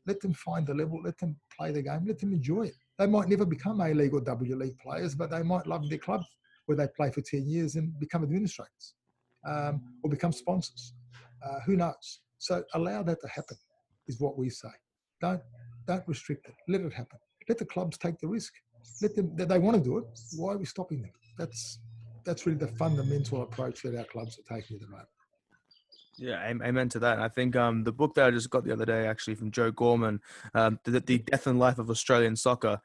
Let 0.06 0.20
them 0.20 0.34
find 0.34 0.66
the 0.66 0.74
level, 0.74 1.00
let 1.02 1.18
them 1.18 1.36
play 1.56 1.70
the 1.72 1.82
game, 1.82 2.04
let 2.06 2.18
them 2.18 2.32
enjoy 2.32 2.62
it. 2.62 2.76
They 2.98 3.06
might 3.06 3.28
never 3.28 3.44
become 3.44 3.80
A 3.80 3.94
League 3.94 4.12
or 4.12 4.20
W 4.20 4.56
League 4.56 4.78
players, 4.78 5.14
but 5.14 5.30
they 5.30 5.42
might 5.42 5.66
love 5.66 5.88
their 5.88 5.98
club 5.98 6.22
where 6.66 6.76
they 6.76 6.88
play 6.96 7.10
for 7.10 7.20
10 7.20 7.48
years 7.48 7.76
and 7.76 7.98
become 7.98 8.22
administrators 8.22 8.94
um, 9.48 9.80
or 10.02 10.10
become 10.10 10.32
sponsors. 10.32 10.94
Uh, 11.44 11.60
who 11.64 11.76
knows? 11.76 12.20
So 12.38 12.62
allow 12.74 13.02
that 13.04 13.20
to 13.20 13.28
happen, 13.28 13.56
is 14.06 14.20
what 14.20 14.36
we 14.36 14.50
say. 14.50 14.68
Don't 15.20 15.40
don't 15.86 16.06
restrict 16.06 16.46
it. 16.46 16.54
Let 16.68 16.82
it 16.82 16.92
happen. 16.92 17.18
Let 17.48 17.58
the 17.58 17.64
clubs 17.64 17.96
take 17.96 18.18
the 18.18 18.28
risk. 18.28 18.52
Let 19.00 19.16
them. 19.16 19.34
They 19.34 19.58
want 19.58 19.76
to 19.76 19.82
do 19.82 19.98
it. 19.98 20.04
Why 20.36 20.52
are 20.52 20.58
we 20.58 20.66
stopping 20.66 21.02
them? 21.02 21.12
That's 21.38 21.78
that's 22.24 22.46
really 22.46 22.58
the 22.58 22.68
fundamental 22.68 23.42
approach 23.42 23.82
that 23.82 23.96
our 23.96 24.04
clubs 24.04 24.38
are 24.38 24.54
taking 24.56 24.76
at 24.76 24.82
the 24.82 24.88
moment. 24.88 25.08
Yeah, 26.18 26.42
am- 26.44 26.62
amen 26.62 26.88
to 26.90 26.98
that. 27.00 27.20
I 27.20 27.28
think 27.28 27.54
um, 27.56 27.84
the 27.84 27.92
book 27.92 28.14
that 28.14 28.26
I 28.26 28.30
just 28.30 28.50
got 28.50 28.64
the 28.64 28.72
other 28.72 28.84
day, 28.84 29.06
actually 29.06 29.36
from 29.36 29.50
Joe 29.50 29.70
Gorman, 29.70 30.20
um, 30.54 30.78
the, 30.84 31.00
the 31.00 31.18
Death 31.18 31.46
and 31.46 31.58
Life 31.58 31.78
of 31.78 31.90
Australian 31.90 32.36
Soccer. 32.36 32.80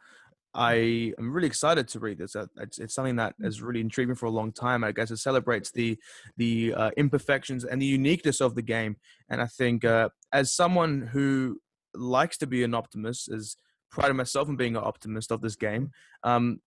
I 0.55 1.13
am 1.17 1.33
really 1.33 1.47
excited 1.47 1.87
to 1.87 1.99
read 1.99 2.19
this. 2.19 2.35
Uh, 2.35 2.45
It's, 2.57 2.77
it's 2.77 2.93
something 2.93 3.15
that 3.15 3.33
has 3.41 3.59
really 3.59 3.81
intrigued 3.81 4.09
me 4.09 4.15
for 4.15 4.27
a 4.27 4.31
long 4.31 4.51
time. 4.51 4.83
I 4.83 4.91
guess 4.91 5.09
it 5.09 5.17
celebrates 5.17 5.71
the 5.71 5.97
the 6.37 6.75
uh, 6.75 6.91
imperfections 6.95 7.65
and 7.65 7.81
the 7.81 7.87
uniqueness 7.87 8.39
of 8.39 8.53
the 8.53 8.61
game. 8.61 8.97
And 9.29 9.41
I 9.41 9.47
think 9.47 9.83
uh, 9.83 10.09
as 10.31 10.53
someone 10.53 11.09
who 11.11 11.59
likes 11.95 12.37
to 12.37 12.47
be 12.47 12.63
an 12.63 12.75
optimist, 12.75 13.29
as 13.31 13.57
prided 13.89 14.15
myself 14.15 14.47
in 14.47 14.55
being 14.55 14.75
an 14.75 14.83
optimist 14.83 15.31
of 15.31 15.41
this 15.41 15.55
game, 15.55 15.89
um, 16.23 16.61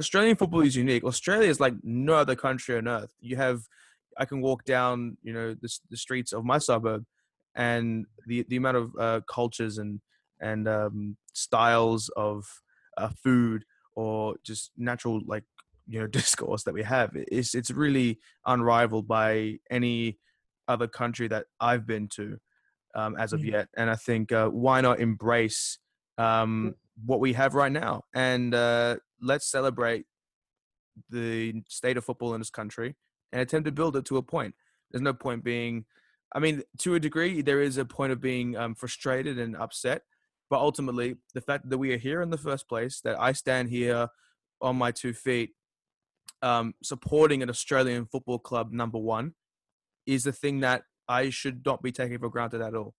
Australian 0.00 0.34
football 0.34 0.62
is 0.62 0.74
unique. 0.74 1.04
Australia 1.04 1.48
is 1.48 1.60
like 1.60 1.74
no 1.84 2.14
other 2.14 2.34
country 2.34 2.76
on 2.76 2.88
earth. 2.88 3.14
You 3.20 3.36
have 3.36 3.68
I 4.18 4.24
can 4.24 4.40
walk 4.40 4.64
down, 4.64 5.16
you 5.22 5.32
know, 5.32 5.54
the, 5.54 5.78
the 5.90 5.96
streets 5.96 6.32
of 6.32 6.44
my 6.44 6.58
suburb, 6.58 7.04
and 7.54 8.06
the 8.26 8.44
the 8.48 8.56
amount 8.56 8.76
of 8.76 8.92
uh, 8.98 9.20
cultures 9.28 9.78
and 9.78 10.00
and 10.40 10.68
um, 10.68 11.16
styles 11.32 12.10
of 12.16 12.44
uh, 12.96 13.08
food 13.22 13.64
or 13.94 14.36
just 14.44 14.72
natural 14.76 15.20
like 15.26 15.44
you 15.86 16.00
know 16.00 16.06
discourse 16.18 16.64
that 16.64 16.74
we 16.74 16.82
have 16.82 17.10
it's 17.14 17.54
it's 17.54 17.70
really 17.70 18.18
unrivaled 18.46 19.06
by 19.06 19.58
any 19.70 20.18
other 20.66 20.88
country 20.88 21.28
that 21.28 21.46
I've 21.60 21.86
been 21.86 22.08
to 22.08 22.38
um, 22.94 23.16
as 23.16 23.32
of 23.32 23.40
Mm. 23.40 23.50
yet, 23.52 23.68
and 23.76 23.90
I 23.90 23.96
think 23.96 24.32
uh, 24.32 24.48
why 24.48 24.80
not 24.80 25.00
embrace 25.00 25.78
um, 26.16 26.74
what 27.04 27.20
we 27.20 27.32
have 27.32 27.54
right 27.54 27.72
now 27.72 28.02
and 28.14 28.54
uh, 28.54 28.96
let's 29.20 29.50
celebrate 29.50 30.06
the 31.10 31.62
state 31.68 31.96
of 31.96 32.04
football 32.04 32.34
in 32.34 32.40
this 32.40 32.50
country 32.50 32.94
and 33.34 33.42
attempt 33.42 33.66
to 33.66 33.72
build 33.72 33.96
it 33.96 34.04
to 34.06 34.16
a 34.16 34.22
point. 34.22 34.54
There's 34.90 35.02
no 35.02 35.12
point 35.12 35.42
being, 35.42 35.84
I 36.34 36.38
mean, 36.38 36.62
to 36.78 36.94
a 36.94 37.00
degree, 37.00 37.42
there 37.42 37.60
is 37.60 37.76
a 37.76 37.84
point 37.84 38.12
of 38.12 38.20
being 38.20 38.56
um, 38.56 38.74
frustrated 38.76 39.38
and 39.38 39.56
upset. 39.56 40.02
But 40.48 40.60
ultimately, 40.60 41.16
the 41.34 41.40
fact 41.40 41.68
that 41.68 41.78
we 41.78 41.92
are 41.92 41.98
here 41.98 42.22
in 42.22 42.30
the 42.30 42.38
first 42.38 42.68
place, 42.68 43.00
that 43.00 43.20
I 43.20 43.32
stand 43.32 43.70
here 43.70 44.08
on 44.60 44.76
my 44.76 44.92
two 44.92 45.12
feet, 45.12 45.50
um, 46.42 46.74
supporting 46.82 47.42
an 47.42 47.50
Australian 47.50 48.06
football 48.06 48.38
club 48.38 48.70
number 48.70 48.98
one, 48.98 49.34
is 50.06 50.22
the 50.24 50.32
thing 50.32 50.60
that 50.60 50.82
I 51.08 51.30
should 51.30 51.66
not 51.66 51.82
be 51.82 51.90
taking 51.90 52.18
for 52.18 52.28
granted 52.28 52.60
at 52.60 52.74
all. 52.74 52.94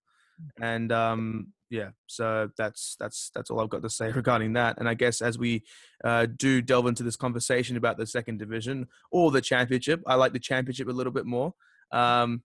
And 0.60 0.92
um, 0.92 1.54
yeah, 1.76 1.90
so 2.08 2.50
that's 2.58 2.96
that's 3.00 3.32
that's 3.36 3.50
all 3.50 3.60
I've 3.60 3.70
got 3.70 3.82
to 3.82 3.90
say 3.90 4.10
regarding 4.16 4.54
that. 4.54 4.78
And 4.80 4.88
I 4.88 4.94
guess 4.94 5.22
as 5.22 5.38
we 5.38 5.64
uh, 6.04 6.28
do 6.38 6.62
delve 6.62 6.88
into 6.88 7.04
this 7.04 7.18
conversation 7.18 7.76
about 7.76 7.98
the 7.98 8.08
second 8.08 8.40
division 8.40 8.88
or 9.12 9.30
the 9.30 9.42
championship, 9.42 10.02
I 10.08 10.16
like 10.16 10.32
the 10.32 10.40
championship 10.40 10.88
a 10.88 10.92
little 10.92 11.12
bit 11.12 11.26
more. 11.26 11.54
Um, 11.92 12.44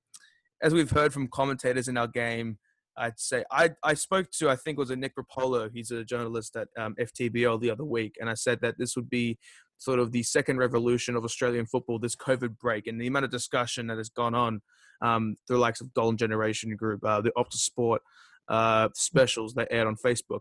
as 0.60 0.74
we've 0.74 0.90
heard 0.90 1.12
from 1.12 1.28
commentators 1.28 1.86
in 1.86 1.96
our 1.96 2.08
game, 2.08 2.58
I'd 2.96 3.20
say 3.20 3.44
I, 3.52 3.70
I 3.84 3.94
spoke 3.94 4.30
to 4.38 4.50
I 4.50 4.56
think 4.56 4.76
it 4.76 4.80
was 4.80 4.90
a 4.90 4.96
Nick 4.96 5.14
Rapolo. 5.16 5.70
He's 5.72 5.92
a 5.92 6.04
journalist 6.04 6.56
at 6.56 6.68
um, 6.76 6.96
FTBL 7.00 7.60
the 7.60 7.70
other 7.70 7.84
week, 7.84 8.16
and 8.20 8.28
I 8.28 8.34
said 8.34 8.60
that 8.62 8.78
this 8.78 8.96
would 8.96 9.08
be 9.08 9.38
sort 9.78 10.00
of 10.00 10.10
the 10.10 10.24
second 10.24 10.58
revolution 10.58 11.14
of 11.14 11.24
Australian 11.24 11.66
football, 11.66 12.00
this 12.00 12.16
COVID 12.16 12.58
break, 12.58 12.88
and 12.88 13.00
the 13.00 13.06
amount 13.06 13.26
of 13.26 13.30
discussion 13.30 13.86
that 13.86 13.96
has 13.96 14.10
gone 14.10 14.34
on 14.34 14.60
um, 15.02 15.36
through 15.46 15.56
the 15.56 15.62
likes 15.62 15.80
of 15.80 15.94
Golden 15.94 16.18
Generation 16.18 16.74
Group, 16.74 17.04
uh, 17.04 17.20
the 17.20 17.32
Optus 17.38 17.60
Sport 17.60 18.02
uh, 18.50 18.88
specials 18.94 19.54
they 19.54 19.66
aired 19.70 19.86
on 19.86 19.96
Facebook. 19.96 20.40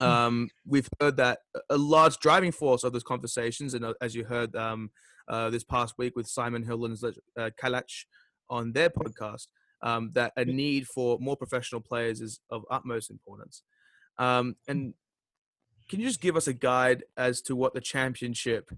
Hmm. 0.00 0.06
Um, 0.06 0.48
we've 0.66 0.88
heard 1.00 1.16
that 1.16 1.38
a 1.70 1.78
large 1.78 2.18
driving 2.18 2.52
force 2.52 2.84
of 2.84 2.92
those 2.92 3.04
conversations, 3.04 3.72
and 3.74 3.84
uh, 3.84 3.94
as 4.02 4.14
you 4.14 4.24
heard 4.24 4.54
um, 4.56 4.90
uh, 5.28 5.48
this 5.48 5.64
past 5.64 5.94
week 5.96 6.16
with 6.16 6.26
Simon 6.26 6.64
Hill 6.64 6.84
and 6.84 6.98
uh, 7.38 7.50
Kalach 7.62 8.04
on 8.50 8.72
their 8.72 8.90
podcast, 8.90 9.46
um, 9.82 10.10
that 10.14 10.32
a 10.36 10.44
need 10.44 10.86
for 10.88 11.18
more 11.20 11.36
professional 11.36 11.80
players 11.80 12.20
is 12.20 12.40
of 12.50 12.64
utmost 12.70 13.10
importance. 13.10 13.62
Um, 14.18 14.56
and 14.66 14.94
can 15.88 16.00
you 16.00 16.06
just 16.06 16.20
give 16.20 16.36
us 16.36 16.48
a 16.48 16.52
guide 16.52 17.04
as 17.16 17.40
to 17.42 17.54
what 17.54 17.74
the 17.74 17.80
championship, 17.80 18.70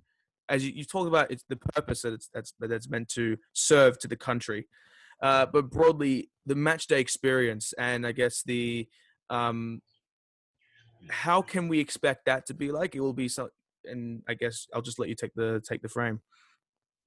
as 0.49 0.67
you, 0.67 0.73
you 0.75 0.85
talked 0.85 1.09
about, 1.09 1.31
it's 1.31 1.45
the 1.49 1.57
purpose 1.57 2.03
that 2.03 2.13
it's 2.13 2.29
that's 2.35 2.53
that 2.61 2.73
it's 2.73 2.91
meant 2.91 3.09
to 3.11 3.37
serve 3.53 3.99
to 4.01 4.09
the 4.09 4.17
country, 4.17 4.67
uh, 5.23 5.47
but 5.47 5.71
broadly 5.71 6.31
the 6.45 6.55
match 6.55 6.87
day 6.87 7.01
experience 7.01 7.73
and 7.79 8.07
I 8.07 8.13
guess 8.13 8.43
the 8.43 8.89
um, 9.31 9.83
how 11.11 11.43
can 11.43 11.69
we 11.69 11.79
expect 11.81 12.27
that 12.27 12.47
to 12.47 12.55
be 12.55 12.73
like? 12.73 12.95
It 12.95 13.01
will 13.01 13.13
be 13.13 13.29
so, 13.29 13.49
and 13.85 14.23
I 14.29 14.35
guess 14.35 14.67
I'll 14.75 14.83
just 14.83 14.99
let 14.99 15.09
you 15.09 15.15
take 15.15 15.35
the 15.35 15.63
take 15.67 15.83
the 15.83 15.89
frame. 15.89 16.21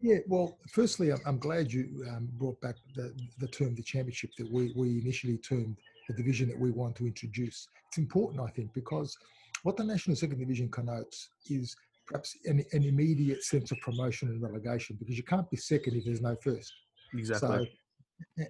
Yeah, 0.02 0.20
well, 0.28 0.58
firstly, 0.72 1.12
I'm 1.26 1.40
glad 1.40 1.74
you 1.74 2.06
um, 2.10 2.30
brought 2.34 2.60
back 2.62 2.76
the, 2.96 3.14
the 3.40 3.48
term 3.48 3.76
the 3.76 3.84
championship 3.84 4.30
that 4.38 4.50
we, 4.50 4.72
we 4.74 5.00
initially 5.02 5.38
termed 5.38 5.76
the 6.08 6.14
division 6.16 6.48
that 6.48 6.58
we 6.58 6.72
want 6.72 6.96
to 6.98 7.06
introduce. 7.06 7.68
It's 7.90 7.98
important, 7.98 8.42
I 8.42 8.50
think, 8.52 8.74
because 8.74 9.18
what 9.64 9.76
the 9.76 9.84
National 9.84 10.16
Second 10.16 10.40
Division 10.40 10.70
connotes 10.70 11.30
is 11.50 11.76
perhaps 12.08 12.38
an, 12.46 12.64
an 12.72 12.84
immediate 12.84 13.44
sense 13.44 13.72
of 13.72 13.80
promotion 13.82 14.30
and 14.30 14.42
relegation 14.42 14.96
because 14.98 15.18
you 15.18 15.24
can't 15.24 15.50
be 15.52 15.58
second 15.58 15.98
if 15.98 16.06
there's 16.06 16.22
no 16.22 16.38
first. 16.42 16.72
Exactly. 17.14 17.50
So, 17.50 17.66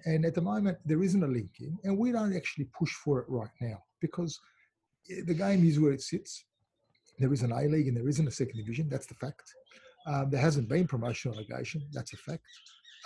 and 0.04 0.24
at 0.24 0.34
the 0.34 0.40
moment, 0.40 0.78
there 0.84 1.02
isn't 1.02 1.22
a 1.22 1.26
link 1.26 1.50
in, 1.60 1.76
and 1.84 1.96
we 1.96 2.12
don't 2.12 2.36
actually 2.36 2.68
push 2.78 2.92
for 2.92 3.20
it 3.20 3.26
right 3.28 3.50
now 3.60 3.78
because 4.00 4.38
eh, 5.10 5.22
the 5.26 5.34
game 5.34 5.64
is 5.64 5.78
where 5.78 5.92
it 5.92 6.02
sits. 6.02 6.44
There 7.18 7.32
is 7.32 7.42
an 7.42 7.52
A 7.52 7.62
League 7.62 7.88
and 7.88 7.96
there 7.96 8.08
isn't 8.08 8.26
a 8.26 8.30
second 8.30 8.58
division. 8.58 8.88
That's 8.88 9.06
the 9.06 9.14
fact. 9.14 9.42
Um, 10.06 10.30
there 10.30 10.40
hasn't 10.40 10.68
been 10.68 10.86
promotion 10.86 11.32
relegation. 11.32 11.82
That's 11.92 12.14
a 12.14 12.16
fact. 12.16 12.42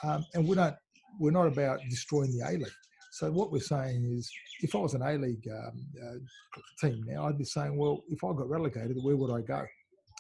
Um, 0.03 0.25
and 0.35 0.47
we 0.47 0.55
don't, 0.55 0.77
we're 1.19 1.33
not 1.33 1.47
about 1.47 1.81
destroying 1.91 2.31
the 2.37 2.47
A 2.49 2.53
League. 2.53 2.69
So 3.13 3.31
what 3.31 3.53
we're 3.53 3.61
saying 3.61 4.05
is, 4.05 4.31
if 4.61 4.75
I 4.75 4.79
was 4.79 4.95
an 4.95 5.03
A 5.03 5.17
League 5.17 5.49
um, 5.49 5.87
uh, 6.03 6.19
team 6.81 7.05
now, 7.07 7.27
I'd 7.27 7.39
be 7.39 7.45
saying, 7.45 7.77
well, 7.77 8.03
if 8.09 8.25
I 8.25 8.29
got 8.33 8.49
relegated, 8.49 8.97
where 9.03 9.17
would 9.17 9.33
I 9.33 9.41
go? 9.41 9.65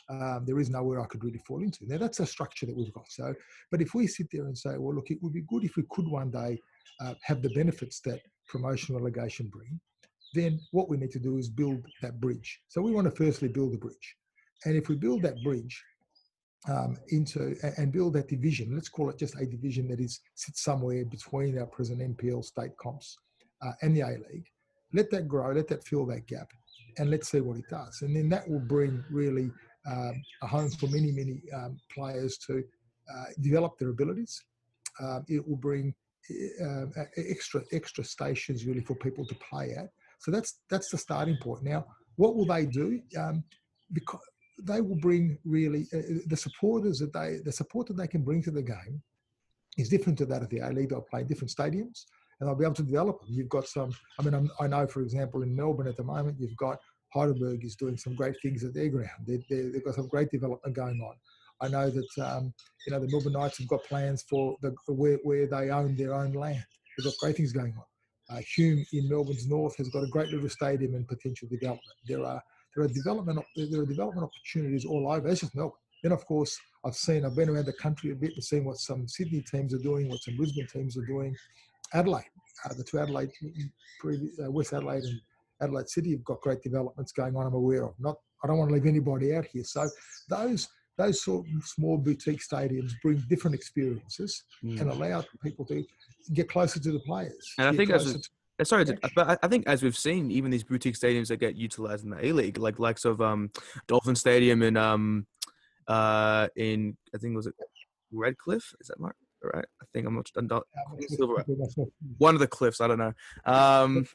Um, 0.09 0.45
there 0.47 0.61
is 0.61 0.69
nowhere 0.69 1.01
I 1.01 1.07
could 1.07 1.25
really 1.25 1.40
fall 1.47 1.62
into. 1.62 1.87
Now 1.87 1.99
that's 1.99 2.21
a 2.21 2.27
structure 2.27 2.67
that 2.67 2.77
we've 2.77 2.93
got. 2.93 3.11
So, 3.11 3.35
but 3.71 3.81
if 3.81 3.95
we 3.95 4.07
sit 4.07 4.29
there 4.31 4.47
and 4.47 4.57
say, 4.57 4.77
well, 4.77 4.95
look, 4.95 5.11
it 5.11 5.23
would 5.23 5.33
be 5.33 5.45
good 5.49 5.64
if 5.64 5.77
we 5.77 5.85
could 5.90 6.07
one 6.09 6.31
day 6.31 6.59
uh, 7.01 7.14
have 7.23 7.43
the 7.43 7.51
benefits 7.51 8.01
that 8.01 8.21
promotion 8.47 8.95
relegation 8.95 9.49
bring, 9.49 9.81
then 10.35 10.61
what 10.73 10.88
we 10.88 10.97
need 10.97 11.11
to 11.12 11.19
do 11.19 11.38
is 11.38 11.49
build 11.49 11.87
that 12.03 12.21
bridge. 12.21 12.61
So 12.69 12.83
we 12.83 12.93
want 12.93 13.07
to 13.07 13.25
firstly 13.25 13.49
build 13.49 13.75
a 13.75 13.79
bridge, 13.79 14.17
and 14.67 14.77
if 14.77 14.88
we 14.88 14.97
build 14.97 15.23
that 15.23 15.43
bridge, 15.43 15.83
um, 16.69 16.97
into 17.09 17.55
and 17.77 17.93
build 17.93 18.14
that 18.14 18.29
division. 18.29 18.75
Let's 18.75 18.88
call 18.88 19.11
it 19.11 19.19
just 19.19 19.38
a 19.40 19.47
division 19.47 19.88
that 19.88 20.01
is 20.01 20.21
sits 20.35 20.62
somewhere 20.62 21.05
between 21.05 21.59
our 21.59 21.67
present 21.67 22.01
NPL 22.01 22.45
state 22.45 22.77
comps 22.81 23.17
uh, 23.62 23.73
and 23.83 23.97
the 23.97 24.03
A 24.03 24.17
League. 24.33 24.49
Let 24.93 25.11
that 25.11 25.29
grow. 25.29 25.53
Let 25.53 25.69
that 25.69 25.85
fill 25.85 26.07
that 26.07 26.27
gap, 26.27 26.51
and 26.99 27.11
let's 27.11 27.29
see 27.31 27.40
what 27.40 27.59
it 27.59 27.69
does. 27.69 28.03
And 28.03 28.17
then 28.17 28.29
that 28.31 28.49
will 28.49 28.61
bring 28.61 29.05
really 29.11 29.51
um, 29.87 30.23
a 30.42 30.47
home 30.47 30.70
for 30.70 30.87
many 30.87 31.12
many 31.12 31.42
um, 31.55 31.77
players 31.92 32.38
to 32.47 32.62
uh, 33.14 33.25
develop 33.40 33.79
their 33.79 33.90
abilities. 33.90 34.42
Um, 35.01 35.25
it 35.29 35.47
will 35.47 35.57
bring 35.57 35.94
uh, 36.62 36.87
extra 37.16 37.62
extra 37.73 38.05
stations 38.05 38.64
really 38.64 38.81
for 38.81 38.94
people 38.94 39.27
to 39.27 39.35
play 39.37 39.75
at. 39.77 39.88
So 40.20 40.31
that's 40.31 40.61
that's 40.70 40.90
the 40.90 40.99
starting 40.99 41.37
point. 41.37 41.64
Now, 41.64 41.85
what 42.16 42.35
will 42.35 42.47
they 42.47 42.66
do? 42.66 43.01
Um, 43.18 43.44
because 43.92 44.20
they 44.62 44.81
will 44.81 44.97
bring 44.97 45.37
really 45.44 45.87
uh, 45.92 45.99
uh, 45.99 46.03
the 46.27 46.37
supporters 46.37 46.99
that 47.01 47.12
they 47.12 47.38
the 47.44 47.53
support 47.53 47.87
that 47.88 47.97
they 47.97 48.07
can 48.07 48.23
bring 48.23 48.42
to 48.42 48.51
the 48.51 48.62
game 48.62 49.03
is 49.77 49.88
different 49.88 50.16
to 50.18 50.27
that 50.27 50.42
of 50.42 50.49
the 50.49 50.61
A 50.61 50.68
League. 50.70 50.90
They'll 50.90 51.03
play 51.03 51.20
in 51.20 51.27
different 51.27 51.51
stadiums 51.51 52.05
and 52.38 52.49
they'll 52.49 52.57
be 52.57 52.64
able 52.64 52.75
to 52.75 52.83
develop 52.83 53.20
them. 53.20 53.29
You've 53.31 53.49
got 53.49 53.66
some. 53.66 53.92
I 54.18 54.23
mean, 54.23 54.35
I'm, 54.35 54.51
i 54.61 54.66
know 54.66 54.87
for 54.87 55.03
example 55.03 55.42
in 55.42 55.55
Melbourne 55.55 55.88
at 55.88 55.97
the 55.97 56.05
moment 56.05 56.40
you've 56.40 56.57
got 56.57 56.79
Heidelberg 57.14 57.64
is 57.64 57.77
doing 57.77 57.96
some 57.96 58.14
great 58.14 58.35
things 58.42 58.64
at 58.64 58.74
their 58.74 58.88
ground. 58.88 59.09
They, 59.27 59.40
have 59.50 59.85
got 59.85 59.94
some 59.94 60.09
great 60.09 60.31
development 60.31 60.74
going 60.74 61.00
on. 61.00 61.14
I 61.61 61.68
know 61.68 61.88
that 61.88 62.27
um, 62.27 62.53
you 62.87 62.92
know 62.92 63.00
the 63.00 63.09
Melbourne 63.09 63.35
Knights 63.35 63.59
have 63.59 63.68
got 63.68 63.85
plans 63.85 64.24
for 64.29 64.57
the 64.61 64.74
where, 64.88 65.18
where 65.22 65.46
they 65.46 65.70
own 65.70 65.96
their 65.96 66.14
own 66.14 66.33
land. 66.33 66.64
They've 66.98 67.05
got 67.05 67.14
great 67.20 67.37
things 67.37 67.53
going 67.53 67.74
on. 67.77 68.37
Uh, 68.37 68.40
Hume 68.57 68.85
in 68.92 69.09
Melbourne's 69.09 69.46
north 69.46 69.77
has 69.77 69.88
got 69.90 70.03
a 70.03 70.09
great 70.09 70.29
little 70.29 70.48
stadium 70.48 70.94
and 70.94 71.07
potential 71.07 71.48
development. 71.48 71.96
There 72.07 72.24
are 72.24 72.42
there 72.74 72.85
are 72.85 72.88
development 72.88 73.44
there 73.57 73.81
are 73.81 73.87
development 73.87 74.29
opportunities 74.29 74.85
all 74.85 75.11
over. 75.11 75.29
It's 75.29 75.40
just 75.40 75.55
Melbourne. 75.55 75.79
Then 76.03 76.12
of 76.12 76.27
course 76.27 76.59
I've 76.85 76.96
seen 76.96 77.24
I've 77.24 77.37
been 77.37 77.48
around 77.48 77.66
the 77.66 77.72
country 77.74 78.11
a 78.11 78.14
bit 78.14 78.33
and 78.35 78.42
seen 78.42 78.64
what 78.64 78.79
some 78.79 79.07
Sydney 79.07 79.42
teams 79.42 79.72
are 79.72 79.79
doing, 79.79 80.09
what 80.09 80.22
some 80.22 80.37
Brisbane 80.37 80.66
teams 80.66 80.98
are 80.98 81.07
doing. 81.07 81.37
Adelaide, 81.92 82.24
uh, 82.64 82.74
the 82.74 82.83
two 82.83 82.98
Adelaide, 82.98 83.31
uh, 84.05 84.50
West 84.50 84.72
Adelaide 84.72 85.05
and 85.05 85.20
Adelaide 85.62 85.88
City 85.88 86.12
have 86.12 86.25
got 86.25 86.40
great 86.40 86.62
developments 86.62 87.12
going 87.12 87.37
on. 87.37 87.47
I'm 87.47 87.55
aware 87.55 87.85
of. 87.85 87.95
Not 87.99 88.17
I 88.43 88.47
don't 88.47 88.59
want 88.59 88.71
to 88.71 88.75
leave 88.75 88.87
anybody 88.87 89.35
out 89.35 89.47
here. 89.47 89.64
So 89.64 89.88
those 90.29 90.69
those 90.97 91.23
sort 91.23 91.47
of 91.57 91.64
small 91.64 91.99
boutique 91.99 92.40
stadiums 92.40 92.93
bring 93.03 93.23
different 93.29 93.55
experiences 93.55 94.45
mm. 94.62 94.81
and 94.81 94.90
allow 94.90 95.25
people 95.43 95.64
to 95.67 95.85
get 96.33 96.49
closer 96.49 96.79
to 96.79 96.93
the 96.93 97.01
players. 97.01 97.53
And 97.59 97.69
I 97.69 97.73
think 97.73 97.90
that's 97.90 98.31
uh, 98.61 98.64
sorry, 98.64 98.85
but 99.17 99.38
I 99.43 99.49
think 99.49 99.67
as 99.67 99.83
we've 99.83 99.97
seen, 99.97 100.31
even 100.31 100.51
these 100.51 100.62
boutique 100.62 100.95
stadiums 100.95 101.29
that 101.29 101.38
get 101.38 101.57
utilized 101.57 102.05
in 102.05 102.11
the 102.11 102.25
A 102.25 102.33
League, 102.33 102.59
like 102.59 102.79
likes 102.79 103.05
of 103.05 103.21
um, 103.21 103.51
Dolphin 103.88 104.14
Stadium 104.14 104.62
in 104.62 104.77
um, 104.77 105.27
uh, 105.88 106.49
in 106.55 106.97
I 107.14 107.19
think 107.19 107.35
was 107.35 107.47
it 107.47 107.55
Redcliffe? 108.12 108.73
Is 108.81 108.88
that 108.88 109.01
Mark? 109.01 109.17
Right, 109.43 109.64
I 109.83 109.85
think 109.93 110.07
I'm 110.07 110.14
not. 110.14 110.31
I'm 110.37 110.47
not 110.47 110.64
one 112.19 112.35
of 112.35 112.40
the 112.40 112.47
cliffs. 112.47 112.81
I 112.81 112.87
don't 112.87 112.99
know. 112.99 113.12
Um, 113.45 114.07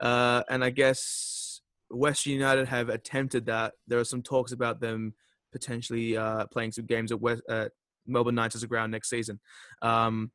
uh, 0.00 0.42
and 0.48 0.64
I 0.64 0.70
guess 0.70 1.60
West 1.90 2.26
United 2.26 2.68
have 2.68 2.88
attempted 2.88 3.46
that. 3.46 3.74
There 3.86 3.98
are 3.98 4.04
some 4.04 4.22
talks 4.22 4.52
about 4.52 4.80
them 4.80 5.14
potentially 5.52 6.16
uh, 6.16 6.46
playing 6.46 6.72
some 6.72 6.86
games 6.86 7.12
at 7.12 7.20
West, 7.20 7.42
uh, 7.48 7.68
Melbourne 8.06 8.34
Knights 8.34 8.56
as 8.56 8.62
a 8.62 8.66
ground 8.66 8.92
next 8.92 9.10
season. 9.10 9.40
Um, 9.82 10.30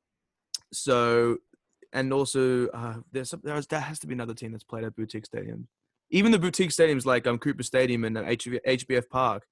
so 0.74 1.38
and 1.94 2.14
also 2.14 2.68
uh, 2.68 2.96
there's 3.12 3.30
some, 3.30 3.42
there's, 3.44 3.68
there 3.68 3.80
has 3.80 4.00
to 4.00 4.08
be 4.08 4.14
another 4.14 4.34
team 4.34 4.52
that's 4.52 4.64
played 4.64 4.84
at 4.84 4.96
boutique 4.96 5.26
stadiums. 5.28 5.66
Even 6.10 6.32
the 6.32 6.40
boutique 6.40 6.72
stadiums 6.72 7.06
like 7.06 7.28
um, 7.28 7.38
Cooper 7.38 7.64
Stadium 7.64 8.04
and 8.04 8.18
HBF, 8.18 8.58
uh, 8.58 8.70
HBF 8.70 9.10
Park, 9.10 9.44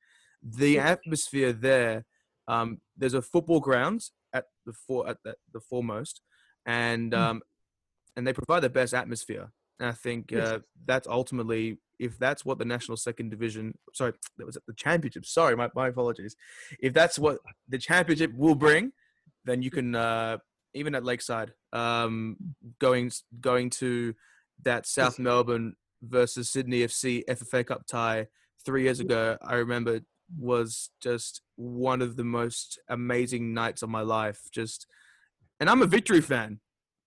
the 0.43 0.79
atmosphere 0.79 1.53
there. 1.53 2.05
Um, 2.47 2.81
there's 2.97 3.13
a 3.13 3.21
football 3.21 3.59
ground 3.59 4.01
at 4.33 4.45
the 4.65 4.73
for 4.73 5.07
at 5.07 5.17
the, 5.23 5.35
the 5.53 5.59
foremost, 5.59 6.21
and 6.65 7.13
hmm. 7.13 7.19
um, 7.19 7.41
and 8.15 8.25
they 8.25 8.33
provide 8.33 8.61
the 8.61 8.69
best 8.69 8.93
atmosphere. 8.93 9.51
And 9.79 9.89
I 9.89 9.93
think 9.93 10.33
uh, 10.33 10.59
that's 10.85 11.07
ultimately 11.07 11.77
if 11.99 12.17
that's 12.17 12.45
what 12.45 12.57
the 12.57 12.65
national 12.65 12.97
second 12.97 13.29
division, 13.29 13.77
sorry, 13.93 14.13
that 14.37 14.45
was 14.45 14.55
at 14.55 14.65
the 14.67 14.73
championship. 14.73 15.25
Sorry, 15.25 15.55
my, 15.55 15.69
my 15.75 15.89
apologies. 15.89 16.35
If 16.79 16.93
that's 16.93 17.19
what 17.19 17.39
the 17.67 17.77
championship 17.77 18.33
will 18.35 18.55
bring, 18.55 18.93
then 19.45 19.61
you 19.61 19.71
can 19.71 19.95
uh, 19.95 20.37
even 20.73 20.95
at 20.95 21.03
Lakeside, 21.03 21.53
um, 21.73 22.37
going 22.79 23.11
going 23.39 23.69
to 23.71 24.15
that 24.63 24.85
South 24.85 25.19
Melbourne 25.19 25.75
versus 26.01 26.49
Sydney 26.49 26.81
FC 26.81 27.23
FFA 27.29 27.65
Cup 27.65 27.85
tie 27.85 28.27
three 28.65 28.83
years 28.83 28.99
ago, 28.99 29.37
I 29.41 29.55
remember 29.55 30.01
was 30.37 30.91
just 31.01 31.41
one 31.55 32.01
of 32.01 32.15
the 32.15 32.23
most 32.23 32.79
amazing 32.87 33.53
nights 33.53 33.81
of 33.81 33.89
my 33.89 34.01
life. 34.01 34.41
Just, 34.51 34.85
and 35.59 35.69
I'm 35.69 35.81
a 35.81 35.87
victory 35.87 36.21
fan, 36.21 36.59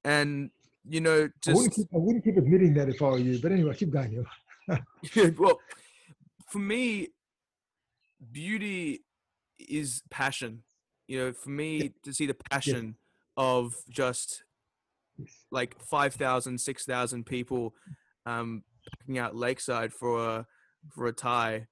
and 0.04 0.50
you 0.88 1.00
know, 1.00 1.28
just 1.40 1.54
I 1.54 1.54
wouldn't 1.54 1.74
keep, 1.74 1.86
I 1.94 1.98
wouldn't 1.98 2.24
keep 2.24 2.36
admitting 2.36 2.74
that 2.74 2.88
if 2.88 3.00
I 3.02 3.06
were 3.06 3.18
you. 3.18 3.38
But 3.40 3.52
anyway, 3.52 3.74
keep 3.74 3.90
going. 3.90 4.12
You. 4.12 5.34
well, 5.38 5.60
for 6.48 6.58
me, 6.58 7.08
beauty 8.30 9.04
is 9.58 10.02
passion. 10.10 10.62
You 11.06 11.18
know, 11.18 11.32
for 11.32 11.50
me 11.50 11.92
to 12.04 12.12
see 12.12 12.26
the 12.26 12.36
passion 12.50 12.96
of 13.36 13.74
just 13.90 14.44
like 15.50 15.80
5,000, 15.80 16.58
6,000 16.58 17.26
people 17.26 17.74
um, 18.26 18.62
packing 18.98 19.18
out 19.18 19.36
Lakeside 19.36 19.92
for 19.92 20.24
a, 20.24 20.46
for 20.90 21.06
a 21.06 21.12
tie 21.12 21.66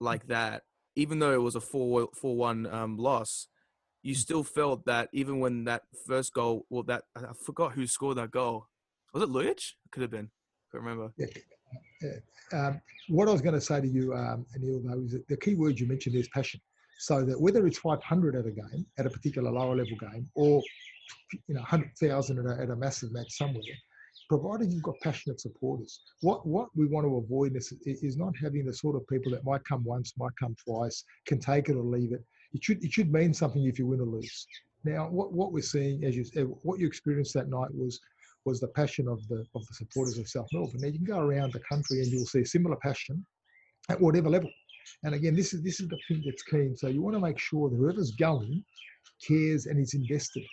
like 0.00 0.26
that, 0.28 0.62
even 0.96 1.18
though 1.18 1.32
it 1.32 1.42
was 1.42 1.54
a 1.54 1.60
4 1.60 2.08
4 2.14 2.36
1 2.36 2.66
um, 2.66 2.96
loss, 2.98 3.48
you 4.02 4.14
still 4.14 4.42
felt 4.42 4.84
that 4.86 5.08
even 5.12 5.38
when 5.40 5.64
that 5.64 5.82
first 6.06 6.32
goal, 6.32 6.66
well, 6.70 6.82
that 6.84 7.04
I 7.16 7.32
forgot 7.44 7.72
who 7.72 7.86
scored 7.86 8.18
that 8.18 8.30
goal. 8.30 8.66
Was 9.14 9.22
it 9.22 9.28
Lujic? 9.28 9.72
Could 9.90 10.02
have 10.02 10.10
been. 10.10 10.30
I 10.30 10.64
can't 10.72 10.84
remember. 10.84 11.12
Yeah. 11.16 11.26
yeah. 12.02 12.66
Um, 12.66 12.80
what 13.08 13.28
I 13.28 13.32
was 13.32 13.40
going 13.40 13.54
to 13.54 13.60
say 13.60 13.80
to 13.80 13.86
you, 13.86 14.12
um, 14.14 14.46
Anil, 14.56 14.82
though, 14.84 15.00
is 15.04 15.12
that 15.12 15.26
the 15.28 15.36
key 15.36 15.54
word 15.54 15.78
you 15.78 15.86
mentioned 15.86 16.16
is 16.16 16.28
passion. 16.28 16.60
So 16.98 17.24
that 17.24 17.40
whether 17.40 17.66
it's 17.66 17.78
500 17.78 18.36
at 18.36 18.46
a 18.46 18.50
game, 18.50 18.86
at 18.98 19.06
a 19.06 19.10
particular 19.10 19.50
lower 19.50 19.76
level 19.76 19.96
game, 20.00 20.28
or 20.34 20.62
you 21.48 21.54
know 21.54 21.60
100,000 21.60 22.38
at, 22.38 22.60
at 22.60 22.70
a 22.70 22.76
massive 22.76 23.12
match 23.12 23.32
somewhere, 23.32 23.62
provided 24.28 24.72
you've 24.72 24.82
got 24.82 24.94
passionate 25.02 25.40
supporters. 25.40 26.00
What 26.20 26.46
what 26.46 26.68
we 26.76 26.86
want 26.86 27.06
to 27.06 27.16
avoid 27.16 27.56
is, 27.56 27.72
is 27.84 28.16
not 28.16 28.34
having 28.40 28.66
the 28.66 28.72
sort 28.72 28.96
of 28.96 29.06
people 29.08 29.32
that 29.32 29.44
might 29.44 29.64
come 29.64 29.84
once, 29.84 30.12
might 30.16 30.36
come 30.38 30.54
twice, 30.64 31.04
can 31.26 31.40
take 31.40 31.68
it 31.68 31.76
or 31.76 31.82
leave 31.82 32.12
it. 32.12 32.24
It 32.52 32.62
should 32.64 32.82
it 32.84 32.92
should 32.92 33.12
mean 33.12 33.32
something 33.32 33.64
if 33.64 33.78
you 33.78 33.86
win 33.86 34.00
or 34.00 34.06
lose. 34.06 34.46
Now, 34.84 35.08
what, 35.08 35.32
what 35.32 35.52
we're 35.52 35.62
seeing, 35.62 36.04
as 36.04 36.16
you 36.16 36.24
what 36.62 36.78
you 36.78 36.86
experienced 36.86 37.34
that 37.34 37.48
night 37.48 37.72
was 37.72 38.00
was 38.44 38.60
the 38.60 38.68
passion 38.68 39.08
of 39.08 39.26
the 39.28 39.44
of 39.54 39.66
the 39.66 39.74
supporters 39.74 40.18
of 40.18 40.28
South 40.28 40.48
Melbourne. 40.52 40.80
Now 40.80 40.88
you 40.88 40.98
can 40.98 41.04
go 41.04 41.20
around 41.20 41.52
the 41.52 41.60
country 41.60 42.00
and 42.00 42.08
you'll 42.08 42.26
see 42.26 42.44
similar 42.44 42.76
passion 42.76 43.24
at 43.88 44.00
whatever 44.00 44.28
level. 44.28 44.50
And 45.04 45.14
again, 45.14 45.34
this 45.34 45.54
is 45.54 45.62
this 45.62 45.80
is 45.80 45.88
the 45.88 45.98
thing 46.08 46.22
that's 46.24 46.42
keen. 46.42 46.76
So 46.76 46.88
you 46.88 47.02
want 47.02 47.14
to 47.14 47.20
make 47.20 47.38
sure 47.38 47.70
that 47.70 47.76
whoever's 47.76 48.12
going 48.12 48.64
cares 49.26 49.66
and 49.66 49.78
is 49.78 49.94
invested. 49.94 50.44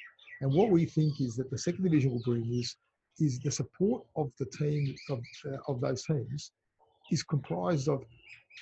And 0.41 0.53
what 0.53 0.69
we 0.69 0.85
think 0.85 1.19
is 1.19 1.35
that 1.35 1.49
the 1.49 1.57
second 1.57 1.83
division 1.83 2.11
will 2.11 2.21
bring 2.23 2.45
is 2.53 2.75
is 3.19 3.39
the 3.39 3.51
support 3.51 4.03
of 4.15 4.31
the 4.39 4.45
team 4.45 4.95
of 5.09 5.19
uh, 5.47 5.57
of 5.67 5.81
those 5.81 6.03
teams 6.03 6.51
is 7.11 7.23
comprised 7.23 7.89
of 7.89 8.03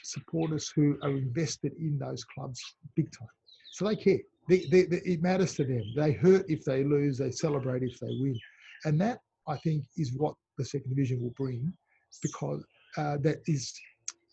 supporters 0.04 0.72
who 0.76 0.98
are 1.04 1.12
invested 1.12 1.74
in 1.80 1.98
those 2.00 2.24
clubs 2.24 2.62
big 2.96 3.12
time. 3.18 3.28
So 3.72 3.88
they 3.88 3.96
care. 3.96 4.20
They, 4.50 4.66
they, 4.72 4.84
they, 4.84 5.02
it 5.06 5.22
matters 5.22 5.54
to 5.56 5.66
them. 5.66 5.84
They 5.96 6.14
hurt 6.14 6.46
if 6.48 6.64
they 6.64 6.84
lose. 6.84 7.18
They 7.18 7.32
celebrate 7.32 7.84
if 7.84 8.00
they 8.00 8.08
win. 8.08 8.40
And 8.86 9.00
that, 9.02 9.20
I 9.48 9.58
think, 9.58 9.84
is 9.98 10.14
what 10.14 10.36
the 10.58 10.66
second 10.66 10.90
division 10.90 11.22
will 11.22 11.34
bring 11.38 11.74
because 12.22 12.64
uh, 12.98 13.18
that 13.22 13.38
is 13.46 13.74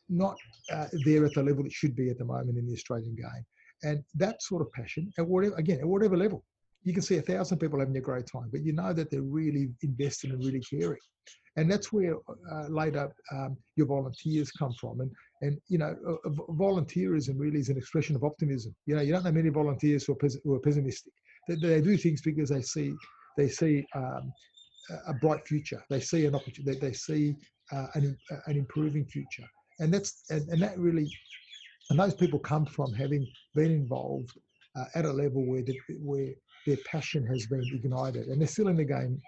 not 0.09 0.37
uh, 0.73 0.87
there 1.05 1.25
at 1.25 1.35
the 1.35 1.43
level 1.43 1.65
it 1.67 1.73
should 1.73 1.97
be 1.97 2.11
at 2.11 2.19
the 2.19 2.25
moment 2.25 2.59
in 2.59 2.67
the 2.67 2.73
Australian 2.73 3.15
game. 3.17 3.45
And 3.83 4.05
that 4.15 4.43
sort 4.43 4.63
of 4.63 4.73
passion, 4.73 5.13
at 5.19 5.27
whatever, 5.27 5.55
again, 5.57 5.81
at 5.81 5.87
whatever 5.87 6.17
level, 6.17 6.45
you 6.85 6.93
can 6.93 7.03
see 7.03 7.17
a 7.17 7.23
thousand 7.23 7.59
people 7.59 7.81
having 7.81 7.97
a 7.97 8.01
great 8.01 8.27
time, 8.27 8.49
but 8.51 8.63
you 8.63 8.73
know 8.73 8.93
that 8.93 9.11
they're 9.11 9.23
really 9.23 9.71
invested 9.83 10.31
and 10.31 10.45
really 10.45 10.61
caring. 10.61 11.01
And 11.57 11.71
that's 11.71 11.93
where 11.93 12.17
uh, 12.53 12.69
later 12.69 13.15
um, 13.33 13.57
your 13.77 13.87
volunteers 13.87 14.51
come 14.51 14.73
from. 14.73 15.01
And, 15.01 15.11
and 15.45 15.61
you 15.69 15.79
know, 15.79 15.95
uh, 16.09 16.31
volunteerism 16.53 17.35
really 17.39 17.59
is 17.59 17.69
an 17.69 17.77
expression 17.77 18.17
of 18.17 18.25
optimism. 18.25 18.75
You 18.87 18.97
know, 18.97 19.03
you 19.03 19.13
don't 19.13 19.25
know 19.25 19.33
many 19.33 19.51
volunteers 19.51 20.05
who 20.05 20.15
are, 20.15 20.17
pes- 20.17 20.39
who 20.43 20.55
are 20.55 20.61
pessimistic. 20.61 21.13
They, 21.49 21.57
they, 21.57 21.81
do 21.83 21.97
things 21.99 22.23
because 22.23 22.49
they 22.49 22.63
see 22.63 22.95
they 23.37 23.49
see 23.49 23.87
um, 23.95 24.33
a 25.07 25.13
bright 25.15 25.47
future. 25.47 25.83
They 25.91 26.01
see 26.01 26.25
an 26.25 26.35
opportunity. 26.35 26.79
They, 26.79 26.89
they 26.89 26.95
see 26.95 27.37
uh, 27.73 27.89
an, 27.95 28.17
uh, 28.33 28.37
an 28.47 28.57
improving 28.57 29.05
future, 29.05 29.47
and 29.81 29.93
that's 29.93 30.25
and, 30.31 30.49
and 30.49 30.63
that 30.63 30.79
really, 30.79 31.09
and 31.91 31.99
those 31.99 32.15
people 32.15 32.39
come 32.39 32.65
from 32.65 32.95
having 32.95 33.27
been 33.55 33.73
involved 33.73 34.31
uh, 34.77 34.87
at 34.95 35.05
a 35.05 35.13
level 35.13 35.45
where 35.45 35.63
the, 35.63 35.79
where 36.01 36.31
their 36.67 36.79
passion 36.91 37.27
has 37.27 37.47
been 37.47 37.65
ignited, 37.75 38.29
and 38.29 38.41
they're 38.41 38.49
still 38.49 38.69
in 38.69 38.77
the 38.77 38.85
game 38.85 39.21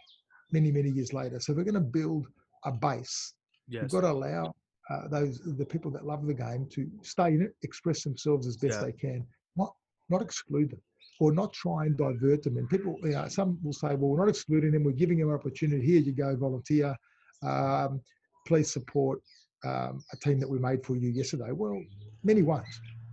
many 0.51 0.73
many 0.73 0.89
years 0.89 1.13
later. 1.13 1.39
So 1.41 1.53
we're 1.53 1.65
going 1.65 1.75
to 1.75 1.81
build 2.01 2.27
a 2.65 2.73
base. 2.73 3.35
Yes. 3.69 3.83
We've 3.83 3.91
got 3.91 4.01
to 4.03 4.13
allow 4.13 4.55
uh, 4.91 5.09
those 5.09 5.41
the 5.41 5.65
people 5.65 5.91
that 5.91 6.07
love 6.07 6.27
the 6.27 6.35
game 6.35 6.67
to 6.71 6.89
stay 7.03 7.29
in 7.29 7.43
it, 7.43 7.55
express 7.63 8.03
themselves 8.05 8.47
as 8.47 8.57
best 8.57 8.79
yeah. 8.79 8.87
they 8.87 8.93
can, 8.93 9.27
not 9.57 9.73
not 10.09 10.23
exclude 10.23 10.71
them 10.71 10.81
or 11.21 11.33
not 11.33 11.53
try 11.53 11.87
and 11.87 11.97
divert 11.97 12.43
them. 12.43 12.57
And 12.59 12.69
people, 12.69 12.97
you 13.03 13.11
know, 13.11 13.29
some 13.29 13.59
will 13.63 13.73
say, 13.73 13.89
well, 13.89 14.11
we're 14.11 14.19
not 14.19 14.29
excluding 14.29 14.73
them, 14.73 14.85
we're 14.85 14.93
giving 14.93 15.19
them 15.19 15.29
an 15.29 15.35
opportunity. 15.35 15.85
Here 15.85 16.01
you 16.01 16.13
go, 16.13 16.37
volunteer. 16.37 16.95
Um, 17.43 18.01
please 18.47 18.71
support 18.71 19.21
um, 19.65 20.05
a 20.13 20.17
team 20.17 20.39
that 20.41 20.49
we 20.49 20.59
made 20.59 20.85
for 20.85 20.97
you 20.97 21.09
yesterday. 21.09 21.53
Well, 21.53 21.83
many 22.23 22.43
won't 22.43 22.65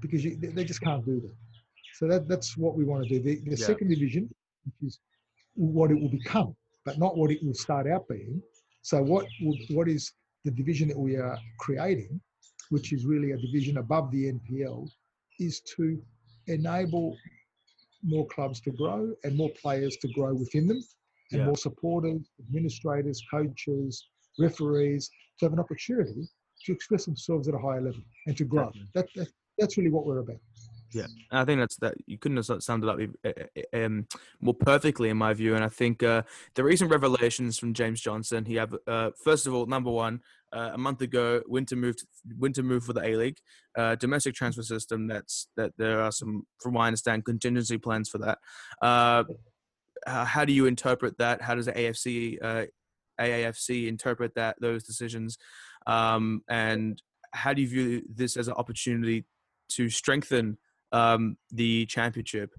because 0.02 0.24
you, 0.24 0.36
they 0.36 0.64
just 0.64 0.82
can't 0.82 1.06
do 1.06 1.22
that. 1.22 1.36
So 1.94 2.08
that, 2.08 2.28
that's 2.28 2.58
what 2.58 2.76
we 2.76 2.84
want 2.84 3.08
to 3.08 3.10
do. 3.10 3.20
The, 3.22 3.36
the 3.50 3.58
yeah. 3.58 3.66
second 3.66 3.90
division, 3.90 4.30
which 4.66 4.90
is 4.90 5.00
what 5.56 5.92
it 5.92 6.00
will 6.00 6.10
become, 6.10 6.56
but 6.86 6.98
not 7.00 7.18
what 7.18 7.32
it 7.32 7.40
will 7.44 7.54
start 7.54 7.88
out 7.88 8.08
being. 8.08 8.42
So 8.82 9.02
what 9.02 9.26
what 9.70 9.88
is 9.88 10.12
the 10.44 10.52
division 10.52 10.88
that 10.90 10.98
we 10.98 11.16
are 11.16 11.38
creating, 11.60 12.20
which 12.70 12.94
is 12.94 13.06
really 13.06 13.32
a 13.32 13.38
division 13.38 13.78
above 13.78 14.12
the 14.12 14.32
NPL, 14.32 14.90
is 15.40 15.62
to 15.76 16.02
enable 16.48 17.16
more 18.04 18.28
clubs 18.28 18.60
to 18.62 18.72
grow 18.72 19.14
and 19.24 19.36
more 19.36 19.52
players 19.62 19.98
to 19.98 20.08
grow 20.10 20.34
within 20.34 20.68
them, 20.68 20.82
and 21.32 21.40
yeah. 21.40 21.46
more 21.46 21.56
supporters, 21.56 22.30
administrators, 22.40 23.22
coaches, 23.32 24.08
referees 24.38 25.10
to 25.40 25.46
have 25.46 25.54
an 25.54 25.60
opportunity 25.60 26.28
to 26.66 26.72
express 26.72 27.06
themselves 27.06 27.48
at 27.48 27.54
a 27.54 27.58
higher 27.58 27.82
level 27.82 28.02
and 28.28 28.38
to 28.38 28.46
grow. 28.46 28.72
That, 28.94 29.08
that, 29.16 29.28
that's 29.58 29.78
really 29.78 29.90
what 29.90 30.06
we're 30.06 30.20
about. 30.20 30.40
Yeah, 30.94 31.08
I 31.32 31.46
think 31.46 31.60
that's 31.60 31.78
that. 31.78 31.96
You 32.06 32.18
couldn't 32.18 32.38
have 32.38 32.64
summed 32.64 32.84
it 32.84 32.90
up 32.90 33.00
eh, 33.00 33.08
eh, 33.24 33.62
eh, 33.74 33.86
um, 33.86 34.08
more 34.42 34.54
perfectly, 34.54 35.10
in 35.10 35.18
my 35.18 35.34
view. 35.34 35.56
And 35.56 35.64
I 35.64 35.70
think 35.70 36.04
uh, 36.04 36.24
the 36.56 36.64
recent 36.64 36.92
revelations 36.92 37.58
from 37.58 37.74
James 37.74 38.00
Johnson. 38.00 38.46
He 38.46 38.56
have 38.56 38.76
uh, 38.88 39.12
first 39.24 39.48
of 39.48 39.54
all, 39.54 39.66
number 39.66 39.90
one, 39.90 40.22
uh, 40.54 40.72
a 40.74 40.78
month 40.78 41.02
ago, 41.02 41.42
Winter 41.48 41.76
moved 41.76 42.06
Winter 42.38 42.64
moved 42.64 42.86
for 42.86 42.94
the 42.94 43.04
A 43.04 43.16
League, 43.16 43.38
uh, 43.78 43.96
domestic 43.96 44.36
transfer 44.36 44.64
system. 44.64 45.08
That's 45.08 45.48
that 45.58 45.72
there 45.78 46.02
are 46.02 46.12
some, 46.12 46.46
from 46.62 46.74
what 46.74 46.84
I 46.84 46.88
understand, 46.88 47.26
contingency 47.26 47.78
plans 47.78 48.10
for 48.10 48.20
that. 48.20 48.38
Uh, 50.06 50.26
how 50.26 50.46
do 50.46 50.54
you 50.54 50.66
interpret 50.66 51.18
that? 51.18 51.42
How 51.42 51.56
does 51.56 51.66
the 51.66 51.72
AFC 51.72 52.38
uh, 52.42 52.66
AAFC 53.20 53.88
interpret 53.88 54.36
that 54.36 54.58
those 54.60 54.84
decisions? 54.84 55.38
Um, 55.88 56.44
and 56.48 57.02
how 57.32 57.54
do 57.54 57.62
you 57.62 57.68
view 57.68 58.02
this 58.14 58.38
as 58.38 58.48
an 58.48 58.54
opportunity 58.54 59.26
to 59.70 59.90
strengthen 59.90 60.58
um, 60.94 61.38
the 61.52 61.86
championship? 61.88 62.52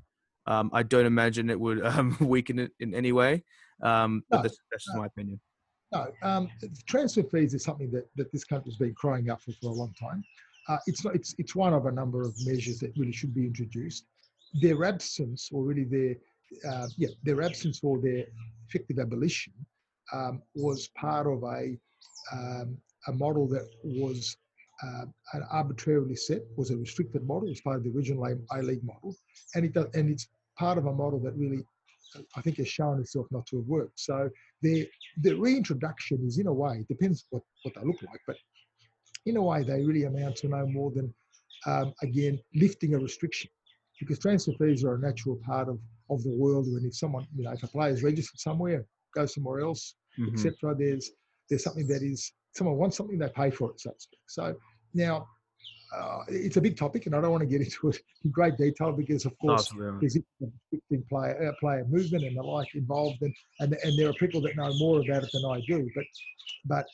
Um, 0.46 0.70
I 0.74 0.82
don't 0.82 1.06
imagine 1.06 1.48
it 1.48 1.58
would 1.58 1.84
um, 1.86 2.16
weaken 2.20 2.58
it 2.58 2.72
in 2.80 2.94
any 2.94 3.12
way, 3.12 3.44
um, 3.82 4.22
but 4.28 4.38
no, 4.38 4.42
that's, 4.42 4.58
that's 4.70 4.84
just 4.84 4.94
no. 4.94 5.00
my 5.00 5.06
opinion. 5.06 5.40
No, 5.92 6.08
um, 6.22 6.50
transfer 6.86 7.22
fees 7.22 7.54
is 7.54 7.62
something 7.62 7.90
that, 7.92 8.08
that 8.16 8.32
this 8.32 8.44
country's 8.44 8.76
been 8.76 8.94
crying 8.94 9.30
out 9.30 9.40
for 9.40 9.52
for 9.52 9.68
a 9.70 9.74
long 9.74 9.94
time. 9.98 10.24
Uh, 10.68 10.78
it's 10.86 11.04
not. 11.04 11.14
It's 11.14 11.34
it's 11.38 11.54
one 11.54 11.72
of 11.72 11.86
a 11.86 11.92
number 11.92 12.22
of 12.22 12.34
measures 12.44 12.78
that 12.80 12.92
really 12.96 13.12
should 13.12 13.34
be 13.34 13.46
introduced. 13.46 14.06
Their 14.60 14.84
absence, 14.84 15.50
or 15.52 15.62
really 15.62 15.84
their 15.84 16.16
uh, 16.68 16.88
yeah, 16.96 17.08
their 17.22 17.42
absence 17.42 17.80
or 17.82 18.00
their 18.00 18.24
effective 18.68 18.98
abolition, 18.98 19.52
um, 20.12 20.42
was 20.54 20.88
part 20.96 21.26
of 21.26 21.42
a 21.44 21.78
um, 22.32 22.78
a 23.08 23.12
model 23.12 23.46
that 23.48 23.68
was 23.84 24.36
uh, 24.84 25.38
arbitrarily 25.50 26.16
set. 26.16 26.42
Was 26.56 26.70
a 26.70 26.76
restricted 26.76 27.26
model. 27.26 27.46
It 27.46 27.50
was 27.50 27.60
part 27.60 27.76
of 27.76 27.84
the 27.84 27.90
original 27.90 28.24
A 28.26 28.62
League 28.62 28.84
model, 28.84 29.16
and 29.54 29.64
it 29.64 29.72
does, 29.72 29.86
and 29.94 30.10
it's 30.10 30.28
part 30.58 30.78
of 30.78 30.86
a 30.86 30.92
model 30.92 31.20
that 31.20 31.34
really 31.36 31.64
I 32.36 32.40
think 32.42 32.58
has 32.58 32.68
shown 32.68 33.00
itself 33.00 33.26
not 33.30 33.46
to 33.46 33.56
have 33.56 33.66
worked. 33.66 33.98
So 33.98 34.30
the 34.62 34.88
the 35.20 35.34
reintroduction 35.34 36.24
is 36.26 36.38
in 36.38 36.46
a 36.46 36.52
way 36.52 36.84
depends 36.88 37.26
what 37.30 37.42
what 37.62 37.74
they 37.74 37.84
look 37.84 38.02
like, 38.02 38.20
but 38.26 38.36
in 39.26 39.36
a 39.36 39.42
way 39.42 39.62
they 39.62 39.82
really 39.82 40.04
amount 40.04 40.36
to 40.36 40.48
no 40.48 40.66
more 40.66 40.90
than 40.90 41.12
um, 41.66 41.94
again 42.02 42.38
lifting 42.54 42.94
a 42.94 42.98
restriction 42.98 43.50
because 43.98 44.18
transfer 44.18 44.52
fees 44.58 44.84
are 44.84 44.96
a 44.96 44.98
natural 44.98 45.38
part 45.44 45.68
of 45.68 45.78
of 46.10 46.22
the 46.22 46.36
world. 46.36 46.66
When 46.72 46.84
if 46.84 46.96
someone 46.96 47.26
you 47.34 47.44
know 47.44 47.52
if 47.52 47.62
a 47.62 47.68
player 47.68 47.92
is 47.92 48.02
registered 48.02 48.40
somewhere, 48.40 48.84
go 49.14 49.26
somewhere 49.26 49.60
else, 49.60 49.94
mm-hmm. 50.18 50.34
etc. 50.34 50.74
There's 50.76 51.10
there's 51.48 51.64
something 51.64 51.86
that 51.88 52.02
is 52.02 52.32
someone 52.54 52.76
wants 52.76 52.96
something 52.96 53.18
they 53.18 53.28
pay 53.28 53.50
for 53.50 53.70
it, 53.70 53.80
so 53.80 53.90
to 53.90 54.00
speak. 54.00 54.20
So 54.26 54.54
now 54.94 55.28
uh, 55.94 56.24
it's 56.28 56.56
a 56.56 56.60
big 56.60 56.76
topic, 56.76 57.06
and 57.06 57.14
I 57.14 57.20
don't 57.20 57.30
want 57.30 57.42
to 57.42 57.46
get 57.46 57.60
into 57.60 57.88
it 57.88 58.00
in 58.24 58.30
great 58.30 58.56
detail 58.56 58.92
because, 58.92 59.24
of 59.26 59.38
course, 59.38 59.70
there's 60.00 60.18
restricting 60.40 61.04
player, 61.08 61.48
uh, 61.48 61.52
player 61.60 61.84
movement 61.88 62.24
and 62.24 62.36
the 62.36 62.42
like 62.42 62.74
involved, 62.74 63.22
and, 63.22 63.34
and 63.60 63.76
and 63.84 63.98
there 63.98 64.08
are 64.08 64.14
people 64.14 64.40
that 64.42 64.56
know 64.56 64.72
more 64.78 65.00
about 65.00 65.22
it 65.22 65.30
than 65.32 65.44
I 65.44 65.60
do. 65.66 65.88
But 65.94 66.04
but 66.66 66.86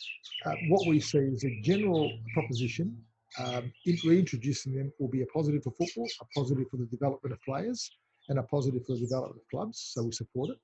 uh, 0.46 0.54
what 0.68 0.86
we 0.88 1.00
see 1.00 1.18
is 1.18 1.44
a 1.44 1.60
general 1.62 2.12
proposition. 2.34 2.96
Um, 3.38 3.72
reintroducing 4.04 4.74
them 4.74 4.92
will 4.98 5.08
be 5.08 5.22
a 5.22 5.26
positive 5.26 5.62
for 5.62 5.70
football, 5.70 6.08
a 6.20 6.24
positive 6.36 6.66
for 6.68 6.78
the 6.78 6.86
development 6.86 7.32
of 7.32 7.40
players, 7.42 7.88
and 8.28 8.38
a 8.38 8.42
positive 8.42 8.84
for 8.84 8.94
the 8.94 9.00
development 9.00 9.40
of 9.40 9.48
clubs. 9.50 9.92
So 9.94 10.02
we 10.02 10.12
support 10.12 10.50
it. 10.50 10.58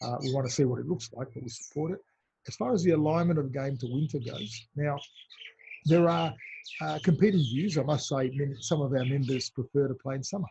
Uh, 0.00 0.16
we 0.22 0.32
want 0.32 0.46
to 0.46 0.52
see 0.52 0.64
what 0.64 0.78
it 0.78 0.86
looks 0.86 1.10
like, 1.12 1.28
but 1.34 1.42
we 1.42 1.48
support 1.48 1.92
it. 1.92 1.98
As 2.46 2.54
far 2.56 2.72
as 2.72 2.84
the 2.84 2.92
alignment 2.92 3.38
of 3.38 3.52
game 3.52 3.76
to 3.78 3.86
winter 3.90 4.18
goes, 4.18 4.66
now 4.76 4.98
there 5.84 6.08
are 6.08 6.34
uh, 6.80 6.98
competing 7.02 7.40
views. 7.40 7.78
I 7.78 7.82
must 7.82 8.08
say, 8.08 8.30
many, 8.34 8.54
some 8.60 8.80
of 8.80 8.92
our 8.92 9.04
members 9.04 9.50
prefer 9.50 9.88
to 9.88 9.94
play 9.94 10.16
in 10.16 10.22
summer. 10.22 10.48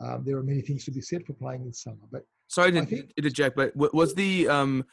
Um, 0.00 0.24
there 0.24 0.36
are 0.36 0.42
many 0.42 0.60
things 0.60 0.84
to 0.84 0.90
be 0.90 1.00
said 1.00 1.24
for 1.26 1.32
playing 1.32 1.62
in 1.62 1.72
summer, 1.72 1.96
but 2.12 2.22
sorry 2.48 2.72
to 2.72 2.84
think, 2.84 3.12
interject, 3.16 3.56
but 3.56 3.74
was 3.74 4.14
the 4.14 4.46
um, 4.48 4.84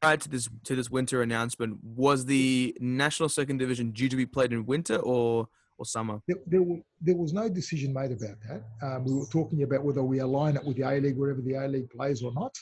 prior 0.00 0.16
to 0.16 0.28
this 0.28 0.48
to 0.64 0.74
this 0.74 0.90
winter 0.90 1.22
announcement 1.22 1.78
was 1.82 2.24
the 2.24 2.76
national 2.80 3.28
second 3.28 3.58
division 3.58 3.92
due 3.92 4.08
to 4.08 4.16
be 4.16 4.26
played 4.26 4.52
in 4.52 4.66
winter 4.66 4.96
or 4.96 5.48
or 5.78 5.84
summer? 5.84 6.20
There, 6.26 6.38
there, 6.46 6.60
there 7.00 7.16
was 7.16 7.32
no 7.32 7.48
decision 7.48 7.92
made 7.92 8.10
about 8.10 8.36
that. 8.48 8.62
Um, 8.82 9.04
we 9.04 9.14
were 9.14 9.26
talking 9.26 9.62
about 9.62 9.84
whether 9.84 10.02
we 10.02 10.18
align 10.18 10.56
it 10.56 10.64
with 10.64 10.76
the 10.76 10.82
A 10.82 11.00
League 11.00 11.16
wherever 11.16 11.40
the 11.40 11.54
A 11.54 11.68
League 11.68 11.88
plays 11.90 12.22
or 12.22 12.32
not. 12.34 12.54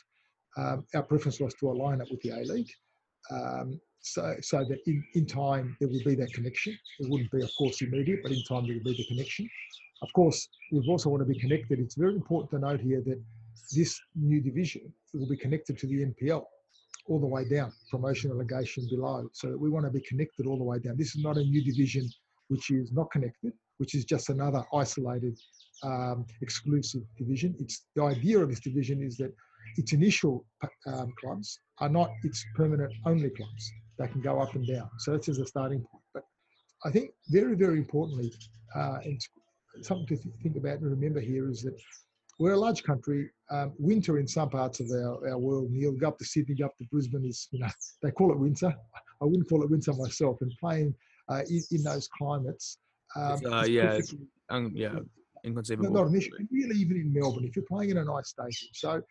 Um, 0.56 0.84
our 0.94 1.02
preference 1.02 1.40
was 1.40 1.54
to 1.54 1.70
align 1.70 2.00
it 2.00 2.08
with 2.10 2.20
the 2.20 2.30
A 2.30 2.44
League. 2.44 2.70
Um, 3.30 3.80
so, 4.06 4.36
so 4.40 4.64
that 4.64 4.78
in, 4.86 5.04
in 5.14 5.26
time 5.26 5.76
there 5.80 5.88
will 5.88 6.04
be 6.04 6.14
that 6.14 6.32
connection. 6.32 6.78
It 7.00 7.10
wouldn't 7.10 7.30
be, 7.30 7.42
of 7.42 7.50
course, 7.58 7.82
immediate, 7.82 8.20
but 8.22 8.32
in 8.32 8.42
time 8.44 8.66
there 8.66 8.76
will 8.76 8.84
be 8.84 8.96
the 8.96 9.06
connection. 9.08 9.48
Of 10.02 10.12
course, 10.14 10.48
we 10.70 10.86
also 10.88 11.10
want 11.10 11.22
to 11.22 11.26
be 11.26 11.38
connected. 11.38 11.80
It's 11.80 11.96
very 11.96 12.14
important 12.14 12.50
to 12.52 12.58
note 12.58 12.80
here 12.80 13.02
that 13.04 13.20
this 13.74 13.98
new 14.14 14.40
division 14.40 14.92
will 15.12 15.28
be 15.28 15.36
connected 15.36 15.78
to 15.78 15.86
the 15.86 16.04
NPL 16.04 16.44
all 17.08 17.20
the 17.20 17.26
way 17.26 17.48
down, 17.48 17.72
promotion 17.90 18.32
relegation 18.32 18.86
below. 18.90 19.28
So 19.32 19.50
that 19.50 19.58
we 19.58 19.70
want 19.70 19.86
to 19.86 19.90
be 19.90 20.00
connected 20.00 20.46
all 20.46 20.58
the 20.58 20.64
way 20.64 20.78
down. 20.78 20.96
This 20.96 21.16
is 21.16 21.22
not 21.22 21.36
a 21.36 21.42
new 21.42 21.64
division 21.64 22.08
which 22.48 22.70
is 22.70 22.92
not 22.92 23.10
connected, 23.10 23.52
which 23.78 23.94
is 23.94 24.04
just 24.04 24.28
another 24.28 24.62
isolated, 24.72 25.36
um, 25.82 26.26
exclusive 26.42 27.02
division. 27.18 27.56
It's 27.58 27.86
the 27.96 28.04
idea 28.04 28.38
of 28.38 28.50
this 28.50 28.60
division 28.60 29.02
is 29.02 29.16
that 29.16 29.32
its 29.76 29.92
initial 29.92 30.46
um, 30.86 31.12
clubs 31.20 31.58
are 31.78 31.88
not 31.88 32.10
its 32.22 32.44
permanent 32.54 32.92
only 33.04 33.30
clubs. 33.30 33.72
They 33.98 34.08
can 34.08 34.20
go 34.20 34.40
up 34.40 34.54
and 34.54 34.66
down. 34.66 34.90
So 34.98 35.12
that's 35.12 35.28
as 35.28 35.38
a 35.38 35.46
starting 35.46 35.80
point. 35.80 36.04
But 36.14 36.24
I 36.84 36.90
think 36.90 37.10
very, 37.28 37.54
very 37.54 37.78
importantly, 37.78 38.32
uh, 38.74 38.98
and 39.04 39.20
something 39.82 40.06
to 40.06 40.16
th- 40.16 40.34
think 40.42 40.56
about 40.56 40.80
and 40.80 40.90
remember 40.90 41.20
here 41.20 41.50
is 41.50 41.62
that 41.62 41.78
we're 42.38 42.52
a 42.52 42.58
large 42.58 42.82
country. 42.82 43.30
Um, 43.50 43.72
winter 43.78 44.18
in 44.18 44.26
some 44.26 44.50
parts 44.50 44.80
of 44.80 44.90
our, 44.90 45.30
our 45.30 45.38
world, 45.38 45.70
Neil, 45.70 45.92
go 45.92 46.08
up 46.08 46.18
to 46.18 46.24
Sydney, 46.24 46.56
go 46.56 46.66
up 46.66 46.76
to 46.78 46.84
Brisbane 46.90 47.24
is, 47.24 47.48
you 47.50 47.60
know, 47.60 47.68
they 48.02 48.10
call 48.10 48.30
it 48.32 48.38
winter. 48.38 48.74
I 49.22 49.24
wouldn't 49.24 49.48
call 49.48 49.62
it 49.62 49.70
winter 49.70 49.92
myself. 49.94 50.38
And 50.40 50.52
playing 50.60 50.94
uh, 51.28 51.42
in, 51.48 51.62
in, 51.70 51.82
those 51.82 52.08
climates, 52.08 52.78
um, 53.14 53.40
uh, 53.46 53.64
yeah, 53.64 53.98
um, 54.50 54.72
yeah, 54.74 54.96
inconceivable. 55.44 55.90
Not 55.90 56.08
an 56.08 56.16
issue. 56.16 56.30
Really, 56.50 56.76
even 56.76 56.96
in 56.98 57.12
Melbourne, 57.12 57.44
if 57.44 57.56
you're 57.56 57.64
playing 57.64 57.90
in 57.90 57.98
a 57.98 58.04
nice 58.04 58.28
stadium, 58.28 58.70
so 58.72 59.02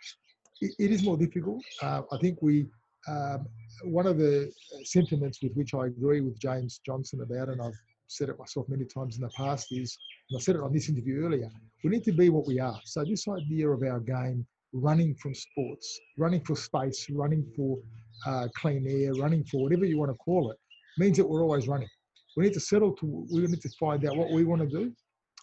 it, 0.62 0.76
it 0.78 0.92
is 0.92 1.04
more 1.04 1.18
difficult. 1.18 1.64
Uh, 1.82 2.02
I 2.12 2.18
think 2.18 2.42
we. 2.42 2.66
Um, 3.08 3.48
one 3.84 4.08
of 4.08 4.18
the 4.18 4.52
sentiments 4.84 5.40
with 5.42 5.54
which 5.54 5.74
I 5.74 5.88
agree 5.88 6.22
with 6.22 6.40
James 6.40 6.80
Johnson 6.86 7.22
about, 7.22 7.50
and 7.50 7.62
I've 7.62 7.74
said 8.08 8.30
it 8.30 8.40
myself 8.40 8.68
many 8.70 8.86
times 8.86 9.16
in 9.16 9.22
the 9.22 9.30
past, 9.30 9.68
is, 9.72 9.98
and 10.30 10.38
I 10.38 10.42
said 10.42 10.56
it 10.56 10.62
on 10.62 10.74
this 10.74 10.90
interview 10.90 11.26
earlier, 11.26 11.50
we 11.84 11.90
need 11.90 12.04
to 12.06 12.14
be 12.14 12.30
what 12.30 12.48
we 12.48 12.60
are. 12.60 12.80
So 12.86 13.04
this 13.04 13.28
idea 13.28 13.70
of 13.70 13.84
our 13.84 14.00
game 14.00 14.46
running 14.74 15.16
from 15.16 15.34
sports, 15.34 16.00
running 16.18 16.44
for 16.44 16.56
space, 16.56 17.08
running 17.10 17.46
for 17.56 17.78
uh, 18.26 18.48
clean 18.56 18.86
air, 18.88 19.14
running 19.14 19.44
for 19.46 19.62
whatever 19.64 19.86
you 19.86 19.98
want 19.98 20.12
to 20.12 20.18
call 20.18 20.52
it, 20.52 20.58
means 20.98 21.18
that 21.18 21.28
we're 21.28 21.44
always 21.44 21.68
running. 21.68 21.90
We 22.38 22.46
need 22.46 22.54
to 22.54 22.60
settle 22.60 22.94
to, 22.94 23.28
we 23.32 23.42
need 23.42 23.62
to 23.62 23.70
find 23.80 24.06
out 24.06 24.18
what 24.18 24.32
we 24.32 24.44
want 24.44 24.62
to 24.62 24.68
do, 24.68 24.92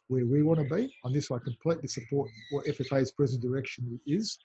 where 0.08 0.26
we 0.26 0.42
want 0.42 0.60
to 0.60 0.74
be. 0.74 0.92
On 1.04 1.12
this, 1.12 1.30
I 1.30 1.38
completely 1.38 1.88
support 1.88 2.30
what 2.50 2.66
FFA's 2.66 3.12
present 3.12 3.42
direction 3.42 3.98
is 4.06 4.38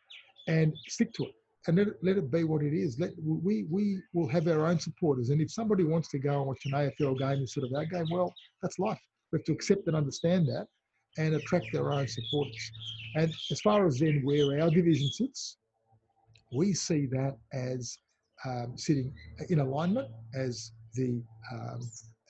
and 0.48 0.74
stick 0.88 1.14
to 1.14 1.26
it 1.26 1.36
and 1.68 1.78
let 1.78 1.88
it, 1.88 1.96
let 2.02 2.18
it 2.18 2.32
be 2.32 2.44
what 2.44 2.64
it 2.64 2.74
is. 2.74 3.00
Let 3.00 3.12
we 3.22 3.66
we 3.70 4.02
will 4.14 4.28
have 4.30 4.48
our 4.48 4.66
own 4.66 4.80
supporters, 4.80 5.30
and 5.30 5.42
if 5.42 5.52
somebody 5.52 5.84
wants 5.84 6.08
to 6.10 6.20
go 6.20 6.38
and 6.40 6.48
watch 6.48 6.66
an 6.66 6.72
AFL 6.72 7.20
game 7.20 7.40
instead 7.40 7.66
of 7.66 7.74
our 7.74 7.86
game, 7.86 8.08
well, 8.12 8.34
that's 8.62 8.80
life. 8.80 9.00
We 9.32 9.40
have 9.40 9.46
to 9.46 9.52
accept 9.52 9.88
and 9.88 9.96
understand 9.96 10.48
that, 10.48 10.68
and 11.18 11.36
attract 11.36 11.68
their 11.74 11.92
own 11.92 12.08
supporters. 12.08 12.72
And 13.16 13.34
as 13.52 13.62
far 13.62 13.86
as 13.86 14.00
then 14.00 14.22
where 14.24 14.62
our 14.62 14.70
division 14.70 15.10
sits, 15.12 15.58
we 16.54 16.74
see 16.74 17.06
that 17.08 17.38
as 17.52 17.98
um, 18.46 18.78
sitting 18.78 19.14
in 19.50 19.60
alignment 19.60 20.08
as 20.36 20.72
the 20.94 21.22
um, 21.52 21.82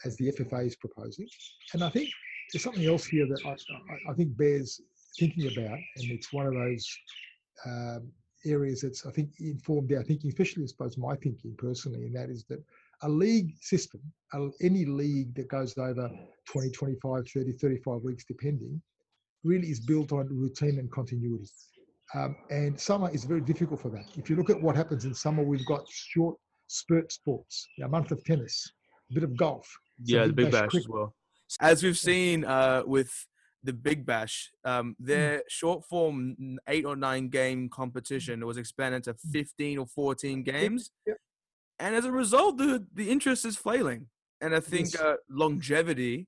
as 0.05 0.17
the 0.17 0.31
FFA 0.31 0.65
is 0.65 0.75
proposing, 0.75 1.27
and 1.73 1.83
I 1.83 1.89
think 1.89 2.09
there's 2.51 2.63
something 2.63 2.85
else 2.85 3.05
here 3.05 3.27
that 3.27 3.45
I, 3.45 3.51
I, 3.51 4.11
I 4.11 4.13
think 4.15 4.35
bears 4.35 4.81
thinking 5.19 5.51
about, 5.51 5.77
and 5.77 6.11
it's 6.11 6.33
one 6.33 6.47
of 6.47 6.53
those. 6.53 6.87
Um, 7.65 8.11
areas 8.45 8.81
that's 8.81 9.05
I 9.05 9.11
think 9.11 9.31
informed 9.39 9.91
our 9.93 10.03
thinking, 10.03 10.29
especially 10.29 10.63
I 10.63 10.67
suppose 10.67 10.97
my 10.97 11.15
thinking 11.15 11.55
personally, 11.57 12.05
and 12.05 12.15
that 12.15 12.29
is 12.29 12.43
that 12.49 12.63
a 13.03 13.09
league 13.09 13.53
system, 13.61 14.01
any 14.61 14.85
league 14.85 15.35
that 15.35 15.47
goes 15.49 15.77
over 15.77 16.09
20, 16.49 16.71
25, 16.71 17.27
30, 17.27 17.51
35 17.53 18.01
weeks, 18.01 18.25
depending, 18.25 18.81
really 19.43 19.67
is 19.67 19.79
built 19.79 20.11
on 20.11 20.27
routine 20.29 20.79
and 20.79 20.91
continuity. 20.91 21.47
Um, 22.15 22.35
and 22.49 22.79
summer 22.79 23.09
is 23.11 23.25
very 23.25 23.41
difficult 23.41 23.81
for 23.81 23.89
that. 23.89 24.05
If 24.15 24.29
you 24.29 24.35
look 24.35 24.49
at 24.49 24.61
what 24.61 24.75
happens 24.75 25.05
in 25.05 25.13
summer, 25.13 25.43
we've 25.43 25.65
got 25.65 25.87
short 25.89 26.37
spurt 26.67 27.11
sports, 27.11 27.67
a 27.83 27.87
month 27.87 28.11
of 28.11 28.23
tennis, 28.23 28.71
a 29.11 29.13
bit 29.13 29.23
of 29.23 29.37
golf. 29.37 29.69
Yeah, 30.03 30.27
the 30.27 30.33
big 30.33 30.51
bash, 30.51 30.61
bash 30.61 30.75
as 30.75 30.87
well. 30.87 31.13
As 31.59 31.83
we've 31.83 31.97
seen 31.97 32.45
uh, 32.45 32.83
with 32.85 33.11
the 33.67 33.73
Big 33.73 34.05
Bash, 34.05 34.49
um, 34.63 34.95
hmm. 34.97 35.05
their 35.05 35.37
mm. 35.37 35.41
short 35.49 35.83
form 35.85 36.57
eight 36.67 36.85
or 36.85 36.95
nine 36.95 37.27
game 37.27 37.69
competition 37.69 38.45
was 38.45 38.57
expanded 38.57 39.03
to 39.03 39.11
hmm. 39.11 39.31
15 39.31 39.77
or 39.79 39.85
14 39.85 40.41
games. 40.41 40.91
Yep. 41.05 41.17
And 41.79 41.95
as 41.95 42.05
a 42.05 42.11
result, 42.11 42.57
the, 42.57 42.87
the 42.95 43.11
interest 43.11 43.45
is 43.45 43.55
flailing. 43.55 44.07
And 44.41 44.55
I 44.55 44.61
think 44.61 44.93
yes. 44.93 45.01
uh, 45.01 45.15
longevity 45.29 46.27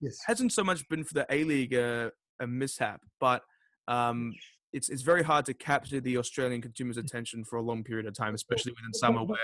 yes. 0.00 0.18
hasn't 0.26 0.52
so 0.52 0.64
much 0.64 0.88
been 0.88 1.04
for 1.04 1.14
the 1.14 1.26
A 1.30 1.44
League 1.44 1.74
uh, 1.74 2.10
a 2.40 2.46
mishap, 2.46 3.00
but 3.20 3.42
um, 3.86 4.32
it's 4.72 4.88
it's 4.88 5.02
very 5.02 5.22
hard 5.22 5.44
to 5.46 5.54
capture 5.54 6.00
the 6.00 6.16
Australian 6.18 6.60
consumer's 6.60 6.96
attention 6.96 7.44
for 7.44 7.56
a 7.56 7.62
long 7.62 7.84
period 7.84 8.06
of 8.06 8.14
time, 8.14 8.34
especially 8.34 8.72
within 8.72 8.92
summer, 8.94 9.24
where 9.24 9.38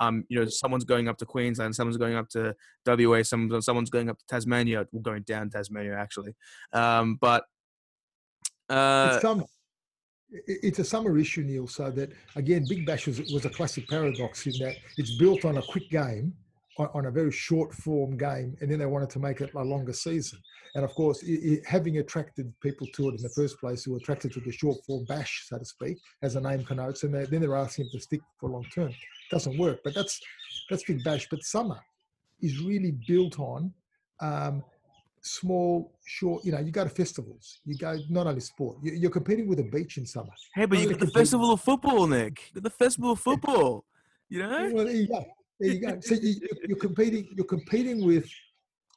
um, 0.00 0.24
you 0.28 0.38
know 0.38 0.46
someone's 0.46 0.84
going 0.84 1.08
up 1.08 1.18
to 1.18 1.26
Queensland, 1.26 1.74
someone's 1.74 1.96
going 1.96 2.16
up 2.16 2.28
to 2.30 2.54
WA, 2.86 3.22
someone 3.22 3.62
someone's 3.62 3.90
going 3.90 4.08
up 4.08 4.18
to 4.18 4.26
Tasmania, 4.26 4.86
going 5.02 5.22
down 5.22 5.50
Tasmania 5.50 5.94
actually, 5.94 6.34
um, 6.72 7.16
but 7.20 7.44
uh, 8.68 9.12
it's 9.14 9.22
summer. 9.22 9.44
It's 10.46 10.78
a 10.78 10.84
summer 10.84 11.18
issue, 11.18 11.42
Neil. 11.42 11.66
So 11.66 11.90
that 11.90 12.10
again, 12.36 12.64
Big 12.66 12.86
Bash 12.86 13.06
was, 13.06 13.20
was 13.32 13.44
a 13.44 13.50
classic 13.50 13.86
paradox 13.86 14.46
in 14.46 14.54
that 14.60 14.76
it's 14.96 15.18
built 15.18 15.44
on 15.44 15.58
a 15.58 15.62
quick 15.62 15.90
game, 15.90 16.34
on, 16.78 16.88
on 16.94 17.06
a 17.06 17.10
very 17.10 17.32
short 17.32 17.74
form 17.74 18.16
game, 18.16 18.56
and 18.60 18.70
then 18.70 18.78
they 18.78 18.86
wanted 18.86 19.10
to 19.10 19.18
make 19.18 19.40
it 19.40 19.52
a 19.54 19.62
longer 19.62 19.92
season. 19.92 20.38
And 20.74 20.84
of 20.84 20.94
course, 20.94 21.22
it, 21.22 21.62
having 21.66 21.98
attracted 21.98 22.52
people 22.60 22.86
to 22.94 23.10
it 23.10 23.16
in 23.16 23.22
the 23.22 23.28
first 23.30 23.58
place 23.58 23.84
who 23.84 23.92
were 23.92 23.98
attracted 23.98 24.32
to 24.32 24.40
the 24.40 24.52
short 24.52 24.78
form 24.86 25.04
bash, 25.04 25.44
so 25.46 25.58
to 25.58 25.64
speak, 25.64 25.98
as 26.22 26.34
the 26.34 26.40
name 26.40 26.64
connotes, 26.64 27.02
and 27.02 27.14
they, 27.14 27.24
then 27.26 27.40
they're 27.42 27.56
asking 27.56 27.86
them 27.86 27.92
to 27.92 28.00
stick 28.00 28.20
for 28.40 28.48
long 28.48 28.64
term. 28.74 28.92
Doesn't 29.30 29.58
work. 29.58 29.80
But 29.84 29.94
that's 29.94 30.20
that's 30.70 30.84
big 30.84 31.04
bash. 31.04 31.28
But 31.30 31.42
summer 31.42 31.78
is 32.40 32.58
really 32.60 32.92
built 33.06 33.38
on 33.38 33.72
um, 34.20 34.64
small, 35.20 35.92
short. 36.06 36.44
You 36.44 36.52
know, 36.52 36.60
you 36.60 36.70
go 36.70 36.84
to 36.84 36.90
festivals. 36.90 37.60
You 37.66 37.76
go 37.76 37.98
not 38.08 38.26
only 38.26 38.40
sport. 38.40 38.78
You, 38.82 39.08
are 39.08 39.10
competing 39.10 39.48
with 39.48 39.60
a 39.60 39.64
beach 39.64 39.98
in 39.98 40.06
summer. 40.06 40.32
Hey, 40.54 40.64
but 40.64 40.78
you 40.78 40.88
get 40.88 41.00
the 41.00 41.06
festival 41.08 41.52
of 41.52 41.60
football, 41.60 42.06
Nick. 42.06 42.50
You 42.54 42.60
got 42.60 42.64
the 42.64 42.84
festival 42.84 43.12
of 43.12 43.20
football. 43.20 43.84
You 44.30 44.38
know. 44.38 44.70
Well, 44.72 44.86
there 44.86 44.94
you 44.94 45.08
go. 45.08 45.24
There 45.62 45.72
you 45.72 45.80
go. 45.80 45.98
So 46.02 46.14
you, 46.14 46.40
are 46.70 46.76
competing. 46.76 47.28
You're 47.36 47.46
competing 47.46 48.04
with 48.04 48.28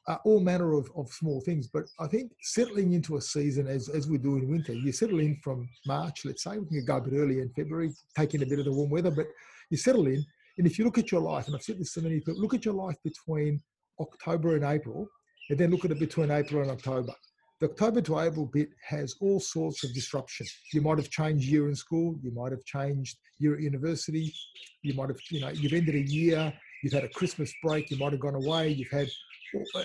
uh, 0.08 0.16
all 0.24 0.40
manner 0.40 0.74
of, 0.74 0.90
of 0.96 1.08
small 1.12 1.40
things. 1.40 1.68
But 1.68 1.84
I 2.00 2.06
think 2.08 2.32
settling 2.42 2.92
into 2.92 3.16
a 3.16 3.20
season 3.20 3.66
as, 3.66 3.88
as 3.88 4.08
we 4.08 4.18
do 4.18 4.36
in 4.36 4.48
winter, 4.48 4.72
you 4.72 4.92
settle 4.92 5.20
in 5.20 5.38
from 5.42 5.68
March, 5.86 6.24
let's 6.24 6.42
say, 6.42 6.58
we 6.58 6.66
can 6.66 6.84
go 6.84 6.96
a 6.96 7.00
bit 7.00 7.14
earlier 7.14 7.42
in 7.42 7.50
February, 7.50 7.92
taking 8.16 8.42
a 8.42 8.46
bit 8.46 8.58
of 8.58 8.64
the 8.64 8.72
warm 8.72 8.90
weather, 8.90 9.10
but 9.10 9.26
you 9.70 9.76
settle 9.76 10.06
in. 10.06 10.24
And 10.58 10.66
if 10.66 10.78
you 10.78 10.84
look 10.84 10.98
at 10.98 11.12
your 11.12 11.20
life, 11.20 11.46
and 11.46 11.54
I've 11.54 11.62
said 11.62 11.78
this 11.78 11.92
to 11.94 12.02
many 12.02 12.20
people, 12.20 12.40
look 12.40 12.54
at 12.54 12.64
your 12.64 12.74
life 12.74 12.96
between 13.04 13.62
October 14.00 14.56
and 14.56 14.64
April, 14.64 15.06
and 15.50 15.58
then 15.58 15.70
look 15.70 15.84
at 15.84 15.90
it 15.90 16.00
between 16.00 16.30
April 16.30 16.62
and 16.62 16.70
October. 16.70 17.12
The 17.58 17.70
October 17.70 18.02
to 18.02 18.20
April 18.20 18.44
bit 18.44 18.68
has 18.86 19.14
all 19.18 19.40
sorts 19.40 19.82
of 19.82 19.94
disruption. 19.94 20.46
You 20.74 20.82
might 20.82 20.98
have 20.98 21.08
changed 21.08 21.48
year 21.48 21.68
in 21.68 21.74
school, 21.74 22.14
you 22.22 22.30
might 22.30 22.52
have 22.52 22.62
changed 22.64 23.16
year 23.38 23.54
at 23.54 23.62
university, 23.62 24.34
you 24.82 24.92
might 24.92 25.08
have, 25.08 25.18
you 25.30 25.40
know, 25.40 25.48
you've 25.48 25.72
ended 25.72 25.94
a 25.94 26.02
year, 26.02 26.52
you've 26.82 26.92
had 26.92 27.04
a 27.04 27.08
Christmas 27.08 27.50
break, 27.62 27.90
you 27.90 27.96
might 27.96 28.12
have 28.12 28.20
gone 28.20 28.34
away, 28.34 28.68
you've 28.68 28.90
had 28.90 29.08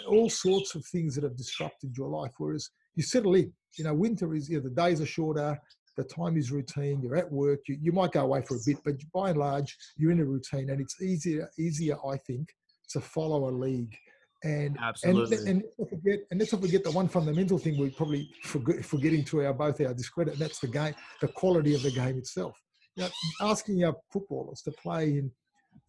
all 0.06 0.30
sorts 0.30 0.76
of 0.76 0.86
things 0.88 1.16
that 1.16 1.24
have 1.24 1.38
disrupted 1.38 1.96
your 1.98 2.10
life. 2.10 2.32
Whereas 2.38 2.70
you 2.96 3.04
settle 3.04 3.36
in, 3.36 3.54
you 3.78 3.86
know, 3.86 3.94
winter 3.94 4.34
is, 4.34 4.50
you 4.50 4.58
know, 4.58 4.64
the 4.64 4.76
days 4.76 5.00
are 5.00 5.06
shorter, 5.06 5.58
the 5.96 6.04
time 6.04 6.36
is 6.36 6.52
routine, 6.52 7.02
you're 7.02 7.16
at 7.16 7.32
work, 7.32 7.60
you, 7.70 7.78
you 7.82 7.94
might 7.94 8.12
go 8.12 8.24
away 8.24 8.42
for 8.42 8.56
a 8.56 8.60
bit, 8.66 8.80
but 8.84 8.96
by 9.14 9.30
and 9.30 9.40
large, 9.40 9.78
you're 9.96 10.12
in 10.12 10.20
a 10.20 10.26
routine 10.26 10.72
and 10.72 10.82
it's 10.82 11.02
easier, 11.02 11.50
easier, 11.58 11.96
I 12.06 12.18
think, 12.18 12.50
to 12.90 13.00
follow 13.00 13.48
a 13.48 13.52
league. 13.52 13.96
And, 14.44 14.78
Absolutely. 14.82 15.38
and, 15.38 15.48
and, 15.48 15.64
let's 15.78 15.90
forget, 15.90 16.20
and 16.32 16.40
let's 16.40 16.52
not 16.52 16.62
forget 16.62 16.84
the 16.84 16.92
one 16.92 17.08
fundamental 17.08 17.60
thing 17.60 17.78
we're 17.78 17.92
probably 17.92 18.32
forget, 18.44 18.84
forgetting 18.84 19.24
to 19.26 19.46
our 19.46 19.54
both 19.54 19.80
our 19.82 19.94
discredit, 19.94 20.34
and 20.34 20.42
that's 20.42 20.60
the 20.60 20.68
game, 20.68 20.96
the 21.22 21.28
quality 21.28 21.76
of 21.76 21.84
the 21.84 21.92
game 21.92 22.18
itself. 22.18 22.60
You 22.96 23.04
know, 23.04 23.10
asking 23.42 23.84
our 23.84 23.96
footballers 24.12 24.62
to 24.64 24.72
play 24.72 25.10
in 25.10 25.32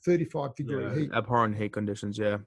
35 0.05 0.55
degree 0.55 0.85
yeah, 0.85 0.95
heat, 0.95 1.11
abhorrent 1.15 1.57
heat 1.57 1.73
conditions, 1.73 2.19
yeah, 2.19 2.39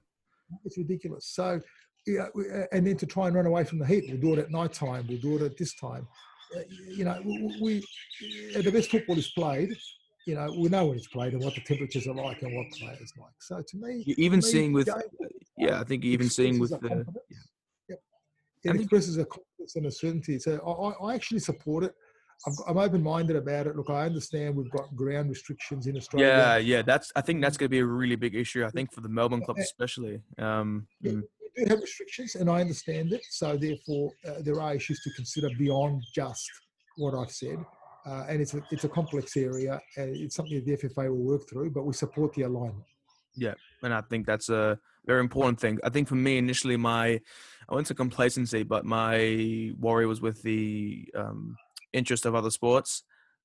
it's 0.64 0.78
ridiculous. 0.78 1.26
So, 1.26 1.60
yeah, 2.06 2.26
and 2.70 2.86
then 2.86 2.96
to 2.98 3.06
try 3.06 3.26
and 3.26 3.34
run 3.34 3.46
away 3.46 3.64
from 3.64 3.80
the 3.80 3.86
heat, 3.86 4.04
we'll 4.08 4.20
do 4.20 4.34
it 4.34 4.38
at 4.38 4.50
night 4.50 4.72
time. 4.72 5.06
We'll 5.08 5.18
do 5.18 5.36
it 5.36 5.42
at 5.42 5.58
this 5.58 5.74
time. 5.74 6.06
Uh, 6.56 6.60
you 6.88 7.04
know, 7.04 7.20
we, 7.24 7.58
we 7.60 8.62
the 8.62 8.70
best 8.70 8.90
football 8.90 9.18
is 9.18 9.28
played. 9.28 9.76
You 10.24 10.36
know, 10.36 10.54
we 10.56 10.68
know 10.68 10.86
when 10.86 10.96
it's 10.96 11.08
played 11.08 11.32
and 11.34 11.42
what 11.42 11.54
the 11.54 11.60
temperatures 11.62 12.06
are 12.06 12.14
like 12.14 12.42
and 12.42 12.54
what 12.54 12.66
players 12.78 13.12
like. 13.18 13.32
So 13.40 13.62
to 13.66 13.76
me, 13.76 14.04
even 14.16 14.40
to 14.40 14.46
me, 14.46 14.52
seeing 14.52 14.72
with, 14.72 14.88
yeah, 15.56 15.80
I 15.80 15.84
think 15.84 16.04
even 16.04 16.28
seeing 16.28 16.58
with 16.58 16.70
the. 16.70 17.04
Yeah. 17.88 17.96
it 18.64 18.72
think, 18.72 18.80
expresses 18.82 19.16
a 19.16 19.24
confidence 19.24 19.76
and 19.76 19.86
a 19.86 19.90
certainty. 19.90 20.38
So 20.38 20.58
I, 21.00 21.06
I 21.06 21.14
actually 21.14 21.40
support 21.40 21.84
it. 21.84 21.94
i 22.46 22.70
am 22.70 22.78
open-minded 22.78 23.36
about 23.36 23.66
it. 23.66 23.76
Look, 23.76 23.90
I 23.90 24.06
understand 24.06 24.56
we've 24.56 24.70
got 24.70 24.94
ground 24.94 25.30
restrictions 25.30 25.86
in 25.86 25.96
Australia. 25.96 26.28
Yeah, 26.28 26.56
yeah, 26.56 26.82
that's. 26.82 27.12
I 27.16 27.20
think 27.20 27.42
that's 27.42 27.56
going 27.56 27.66
to 27.66 27.70
be 27.70 27.78
a 27.78 27.86
really 27.86 28.16
big 28.16 28.34
issue. 28.34 28.64
I 28.64 28.70
think 28.70 28.92
for 28.92 29.00
the 29.00 29.08
Melbourne 29.08 29.42
club 29.42 29.58
especially. 29.58 30.20
Um, 30.38 30.86
yeah, 31.00 31.12
mm. 31.12 31.22
We 31.56 31.64
do 31.64 31.70
have 31.70 31.80
restrictions, 31.80 32.34
and 32.34 32.50
I 32.50 32.60
understand 32.60 33.12
it. 33.12 33.22
So 33.30 33.56
therefore, 33.56 34.10
uh, 34.28 34.42
there 34.42 34.60
are 34.60 34.74
issues 34.74 35.00
to 35.04 35.10
consider 35.10 35.48
beyond 35.58 36.02
just 36.14 36.50
what 36.96 37.14
I've 37.14 37.30
said. 37.30 37.64
Uh, 38.06 38.24
and 38.28 38.40
it's 38.40 38.54
a, 38.54 38.62
it's 38.70 38.84
a 38.84 38.88
complex 38.88 39.36
area. 39.36 39.80
and 39.96 40.14
it's 40.14 40.36
something 40.36 40.54
that 40.54 40.64
the 40.64 40.88
FFA 40.88 41.08
will 41.08 41.24
work 41.24 41.48
through, 41.48 41.70
but 41.70 41.84
we 41.84 41.92
support 41.92 42.32
the 42.34 42.42
alignment. 42.42 42.84
Yeah, 43.36 43.54
and 43.82 43.92
I 43.92 44.00
think 44.02 44.26
that's 44.26 44.48
a 44.48 44.78
very 45.06 45.20
important 45.20 45.60
thing. 45.60 45.78
I 45.84 45.90
think 45.90 46.08
for 46.08 46.14
me 46.14 46.38
initially, 46.38 46.76
my 46.76 47.20
I 47.68 47.74
went 47.74 47.86
to 47.88 47.94
complacency, 47.94 48.62
but 48.62 48.84
my 48.84 49.72
worry 49.78 50.06
was 50.06 50.20
with 50.20 50.42
the 50.42 51.08
um, 51.14 51.56
interest 51.92 52.26
of 52.26 52.34
other 52.34 52.50
sports. 52.50 53.02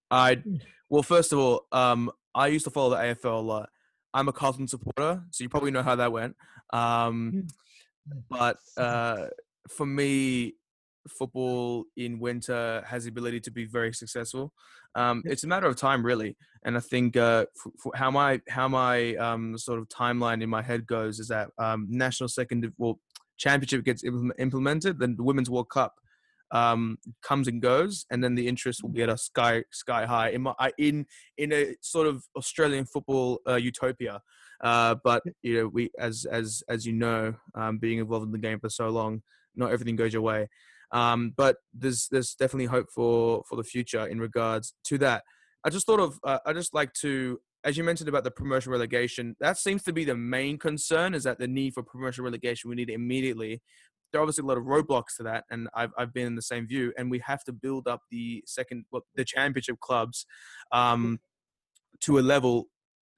I 0.10 0.36
hmm. 0.36 0.56
well, 0.90 1.04
first 1.04 1.34
of 1.34 1.40
all, 1.40 1.66
um, 1.72 2.12
I 2.34 2.48
used 2.48 2.66
to 2.66 2.72
follow 2.72 2.92
the 2.92 2.98
AFL 2.98 3.34
a 3.34 3.42
lot. 3.42 3.70
I'm 4.14 4.28
a 4.28 4.34
Carlton 4.34 4.68
supporter, 4.68 5.24
so 5.32 5.44
you 5.44 5.50
probably 5.50 5.72
know 5.72 5.84
how 5.84 5.96
that 5.96 6.12
went. 6.12 6.36
Um, 6.72 7.48
hmm. 8.08 8.20
but 8.30 8.58
uh, 8.78 9.28
for 9.70 9.86
me, 9.86 10.56
football 11.08 11.86
in 11.98 12.20
winter 12.20 12.84
has 12.88 13.04
the 13.04 13.10
ability 13.10 13.40
to 13.42 13.52
be 13.52 13.66
very 13.66 13.94
successful. 13.94 14.54
Um, 14.96 15.24
it's 15.26 15.44
a 15.44 15.48
matter 15.48 15.68
of 15.68 15.76
time, 15.76 16.06
really. 16.06 16.36
And 16.64 16.78
I 16.78 16.80
think 16.80 17.18
uh, 17.18 17.46
for, 17.56 17.72
for 17.82 17.92
how 17.96 18.12
my 18.12 18.42
how 18.50 18.68
my 18.68 19.16
um, 19.16 19.58
sort 19.58 19.80
of 19.80 19.88
timeline 19.90 20.44
in 20.44 20.50
my 20.50 20.62
head 20.62 20.86
goes 20.86 21.20
is 21.20 21.30
that 21.30 21.50
um, 21.58 21.88
national 21.90 22.30
second 22.30 22.72
well 22.78 23.00
championship 23.38 23.84
gets 23.84 24.04
implemented, 24.04 25.00
then 25.00 25.16
the 25.18 25.24
women's 25.24 25.50
World 25.50 25.70
Cup 25.70 25.96
um, 26.52 26.98
comes 27.24 27.48
and 27.48 27.62
goes, 27.62 28.06
and 28.12 28.24
then 28.24 28.36
the 28.36 28.48
interest 28.48 28.84
will 28.84 28.92
get 28.92 29.10
a 29.10 29.18
sky 29.18 29.64
sky 29.72 30.06
high 30.06 30.30
in 30.30 30.42
my 30.44 30.54
in 30.78 31.06
in 31.38 31.52
a 31.52 31.76
sort 31.82 32.08
of 32.08 32.24
Australian 32.36 32.86
football 32.86 33.40
uh, 33.48 33.56
utopia. 33.56 34.22
Uh, 34.62 34.96
but 35.04 35.24
you 35.42 35.58
know, 35.58 35.68
we 35.68 35.90
as 35.98 36.26
as 36.26 36.64
as 36.70 36.86
you 36.86 36.94
know, 36.94 37.34
um, 37.56 37.78
being 37.80 38.00
involved 38.00 38.26
in 38.26 38.32
the 38.32 38.38
game 38.38 38.60
for 38.60 38.70
so 38.70 38.90
long, 38.90 39.22
not 39.56 39.72
everything 39.72 39.96
goes 39.96 40.14
your 40.14 40.22
way. 40.22 40.48
Um, 40.92 41.34
but 41.36 41.58
there's 41.74 42.08
there's 42.12 42.36
definitely 42.36 42.66
hope 42.66 42.88
for 42.94 43.44
for 43.48 43.56
the 43.56 43.64
future 43.64 44.06
in 44.06 44.20
regards 44.20 44.74
to 44.86 44.98
that. 45.00 45.24
I 45.64 45.70
just 45.70 45.86
thought 45.86 46.00
of 46.00 46.20
uh, 46.24 46.40
I 46.46 46.54
just 46.54 46.74
like 46.74 46.94
to 47.02 47.40
as 47.64 47.78
you 47.78 47.84
mentioned 47.84 48.10
about 48.10 48.24
the 48.24 48.32
promotion 48.32 48.72
relegation, 48.72 49.36
that 49.40 49.58
seems 49.58 49.84
to 49.84 49.94
be 49.94 50.04
the 50.04 50.16
main 50.16 50.58
concern 50.58 51.14
is 51.14 51.24
that 51.24 51.38
the 51.38 51.48
need 51.48 51.74
for 51.74 51.84
promotion 51.84 52.24
relegation 52.24 52.70
we 52.70 52.76
need 52.76 52.90
it 52.90 52.94
immediately. 52.94 53.62
There 54.12 54.20
are 54.20 54.24
obviously 54.24 54.42
a 54.42 54.46
lot 54.46 54.58
of 54.58 54.64
roadblocks 54.64 55.16
to 55.18 55.24
that, 55.24 55.46
and 55.50 55.70
I've 55.74 55.92
I've 55.98 56.14
been 56.14 56.28
in 56.28 56.36
the 56.36 56.42
same 56.42 56.68
view. 56.68 56.92
And 56.98 57.10
we 57.10 57.20
have 57.20 57.44
to 57.46 57.54
build 57.54 57.88
up 57.88 58.02
the 58.10 58.44
second 58.46 58.86
well, 58.92 59.06
the 59.16 59.24
championship 59.24 59.80
clubs 59.80 60.26
um, 60.72 61.20
to 62.02 62.20
a 62.20 62.22
level 62.22 62.68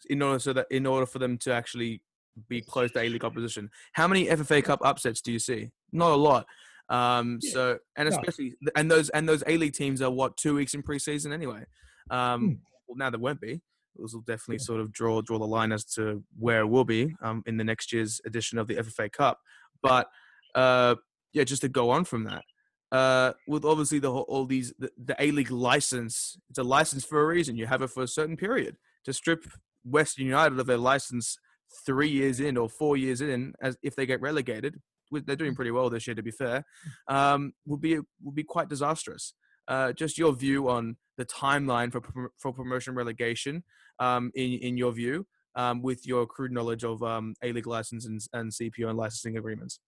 in 0.10 0.22
order 0.22 0.40
so 0.40 0.54
that 0.54 0.68
in 0.70 0.86
order 0.86 1.06
for 1.06 1.20
them 1.20 1.38
to 1.40 1.54
actually 1.54 2.02
be 2.50 2.62
close 2.62 2.92
to 2.92 3.00
A 3.00 3.10
League 3.10 3.24
opposition. 3.24 3.70
How 3.94 4.08
many 4.08 4.28
FFA 4.28 4.64
Cup 4.64 4.80
upsets 4.84 5.22
do 5.22 5.32
you 5.32 5.40
see? 5.40 5.70
Not 5.92 6.12
a 6.12 6.16
lot. 6.16 6.46
Um, 6.94 7.40
yeah. 7.42 7.54
So 7.54 7.78
and 7.98 8.08
especially 8.08 8.54
no. 8.62 8.72
and 8.76 8.90
those 8.90 9.10
and 9.10 9.28
those 9.28 9.44
A 9.48 9.58
League 9.58 9.74
teams 9.74 10.02
are 10.02 10.12
what 10.12 10.38
two 10.38 10.56
weeks 10.56 10.76
in 10.76 10.84
preseason 10.84 11.34
anyway. 11.34 11.66
Um, 12.10 12.42
hmm. 12.42 12.54
Well, 12.88 12.98
now 12.98 13.10
there 13.10 13.20
won't 13.20 13.42
be. 13.42 13.62
This 13.96 14.14
will 14.14 14.22
definitely 14.22 14.58
yeah. 14.58 14.66
sort 14.66 14.80
of 14.80 14.92
draw 14.92 15.22
draw 15.22 15.40
the 15.40 15.46
line 15.46 15.72
as 15.72 15.86
to 15.96 16.24
where 16.38 16.62
it 16.62 16.68
will 16.68 16.86
be 16.86 17.16
um, 17.22 17.44
in 17.48 17.58
the 17.58 17.64
next 17.64 17.92
year's 17.92 18.22
edition 18.26 18.58
of 18.60 18.68
the 18.68 18.76
FFA 18.76 19.12
Cup. 19.12 19.40
But 19.82 20.08
uh, 20.56 20.96
yeah, 21.34 21.44
just 21.44 21.62
to 21.64 21.70
go 21.70 21.90
on 21.90 22.06
from 22.06 22.26
that, 22.26 22.44
uh, 22.92 23.34
with 23.48 23.66
obviously 23.66 23.98
the 23.98 24.12
whole, 24.12 24.26
all 24.30 24.46
these 24.46 24.72
the, 24.78 24.92
the 25.04 25.16
A 25.20 25.32
League 25.32 25.52
license, 25.52 26.38
it's 26.50 26.60
a 26.60 26.64
license 26.64 27.04
for 27.04 27.22
a 27.22 27.26
reason. 27.26 27.58
You 27.58 27.66
have 27.66 27.82
it 27.82 27.90
for 27.90 28.04
a 28.04 28.08
certain 28.08 28.38
period. 28.38 28.78
To 29.06 29.14
strip 29.14 29.44
Western 29.84 30.26
United 30.26 30.60
of 30.60 30.68
their 30.68 30.78
license 30.78 31.38
three 31.86 32.10
years 32.10 32.40
in 32.40 32.56
or 32.56 32.70
four 32.70 32.96
years 32.96 33.20
in, 33.20 33.54
as 33.62 33.78
if 33.82 33.96
they 33.96 34.06
get 34.06 34.22
relegated, 34.22 34.80
they're 35.22 35.36
doing 35.36 35.56
pretty 35.56 35.72
well 35.72 35.90
this 35.90 36.08
year, 36.08 36.16
to 36.16 36.24
be 36.24 36.32
fair, 36.32 36.64
um, 37.08 37.54
would 37.66 37.82
be 37.82 38.00
would 38.22 38.36
be 38.36 38.44
quite 38.44 38.70
disastrous. 38.70 39.34
Uh, 39.68 39.94
just 39.94 40.18
your 40.18 40.34
view 40.34 40.70
on 40.70 40.98
the 41.18 41.26
timeline 41.26 41.92
for 41.92 42.02
for 42.38 42.54
promotion 42.54 42.96
relegation, 42.96 43.64
um, 44.00 44.32
in 44.36 44.54
in 44.54 44.78
your 44.78 44.92
view, 44.92 45.26
um, 45.56 45.82
with 45.82 46.06
your 46.06 46.26
crude 46.26 46.52
knowledge 46.52 46.84
of 46.84 47.02
um, 47.04 47.34
A 47.44 47.52
League 47.52 47.68
license 47.68 48.06
and, 48.06 48.22
and 48.34 48.52
CPO 48.52 48.90
and 48.90 48.98
licensing 48.98 49.38
agreements. 49.38 49.80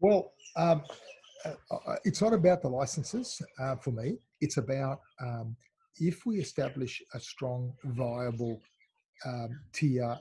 Well, 0.00 0.32
um, 0.56 0.82
uh, 1.44 1.52
uh, 1.70 1.96
it's 2.04 2.20
not 2.20 2.32
about 2.32 2.62
the 2.62 2.68
licenses 2.68 3.40
uh, 3.60 3.76
for 3.76 3.92
me. 3.92 4.18
It's 4.40 4.56
about 4.56 5.00
um, 5.20 5.56
if 5.98 6.26
we 6.26 6.38
establish 6.38 7.02
a 7.14 7.20
strong, 7.20 7.72
viable 7.84 8.60
tier 9.72 10.18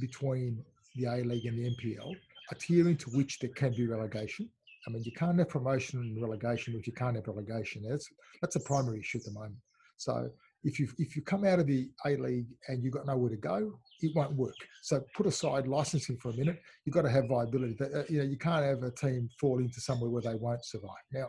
between 0.00 0.64
the 0.96 1.06
A 1.06 1.22
League 1.22 1.46
and 1.46 1.58
the 1.58 1.70
NPL, 1.70 2.16
a 2.50 2.54
tier 2.54 2.88
into 2.88 3.10
which 3.10 3.38
there 3.38 3.50
can 3.50 3.72
be 3.72 3.86
relegation. 3.86 4.48
I 4.86 4.90
mean, 4.90 5.02
you 5.04 5.12
can't 5.12 5.38
have 5.38 5.48
promotion 5.48 6.00
and 6.00 6.22
relegation 6.22 6.74
if 6.78 6.86
you 6.86 6.92
can't 6.92 7.16
have 7.16 7.26
relegation. 7.26 7.84
That's 7.88 8.06
that's 8.42 8.56
a 8.56 8.60
primary 8.60 9.00
issue 9.00 9.18
at 9.18 9.24
the 9.24 9.32
moment. 9.32 9.56
So 9.96 10.30
if 10.64 10.78
you 10.78 10.88
if 10.98 11.16
you 11.16 11.22
come 11.22 11.44
out 11.44 11.58
of 11.58 11.66
the 11.66 11.90
A 12.06 12.16
League 12.16 12.48
and 12.68 12.82
you've 12.82 12.92
got 12.92 13.06
nowhere 13.06 13.30
to 13.30 13.36
go, 13.36 13.78
it 14.00 14.12
won't 14.14 14.34
work. 14.34 14.54
So 14.82 15.02
put 15.14 15.26
aside 15.26 15.66
licensing 15.66 16.18
for 16.18 16.30
a 16.30 16.36
minute. 16.36 16.60
You've 16.84 16.94
got 16.94 17.02
to 17.02 17.10
have 17.10 17.28
viability. 17.28 17.76
You 18.08 18.18
know, 18.18 18.24
you 18.24 18.38
can't 18.38 18.64
have 18.64 18.82
a 18.82 18.90
team 18.90 19.28
fall 19.40 19.58
into 19.58 19.80
somewhere 19.80 20.10
where 20.10 20.22
they 20.22 20.34
won't 20.34 20.64
survive. 20.64 21.04
Now, 21.12 21.28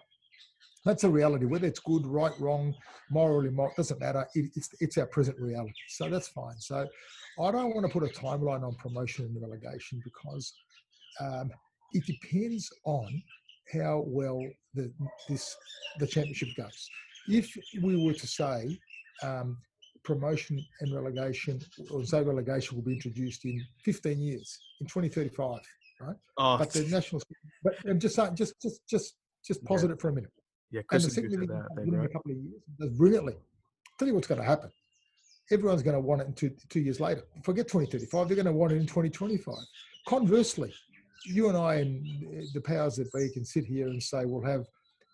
that's 0.85 1.03
a 1.03 1.09
reality. 1.09 1.45
Whether 1.45 1.67
it's 1.67 1.79
good, 1.79 2.05
right, 2.05 2.31
wrong, 2.39 2.73
morally, 3.09 3.49
moral, 3.49 3.73
doesn't 3.75 3.99
matter. 3.99 4.25
It, 4.35 4.51
it's 4.55 4.69
it's 4.79 4.97
our 4.97 5.07
present 5.07 5.37
reality. 5.39 5.73
So 5.89 6.09
that's 6.09 6.27
fine. 6.27 6.59
So 6.59 6.87
I 7.41 7.51
don't 7.51 7.75
want 7.75 7.85
to 7.85 7.91
put 7.91 8.09
a 8.09 8.13
timeline 8.13 8.63
on 8.63 8.75
promotion 8.75 9.25
and 9.25 9.41
relegation 9.41 10.01
because 10.03 10.53
um, 11.19 11.51
it 11.93 12.05
depends 12.05 12.69
on 12.85 13.21
how 13.73 14.03
well 14.05 14.41
the 14.73 14.91
this 15.29 15.55
the 15.99 16.07
championship 16.07 16.49
goes. 16.57 16.89
If 17.27 17.51
we 17.81 18.03
were 18.03 18.13
to 18.13 18.27
say 18.27 18.79
um, 19.23 19.57
promotion 20.03 20.63
and 20.81 20.93
relegation, 20.93 21.59
or 21.91 22.03
say 22.05 22.21
relegation 22.21 22.77
will 22.77 22.83
be 22.83 22.93
introduced 22.93 23.45
in 23.45 23.61
15 23.83 24.19
years, 24.19 24.59
in 24.81 24.87
2035, 24.87 25.59
right? 26.01 26.15
Oh. 26.37 26.57
But 26.57 26.71
the 26.71 26.83
national, 26.83 27.21
but 27.63 27.75
I'm 27.87 27.99
just 27.99 28.15
saying, 28.15 28.35
just 28.35 28.61
just 28.61 28.81
just 28.87 29.15
just 29.45 29.63
pause 29.65 29.83
yeah. 29.83 29.91
it 29.91 30.01
for 30.01 30.09
a 30.09 30.13
minute. 30.13 30.31
Yeah, 30.71 30.81
Chris 30.87 31.03
and 31.03 31.11
the 31.11 31.15
second 31.15 31.47
that, 31.47 31.67
right? 31.77 32.05
a 32.05 32.09
couple 32.09 32.31
of 32.31 32.37
years 32.37 32.61
does 32.79 32.89
brilliantly. 32.91 33.35
Tell 33.97 34.07
you 34.07 34.13
what's 34.13 34.27
going 34.27 34.41
to 34.41 34.47
happen. 34.47 34.71
Everyone's 35.51 35.83
going 35.83 35.95
to 35.95 36.01
want 36.01 36.21
it 36.21 36.27
in 36.27 36.33
two, 36.33 36.51
two 36.69 36.79
years 36.79 36.99
later. 36.99 37.21
Forget 37.43 37.67
2035, 37.67 38.27
they're 38.27 38.35
going 38.35 38.45
to 38.45 38.51
want 38.51 38.71
it 38.71 38.77
in 38.77 38.87
2025. 38.87 39.55
Conversely, 40.07 40.73
you 41.23 41.49
and 41.49 41.57
I 41.57 41.75
and 41.75 42.05
the 42.53 42.61
powers 42.61 42.95
that 42.97 43.11
be 43.13 43.29
can 43.29 43.45
sit 43.45 43.65
here 43.65 43.87
and 43.87 44.01
say 44.01 44.25
we'll 44.25 44.43
have 44.43 44.65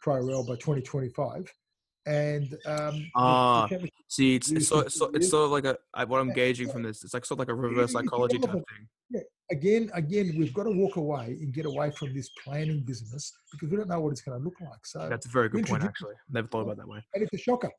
pro 0.02 0.22
rel 0.22 0.44
by 0.44 0.56
2025 0.56 1.54
and 2.08 2.58
um 2.66 3.06
ah 3.16 3.70
see 4.08 4.36
it's, 4.36 4.50
it's, 4.50 4.68
sort, 4.68 4.88
it's, 4.88 4.98
sort, 4.98 5.16
it's 5.16 5.30
sort 5.30 5.46
of 5.46 5.52
like 5.52 5.66
a 5.66 5.78
what 6.08 6.20
i'm 6.20 6.34
gauging 6.34 6.68
from 6.68 6.82
this 6.82 7.04
it's 7.04 7.14
like 7.14 7.24
sort 7.24 7.36
of 7.36 7.40
like 7.40 7.50
a 7.50 7.54
reverse 7.54 7.92
psychology 7.92 8.40
type 8.40 8.54
thing. 8.54 8.88
Yeah. 9.12 9.20
again 9.52 9.92
again 9.94 10.34
we've 10.38 10.54
got 10.54 10.64
to 10.64 10.72
walk 10.72 10.96
away 10.96 11.38
and 11.40 11.54
get 11.54 11.68
away 11.68 11.92
from 11.92 12.14
this 12.16 12.30
planning 12.44 12.82
business 12.82 13.32
because 13.52 13.70
we 13.70 13.78
don't 13.78 13.88
know 13.88 14.00
what 14.00 14.12
it's 14.12 14.22
going 14.22 14.40
to 14.40 14.44
look 14.44 14.60
like. 14.62 14.86
So 14.86 15.08
that's 15.10 15.26
a 15.26 15.30
very 15.30 15.50
good 15.50 15.68
point 15.68 15.84
actually. 15.84 16.16
Never 16.30 16.48
thought 16.48 16.62
about 16.62 16.78
that 16.78 16.88
way. 16.88 17.04
And 17.14 17.24
it's 17.24 17.34
a 17.34 17.38
shocker. 17.38 17.70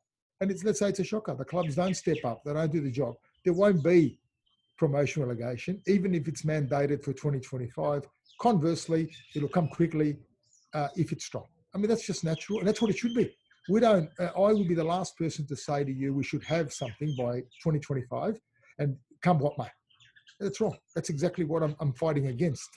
And 0.41 0.51
it's 0.51 0.63
let's 0.63 0.79
say 0.79 0.89
it's 0.89 0.99
a 0.99 1.03
shocker. 1.03 1.35
The 1.35 1.45
clubs 1.45 1.75
don't 1.75 1.95
step 1.95 2.17
up. 2.23 2.43
They 2.45 2.53
don't 2.53 2.71
do 2.71 2.81
the 2.81 2.91
job. 2.91 3.15
There 3.43 3.53
won't 3.53 3.83
be 3.83 4.19
promotion 4.77 5.23
relegation 5.23 5.81
even 5.87 6.15
if 6.15 6.27
it's 6.27 6.43
mandated 6.43 7.03
for 7.03 7.13
2025 7.13 8.07
Conversely, 8.39 9.09
it'll 9.35 9.49
come 9.49 9.67
quickly 9.67 10.17
uh, 10.73 10.87
if 10.95 11.11
it's 11.11 11.25
strong. 11.25 11.45
I 11.73 11.77
mean, 11.77 11.87
that's 11.87 12.05
just 12.05 12.23
natural, 12.23 12.59
and 12.59 12.67
that's 12.67 12.81
what 12.81 12.91
it 12.91 12.97
should 12.97 13.13
be. 13.13 13.33
We 13.69 13.79
don't. 13.79 14.09
Uh, 14.19 14.29
I 14.35 14.51
would 14.53 14.67
be 14.67 14.75
the 14.75 14.83
last 14.83 15.17
person 15.17 15.47
to 15.47 15.55
say 15.55 15.83
to 15.83 15.91
you 15.91 16.13
we 16.13 16.23
should 16.23 16.43
have 16.43 16.73
something 16.73 17.15
by 17.17 17.39
2025, 17.63 18.39
and 18.79 18.97
come 19.21 19.39
what 19.39 19.57
may. 19.57 19.69
That's 20.39 20.59
wrong. 20.59 20.75
That's 20.95 21.09
exactly 21.09 21.45
what 21.45 21.63
I'm, 21.63 21.75
I'm 21.79 21.93
fighting 21.93 22.27
against. 22.27 22.67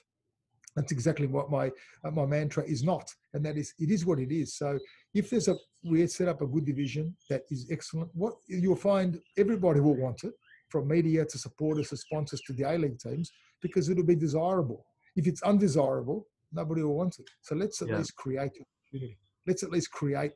That's 0.76 0.92
exactly 0.92 1.26
what 1.26 1.50
my 1.50 1.72
uh, 2.04 2.10
my 2.10 2.26
mantra 2.26 2.64
is 2.64 2.84
not, 2.84 3.10
and 3.34 3.44
that 3.44 3.56
is 3.56 3.72
it 3.78 3.90
is 3.90 4.06
what 4.06 4.18
it 4.18 4.30
is. 4.30 4.56
So 4.56 4.78
if 5.14 5.30
there's 5.30 5.48
a 5.48 5.56
we 5.82 6.06
set 6.06 6.28
up 6.28 6.42
a 6.42 6.46
good 6.46 6.66
division 6.66 7.16
that 7.30 7.42
is 7.50 7.66
excellent, 7.70 8.10
what 8.14 8.34
you'll 8.46 8.76
find 8.76 9.18
everybody 9.38 9.80
will 9.80 9.96
want 9.96 10.22
it, 10.24 10.34
from 10.68 10.88
media 10.88 11.24
to 11.24 11.38
supporters 11.38 11.90
to 11.90 11.96
sponsors 11.96 12.40
to 12.42 12.52
the 12.52 12.64
A 12.64 12.76
League 12.76 12.98
teams, 12.98 13.30
because 13.62 13.88
it'll 13.88 14.04
be 14.04 14.16
desirable. 14.16 14.84
If 15.14 15.26
it's 15.26 15.42
undesirable, 15.42 16.26
nobody 16.52 16.82
will 16.82 16.96
want 16.96 17.18
it. 17.18 17.28
So 17.42 17.54
let's 17.54 17.80
at 17.82 17.88
yeah. 17.88 17.98
least 17.98 18.14
create 18.16 18.52
opportunity. 18.60 19.18
Let's 19.46 19.62
at 19.62 19.70
least 19.70 19.90
create 19.90 20.32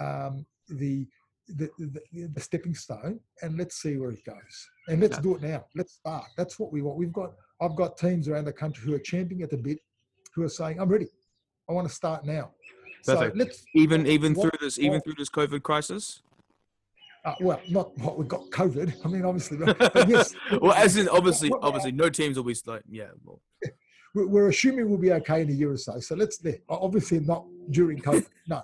um, 0.00 0.46
the, 0.68 1.06
the, 1.48 1.68
the, 1.78 2.28
the 2.32 2.40
stepping 2.40 2.74
stone, 2.74 3.20
and 3.42 3.58
let's 3.58 3.82
see 3.82 3.96
where 3.96 4.10
it 4.10 4.24
goes. 4.24 4.68
And 4.88 5.00
let's 5.00 5.16
yeah. 5.16 5.22
do 5.22 5.34
it 5.36 5.42
now. 5.42 5.64
Let's 5.74 5.94
start. 5.94 6.26
That's 6.36 6.58
what 6.58 6.72
we 6.72 6.82
want. 6.82 6.98
We've 6.98 7.12
got. 7.12 7.32
I've 7.60 7.76
got 7.76 7.96
teams 7.96 8.28
around 8.28 8.46
the 8.46 8.52
country 8.52 8.84
who 8.84 8.94
are 8.94 8.98
champing 8.98 9.42
at 9.42 9.50
the 9.50 9.56
bit, 9.56 9.78
who 10.34 10.42
are 10.42 10.48
saying, 10.48 10.80
"I'm 10.80 10.88
ready." 10.88 11.06
I 11.68 11.72
want 11.72 11.88
to 11.88 11.94
start 11.94 12.26
now. 12.26 12.50
Perfect. 13.06 13.32
So 13.32 13.38
let's 13.38 13.64
Even 13.74 14.06
even 14.06 14.34
what- 14.34 14.50
through 14.50 14.66
this 14.66 14.78
even 14.78 15.00
through 15.00 15.14
this 15.18 15.28
COVID 15.28 15.62
crisis. 15.62 16.22
Uh, 17.24 17.34
well, 17.40 17.60
not 17.68 17.96
what 17.98 18.18
we've 18.18 18.28
got 18.28 18.50
COVID. 18.50 18.94
I 19.04 19.08
mean, 19.08 19.24
obviously, 19.24 19.58
yes, 20.08 20.34
well, 20.60 20.72
as 20.72 20.96
in 20.96 21.08
obviously 21.08 21.50
obviously 21.62 21.92
no 21.92 22.10
teams 22.10 22.36
will 22.36 22.44
be 22.44 22.54
like 22.66 22.82
yeah. 22.88 23.08
Well, 23.24 23.40
we're, 24.14 24.26
we're 24.26 24.48
assuming 24.48 24.90
we'll 24.90 24.98
be 24.98 25.12
okay 25.12 25.42
in 25.42 25.48
a 25.48 25.52
year 25.52 25.72
or 25.72 25.76
so. 25.76 26.00
So 26.00 26.14
let's 26.14 26.38
there. 26.38 26.58
Obviously, 26.68 27.20
not 27.20 27.46
during 27.70 28.00
COVID. 28.00 28.26
No. 28.46 28.62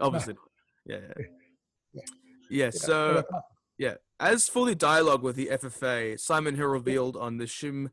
obviously. 0.00 0.36
Yeah. 0.86 0.98
yeah. 1.18 1.24
Yeah. 1.92 2.02
Yeah. 2.48 2.70
So 2.70 3.24
uh, 3.32 3.40
Yeah. 3.76 3.94
As 4.20 4.48
for 4.48 4.64
the 4.66 4.74
dialogue 4.74 5.22
with 5.22 5.34
the 5.34 5.46
FFA, 5.46 6.18
Simon 6.18 6.54
Hill 6.54 6.68
revealed 6.68 7.16
on 7.16 7.38
the 7.38 7.44
Shim. 7.44 7.90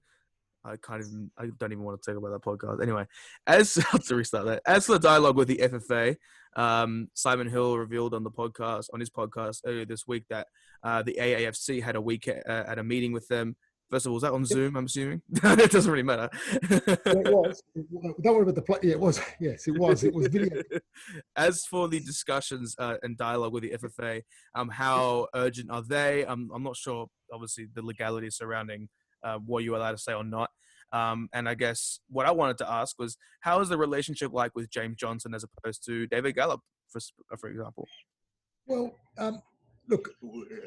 I 0.64 0.76
can't 0.78 1.02
even. 1.02 1.32
I 1.38 1.50
don't 1.60 1.72
even 1.72 1.84
want 1.84 2.02
to 2.02 2.12
talk 2.12 2.18
about 2.20 2.32
that 2.32 2.44
podcast. 2.44 2.82
Anyway, 2.82 3.06
as 3.48 3.74
to 3.74 4.16
restart 4.16 4.46
that. 4.46 4.62
As 4.66 4.86
for 4.86 4.94
the 4.94 5.00
dialogue 5.00 5.38
with 5.38 5.48
the 5.48 5.58
FFA, 5.58 6.16
um, 6.56 7.10
Simon 7.14 7.50
Hill 7.50 7.78
revealed 7.78 8.14
on 8.14 8.24
the 8.24 8.32
podcast 8.32 8.88
on 8.94 9.00
his 9.00 9.10
podcast 9.10 9.62
earlier 9.66 9.86
this 9.86 10.08
week 10.08 10.26
that 10.30 10.48
uh, 10.84 11.02
the 11.04 11.18
AAFC 11.20 11.82
had 11.82 11.96
a 11.96 12.02
week 12.02 12.28
uh, 12.28 12.64
at 12.68 12.80
a 12.80 12.84
meeting 12.84 13.12
with 13.12 13.28
them. 13.28 13.56
First 13.90 14.08
of 14.08 14.10
all, 14.10 14.16
was 14.16 14.24
that 14.24 14.34
on 14.34 14.46
Zoom? 14.46 14.76
I'm 14.76 14.86
assuming 14.86 15.22
it 15.32 15.72
doesn't 15.72 15.92
really 15.92 16.04
matter. 16.04 16.28
yeah, 16.72 16.80
it 17.06 17.32
was. 17.32 17.62
Don't 18.22 18.34
worry 18.34 18.42
about 18.42 18.56
the 18.56 18.62
play. 18.64 18.80
Yeah, 18.82 18.94
it 18.94 19.00
was. 19.00 19.22
Yes, 19.40 19.68
it 19.68 19.78
was. 19.78 20.04
It 20.04 20.14
was 20.14 20.28
video. 20.28 20.64
As 21.36 21.66
for 21.66 21.88
the 21.88 22.00
discussions 22.00 22.76
uh, 22.80 22.96
and 23.04 23.16
dialogue 23.16 23.54
with 23.54 23.64
the 23.64 23.78
FFA, 23.78 24.24
um, 24.56 24.70
how 24.70 25.28
urgent 25.36 25.70
are 25.70 25.84
they? 25.84 26.26
I'm, 26.26 26.50
I'm 26.54 26.64
not 26.64 26.76
sure, 26.76 27.08
obviously, 27.32 27.68
the 27.72 27.84
legality 27.84 28.32
surrounding 28.32 28.90
uh, 29.24 29.38
what 29.38 29.64
you're 29.64 29.76
allowed 29.76 29.92
to 29.92 29.98
say 30.00 30.14
or 30.14 30.24
not. 30.24 30.50
Um, 30.92 31.30
and 31.34 31.50
I 31.50 31.56
guess 31.56 32.00
what 32.10 32.26
I 32.26 32.32
wanted 32.32 32.58
to 32.60 32.72
ask 32.72 32.98
was, 33.00 33.18
how 33.42 33.60
is 33.60 33.70
the 33.70 33.78
relationship 33.78 34.32
like 34.32 34.52
with 34.56 34.70
James 34.70 34.96
Johnson 34.98 35.34
as 35.34 35.44
opposed 35.44 35.86
to 35.86 36.08
David 36.08 36.36
Gallop, 36.36 36.62
for, 36.90 37.02
for 37.38 37.50
example? 37.50 37.88
Well, 38.68 38.96
um, 39.18 39.42
look, 39.90 40.10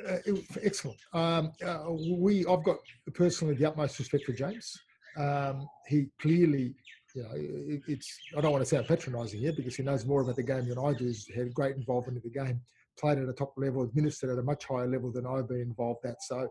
uh, 0.09 0.17
excellent. 0.63 0.99
Um, 1.13 1.53
uh, 1.65 1.85
we, 2.17 2.45
I've 2.47 2.65
got 2.65 2.77
personally 3.15 3.55
the 3.55 3.67
utmost 3.69 3.99
respect 3.99 4.25
for 4.25 4.33
James. 4.33 4.73
Um, 5.17 5.67
he 5.87 6.07
clearly, 6.21 6.75
you 7.15 7.23
know, 7.23 7.31
it, 7.35 7.81
it's. 7.89 8.19
I 8.37 8.41
don't 8.41 8.53
want 8.53 8.63
to 8.63 8.69
sound 8.69 8.87
patronising 8.87 9.41
here 9.41 9.53
because 9.53 9.75
he 9.75 9.83
knows 9.83 10.05
more 10.07 10.21
about 10.21 10.37
the 10.37 10.43
game 10.43 10.69
than 10.69 10.79
I 10.79 10.93
do. 10.93 11.07
He's 11.07 11.27
had 11.35 11.53
great 11.55 11.75
involvement 11.77 12.23
in 12.23 12.31
the 12.31 12.39
game, 12.39 12.61
played 13.01 13.19
at 13.19 13.29
a 13.29 13.33
top 13.33 13.55
level, 13.57 13.83
administered 13.83 14.31
at 14.31 14.39
a 14.39 14.43
much 14.43 14.65
higher 14.67 14.87
level 14.87 15.11
than 15.11 15.27
I've 15.27 15.49
been 15.49 15.63
involved 15.63 16.05
at. 16.05 16.23
So, 16.23 16.49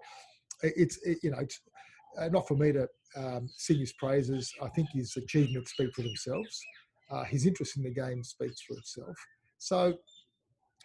it- 0.64 0.74
it's 0.76 0.98
it, 1.06 1.20
you 1.24 1.32
know, 1.32 1.40
it's 1.40 1.62
uh, 2.20 2.28
not 2.30 2.48
for 2.48 2.56
me 2.56 2.72
to 2.74 2.88
um, 3.16 3.50
sing 3.56 3.80
his 3.80 3.94
praises. 3.94 4.54
I 4.62 4.70
think 4.70 4.90
his 4.94 5.16
achievements 5.18 5.72
speak 5.72 5.94
for 5.96 6.02
themselves. 6.02 6.60
Uh, 7.10 7.24
his 7.24 7.46
interest 7.46 7.78
in 7.78 7.84
the 7.84 7.94
game 7.94 8.24
speaks 8.24 8.62
for 8.62 8.78
itself. 8.78 9.16
So, 9.60 9.94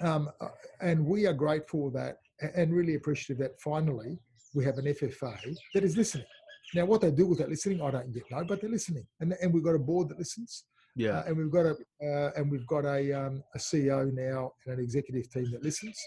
um, 0.00 0.30
uh, 0.40 0.48
and 0.80 1.04
we 1.04 1.26
are 1.26 1.32
grateful 1.34 1.90
that 1.90 2.16
and 2.54 2.72
really 2.72 2.94
appreciative 2.94 3.38
that 3.42 3.60
finally 3.60 4.18
we 4.54 4.64
have 4.64 4.78
an 4.78 4.86
FFA 4.86 5.36
that 5.74 5.84
is 5.84 5.96
listening. 5.96 6.26
Now, 6.74 6.86
what 6.86 7.00
they 7.00 7.10
do 7.10 7.26
with 7.26 7.38
that 7.38 7.50
listening, 7.50 7.82
I 7.82 7.90
don't 7.90 8.14
yet 8.14 8.24
know, 8.30 8.44
but 8.44 8.60
they're 8.60 8.70
listening, 8.70 9.06
and 9.20 9.34
and 9.42 9.52
we've 9.52 9.64
got 9.64 9.74
a 9.74 9.78
board 9.78 10.08
that 10.08 10.18
listens, 10.18 10.64
Yeah. 10.96 11.18
uh, 11.18 11.24
and 11.26 11.36
we've 11.36 11.50
got 11.50 11.66
a 11.66 11.76
uh, 12.02 12.30
and 12.36 12.50
we've 12.50 12.66
got 12.66 12.84
a 12.84 13.12
um, 13.12 13.42
a 13.54 13.58
CEO 13.58 14.10
now 14.12 14.52
and 14.66 14.78
an 14.78 14.84
executive 14.84 15.30
team 15.30 15.50
that 15.52 15.62
listens. 15.62 16.00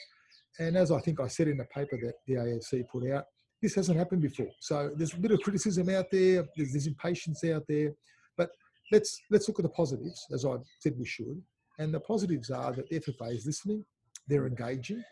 And 0.60 0.76
as 0.78 0.92
I 0.92 1.00
think 1.02 1.20
I 1.20 1.28
said 1.28 1.48
in 1.50 1.58
the 1.58 1.66
paper 1.66 1.98
that 2.02 2.14
the 2.28 2.36
AFC 2.36 2.88
put 2.88 3.12
out, 3.12 3.26
this 3.66 3.76
hasn't 3.76 3.98
happened 3.98 4.22
before. 4.22 4.52
So 4.60 4.92
there's 4.96 5.14
a 5.14 5.18
bit 5.18 5.32
of 5.32 5.42
criticism 5.42 5.90
out 5.90 6.06
there. 6.12 6.46
There's, 6.56 6.72
there's 6.74 6.88
impatience 6.88 7.44
out 7.46 7.64
there, 7.68 7.90
but 8.38 8.50
let's 8.92 9.20
let's 9.32 9.48
look 9.48 9.60
at 9.60 9.64
the 9.64 9.70
positives, 9.70 10.26
as 10.34 10.46
I 10.46 10.54
said 10.80 10.94
we 10.98 11.06
should. 11.06 11.42
And 11.80 11.94
the 11.94 12.00
positives 12.00 12.50
are 12.52 12.72
that 12.74 12.88
the 12.90 13.00
FFA 13.00 13.36
is 13.36 13.46
listening, 13.46 13.84
they're 14.28 14.48
engaging. 14.48 15.04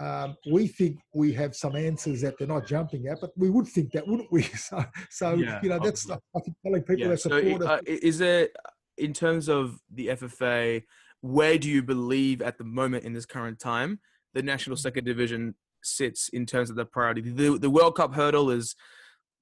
Um, 0.00 0.36
we 0.52 0.68
think 0.68 0.98
we 1.12 1.32
have 1.34 1.54
some 1.56 1.74
answers 1.76 2.20
that 2.22 2.38
they're 2.38 2.46
not 2.56 2.66
jumping 2.66 3.06
at, 3.08 3.20
but 3.20 3.30
we 3.36 3.50
would 3.50 3.66
think 3.66 3.92
that, 3.92 4.06
wouldn't 4.06 4.30
we? 4.32 4.42
So, 4.68 4.84
so 5.10 5.34
Yeah, 5.34 5.60
you 5.62 5.68
know, 5.68 5.80
that's. 5.82 6.08
I 6.10 6.16
think 6.44 6.56
telling 6.64 6.82
people 6.82 7.00
yeah. 7.02 7.08
that 7.08 7.20
So, 7.20 7.30
support 7.30 7.62
i- 7.62 7.64
us. 7.74 7.80
uh, 7.80 7.82
is 7.86 8.18
there, 8.18 8.48
in 8.96 9.12
terms 9.12 9.48
of 9.48 9.80
the 9.92 10.06
FFA, 10.08 10.84
where 11.20 11.58
do 11.58 11.68
you 11.68 11.82
believe 11.82 12.40
at 12.42 12.58
the 12.58 12.64
moment 12.64 13.04
in 13.04 13.12
this 13.12 13.26
current 13.26 13.58
time 13.58 13.98
the 14.34 14.42
National 14.42 14.76
Mm. 14.76 14.80
Second 14.80 15.04
Division 15.04 15.54
sits 15.82 16.28
in 16.30 16.46
terms 16.46 16.70
of 16.70 16.76
the 16.76 16.84
priority? 16.84 17.20
The, 17.20 17.58
the 17.58 17.70
World 17.70 17.96
Cup 17.96 18.14
hurdle 18.14 18.50
is 18.50 18.74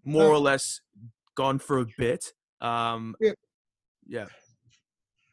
more 0.05 0.27
or 0.27 0.39
less 0.39 0.81
gone 1.35 1.59
for 1.59 1.79
a 1.79 1.87
bit. 1.99 2.33
Um, 2.61 3.15
Yeah. 3.21 3.33
yeah. 4.07 4.27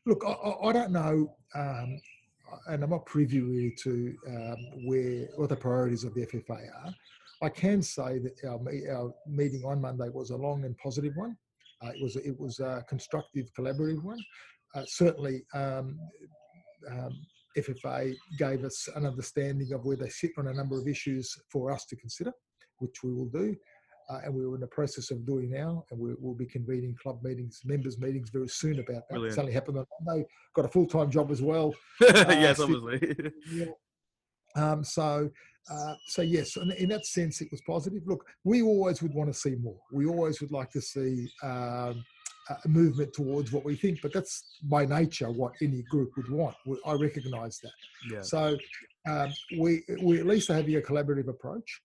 Look, 0.05 0.23
I, 0.25 0.31
I, 0.31 0.69
I 0.69 0.73
don't 0.73 0.91
know, 0.91 1.33
um, 1.55 1.99
and 2.67 2.83
I'm 2.83 2.89
not 2.89 3.05
privy 3.05 3.39
really 3.39 3.73
to 3.83 4.15
um, 4.27 4.85
where 4.85 5.27
what 5.37 5.49
the 5.49 5.55
priorities 5.55 6.03
of 6.03 6.13
the 6.13 6.25
FFA 6.25 6.67
are. 6.83 6.93
I 7.41 7.49
can 7.49 7.81
say 7.81 8.19
that 8.19 8.33
our, 8.45 8.59
our 8.95 9.13
meeting 9.27 9.63
on 9.65 9.81
Monday 9.81 10.09
was 10.09 10.29
a 10.29 10.35
long 10.37 10.65
and 10.65 10.77
positive 10.77 11.13
one. 11.15 11.37
Uh, 11.83 11.89
it 11.89 12.01
was 12.01 12.15
it 12.15 12.39
was 12.39 12.59
a 12.59 12.83
constructive, 12.87 13.49
collaborative 13.57 14.03
one. 14.03 14.19
Uh, 14.75 14.83
certainly, 14.87 15.43
um, 15.53 15.99
um, 16.89 17.11
FFA 17.57 18.15
gave 18.37 18.63
us 18.63 18.87
an 18.95 19.05
understanding 19.05 19.73
of 19.73 19.85
where 19.85 19.97
they 19.97 20.09
sit 20.09 20.31
on 20.37 20.47
a 20.47 20.53
number 20.53 20.79
of 20.79 20.87
issues 20.87 21.35
for 21.51 21.71
us 21.71 21.85
to 21.85 21.95
consider, 21.95 22.31
which 22.79 23.03
we 23.03 23.13
will 23.13 23.29
do. 23.29 23.55
Uh, 24.09 24.19
and 24.25 24.33
we're 24.33 24.53
in 24.53 24.59
the 24.59 24.67
process 24.67 25.11
of 25.11 25.25
doing 25.25 25.49
now, 25.49 25.85
and 25.89 25.99
we, 25.99 26.13
we'll 26.19 26.35
be 26.35 26.45
convening 26.45 26.93
club 27.01 27.19
meetings, 27.23 27.61
members 27.63 27.97
meetings 27.99 28.29
very 28.29 28.49
soon 28.49 28.79
about 28.79 29.07
that. 29.07 29.09
Brilliant. 29.09 29.31
It's 29.31 29.39
only 29.39 29.53
happened 29.53 29.77
on 29.77 29.85
Monday. 30.01 30.25
Got 30.55 30.65
a 30.65 30.67
full 30.67 30.87
time 30.87 31.09
job 31.09 31.31
as 31.31 31.41
well. 31.41 31.73
yes, 32.01 32.57
see- 32.57 32.63
obviously. 32.63 33.71
Um, 34.55 34.83
so, 34.83 35.29
uh, 35.71 35.93
so 36.07 36.21
yes, 36.21 36.57
in, 36.57 36.71
in 36.73 36.89
that 36.89 37.05
sense, 37.05 37.41
it 37.41 37.47
was 37.49 37.61
positive. 37.61 38.03
Look, 38.05 38.25
we 38.43 38.61
always 38.61 39.01
would 39.01 39.13
want 39.13 39.33
to 39.33 39.39
see 39.39 39.55
more. 39.55 39.79
We 39.91 40.05
always 40.05 40.41
would 40.41 40.51
like 40.51 40.69
to 40.71 40.81
see 40.81 41.27
um, 41.41 42.03
a 42.49 42.67
movement 42.67 43.13
towards 43.13 43.51
what 43.51 43.63
we 43.63 43.75
think, 43.75 43.99
but 44.01 44.13
that's 44.13 44.57
by 44.63 44.85
nature 44.85 45.29
what 45.31 45.53
any 45.61 45.81
group 45.83 46.11
would 46.17 46.29
want. 46.29 46.55
We- 46.65 46.81
I 46.85 46.93
recognise 46.93 47.59
that. 47.63 47.71
yeah. 48.11 48.21
So 48.21 48.57
um, 49.07 49.31
we 49.57 49.83
we 50.01 50.19
at 50.19 50.25
least 50.25 50.49
are 50.49 50.55
having 50.55 50.75
a 50.75 50.81
collaborative 50.81 51.27
approach. 51.29 51.81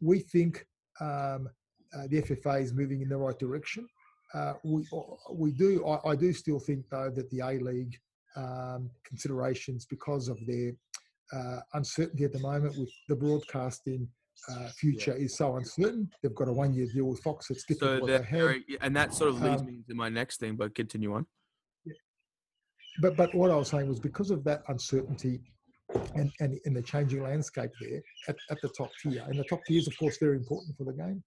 We 0.00 0.20
think 0.20 0.66
um, 1.00 1.48
uh, 1.94 2.06
the 2.08 2.22
FFA 2.22 2.62
is 2.62 2.72
moving 2.72 3.02
in 3.02 3.08
the 3.08 3.16
right 3.16 3.38
direction. 3.38 3.88
Uh, 4.34 4.54
we 4.64 4.86
we 5.32 5.50
do 5.52 5.84
I, 5.86 6.10
I 6.10 6.16
do 6.16 6.32
still 6.32 6.60
think 6.60 6.88
though 6.90 7.10
that 7.10 7.28
the 7.30 7.40
A 7.40 7.58
League 7.58 7.96
um, 8.36 8.90
considerations 9.04 9.86
because 9.86 10.28
of 10.28 10.38
their 10.46 10.72
uh, 11.32 11.60
uncertainty 11.74 12.24
at 12.24 12.32
the 12.32 12.38
moment 12.40 12.76
with 12.78 12.90
the 13.08 13.16
broadcasting 13.16 14.08
uh, 14.48 14.68
future 14.70 15.14
is 15.14 15.36
so 15.36 15.56
uncertain. 15.56 16.08
They've 16.22 16.34
got 16.34 16.48
a 16.48 16.52
one 16.52 16.72
year 16.74 16.86
deal 16.92 17.04
with 17.06 17.20
Fox. 17.20 17.50
It's 17.50 17.64
different 17.64 17.94
So 17.96 18.00
what 18.00 18.06
they're 18.08 18.18
they 18.18 18.24
had. 18.24 18.38
very, 18.40 18.64
and 18.80 18.96
that 18.96 19.14
sort 19.14 19.30
of 19.30 19.42
leads 19.42 19.60
Um, 19.62 19.66
me 19.66 19.74
into 19.76 19.94
my 19.94 20.08
next 20.08 20.40
thing, 20.40 20.56
but 20.56 20.74
continue 20.74 21.12
on. 21.14 21.26
but 23.00 23.16
but 23.16 23.34
what 23.34 23.50
I 23.50 23.56
was 23.56 23.68
saying 23.68 23.88
was 23.88 24.00
because 24.00 24.30
of 24.30 24.44
that 24.44 24.62
uncertainty 24.68 25.40
and, 26.14 26.30
and 26.40 26.58
in 26.66 26.74
the 26.74 26.82
changing 26.82 27.22
landscape 27.22 27.70
there 27.80 28.00
at, 28.28 28.36
at 28.50 28.58
the 28.62 28.68
top 28.70 28.90
tier, 29.02 29.24
and 29.28 29.38
the 29.38 29.44
top 29.44 29.60
tier 29.66 29.78
is 29.78 29.86
of 29.88 29.96
course 29.98 30.16
very 30.18 30.36
important 30.36 30.76
for 30.76 30.84
the 30.84 30.92
game. 30.92 31.22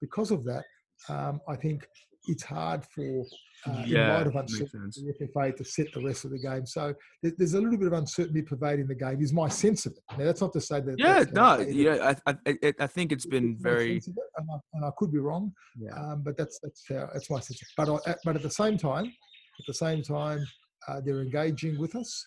Because 0.00 0.30
of 0.30 0.44
that, 0.44 0.64
um, 1.08 1.40
I 1.48 1.56
think 1.56 1.86
it's 2.28 2.42
hard 2.44 2.84
for 2.94 3.24
uh, 3.66 3.82
in 3.82 3.88
Yeah, 3.88 4.16
light 4.18 4.26
of 4.26 4.36
uncertainty 4.36 5.02
the 5.18 5.26
FFA 5.26 5.56
to 5.56 5.64
set 5.64 5.86
the 5.92 6.00
rest 6.02 6.24
of 6.24 6.30
the 6.30 6.38
game. 6.38 6.64
So 6.66 6.94
there's 7.22 7.54
a 7.54 7.60
little 7.60 7.78
bit 7.78 7.88
of 7.88 7.92
uncertainty 7.94 8.42
pervading 8.42 8.86
the 8.86 8.94
game. 8.94 9.20
Is 9.20 9.32
my 9.32 9.48
sense 9.48 9.86
of 9.86 9.92
it. 9.92 9.98
Now 10.18 10.24
that's 10.26 10.40
not 10.40 10.52
to 10.52 10.60
say 10.60 10.80
that. 10.80 10.96
Yeah, 10.98 11.24
no, 11.32 11.56
gonna 11.56 11.64
stay 11.64 11.72
there. 11.72 11.96
yeah, 11.96 12.14
I, 12.26 12.32
I, 12.46 12.58
I- 12.62 12.74
I 12.80 12.86
think 12.86 13.12
it's 13.12 13.26
been 13.26 13.52
It's 13.54 13.62
very, 13.62 13.96
it, 13.96 14.06
and, 14.36 14.48
I, 14.52 14.56
and 14.74 14.84
I 14.84 14.90
could 14.96 15.10
be 15.10 15.18
wrong. 15.18 15.52
yeah, 15.76 15.90
Um, 15.94 16.22
but 16.22 16.36
that's 16.36 16.58
that's 16.62 16.84
how 16.88 17.08
that's 17.12 17.30
my 17.30 17.40
sense. 17.40 17.60
But 17.76 17.88
I, 18.06 18.14
but 18.24 18.36
at 18.36 18.42
the 18.42 18.50
same 18.50 18.76
time, 18.78 19.06
at 19.06 19.66
the 19.66 19.74
same 19.74 20.02
time, 20.02 20.40
uh, 20.86 21.00
they're 21.04 21.20
engaging 21.22 21.78
with 21.80 21.96
us, 21.96 22.24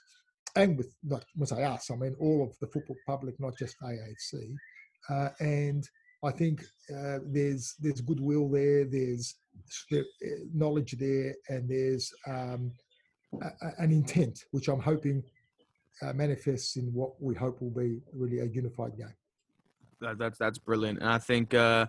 and 0.57 0.77
with 0.77 0.93
not 1.03 1.23
when 1.35 1.47
I 1.51 1.55
say 1.55 1.63
us, 1.63 1.89
I 1.91 1.95
mean 1.95 2.15
all 2.19 2.43
of 2.43 2.57
the 2.59 2.67
football 2.67 2.97
public, 3.07 3.39
not 3.39 3.57
just 3.57 3.75
AAC. 3.81 4.53
Uh, 5.09 5.29
and 5.39 5.83
I 6.23 6.31
think 6.31 6.63
uh, 6.95 7.19
there's 7.25 7.75
there's 7.79 8.01
goodwill 8.01 8.49
there, 8.49 8.85
there's 8.85 9.35
uh, 9.93 9.97
knowledge 10.53 10.95
there, 10.99 11.33
and 11.49 11.69
there's 11.69 12.13
um, 12.27 12.71
a, 13.41 13.49
an 13.79 13.91
intent, 13.91 14.45
which 14.51 14.67
I'm 14.67 14.79
hoping 14.79 15.23
uh, 16.01 16.13
manifests 16.13 16.75
in 16.77 16.93
what 16.93 17.21
we 17.21 17.35
hope 17.35 17.61
will 17.61 17.71
be 17.71 18.01
really 18.13 18.39
a 18.39 18.45
unified 18.45 18.97
game. 18.97 19.13
that, 20.01 20.17
that's 20.17 20.37
that's 20.37 20.57
brilliant. 20.57 20.99
And 20.99 21.09
I 21.09 21.17
think 21.17 21.53
uh, 21.53 21.87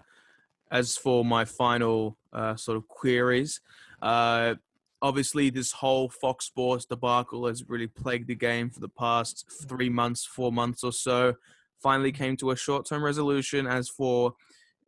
as 0.70 0.97
for 0.97 1.24
my 1.24 1.45
final 1.45 2.16
uh, 2.33 2.57
sort 2.57 2.76
of 2.76 2.89
queries, 2.89 3.61
uh, 4.01 4.55
obviously 5.01 5.51
this 5.51 5.72
whole 5.72 6.09
Fox 6.09 6.47
Sports 6.47 6.85
debacle 6.85 7.47
has 7.47 7.68
really 7.68 7.89
plagued 7.89 8.28
the 8.28 8.35
game 8.35 8.70
for 8.70 8.80
the 8.80 8.89
past 8.89 9.45
three 9.68 9.91
months, 9.91 10.24
four 10.24 10.53
months 10.53 10.85
or 10.85 10.93
so. 10.93 11.35
Finally 11.83 12.12
came 12.12 12.37
to 12.37 12.51
a 12.51 12.57
short-term 12.57 13.03
resolution. 13.03 13.66
As 13.66 13.89
for 13.89 14.35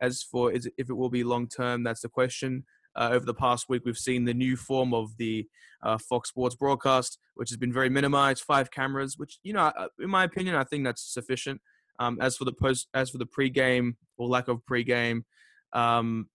as 0.01 0.23
for 0.23 0.51
is 0.51 0.69
if 0.77 0.89
it 0.89 0.93
will 0.93 1.09
be 1.09 1.23
long-term, 1.23 1.83
that's 1.83 2.01
the 2.01 2.09
question. 2.09 2.65
uh, 2.95 3.09
over 3.11 3.25
the 3.25 3.33
past 3.33 3.67
week, 3.69 3.83
we've 3.85 3.97
seen 3.97 4.25
the 4.25 4.33
new 4.33 4.55
form 4.55 4.93
of 4.93 5.17
the 5.17 5.47
uh, 5.83 5.97
Fox 5.97 6.29
Sports 6.29 6.55
broadcast, 6.55 7.19
which 7.35 7.49
has 7.49 7.57
been 7.57 7.73
very 7.73 7.89
minimized, 7.89 8.43
five 8.43 8.71
cameras, 8.71 9.17
which 9.17 9.39
you 9.43 9.53
know, 9.53 9.71
uh, 9.77 9.87
in 9.99 10.09
my 10.09 10.23
opinion, 10.23 10.55
I 10.55 10.63
think 10.63 10.83
that's 10.85 11.01
sufficient. 11.01 11.61
Um, 11.99 12.17
as 12.21 12.35
for 12.35 12.45
the 12.45 12.53
post, 12.53 12.87
as 12.93 13.09
for 13.09 13.17
the 13.17 13.25
pre-game 13.25 13.97
or 14.17 14.27
lack 14.27 14.47
of 14.47 14.65
pre-game, 14.65 15.25
um, 15.73 16.27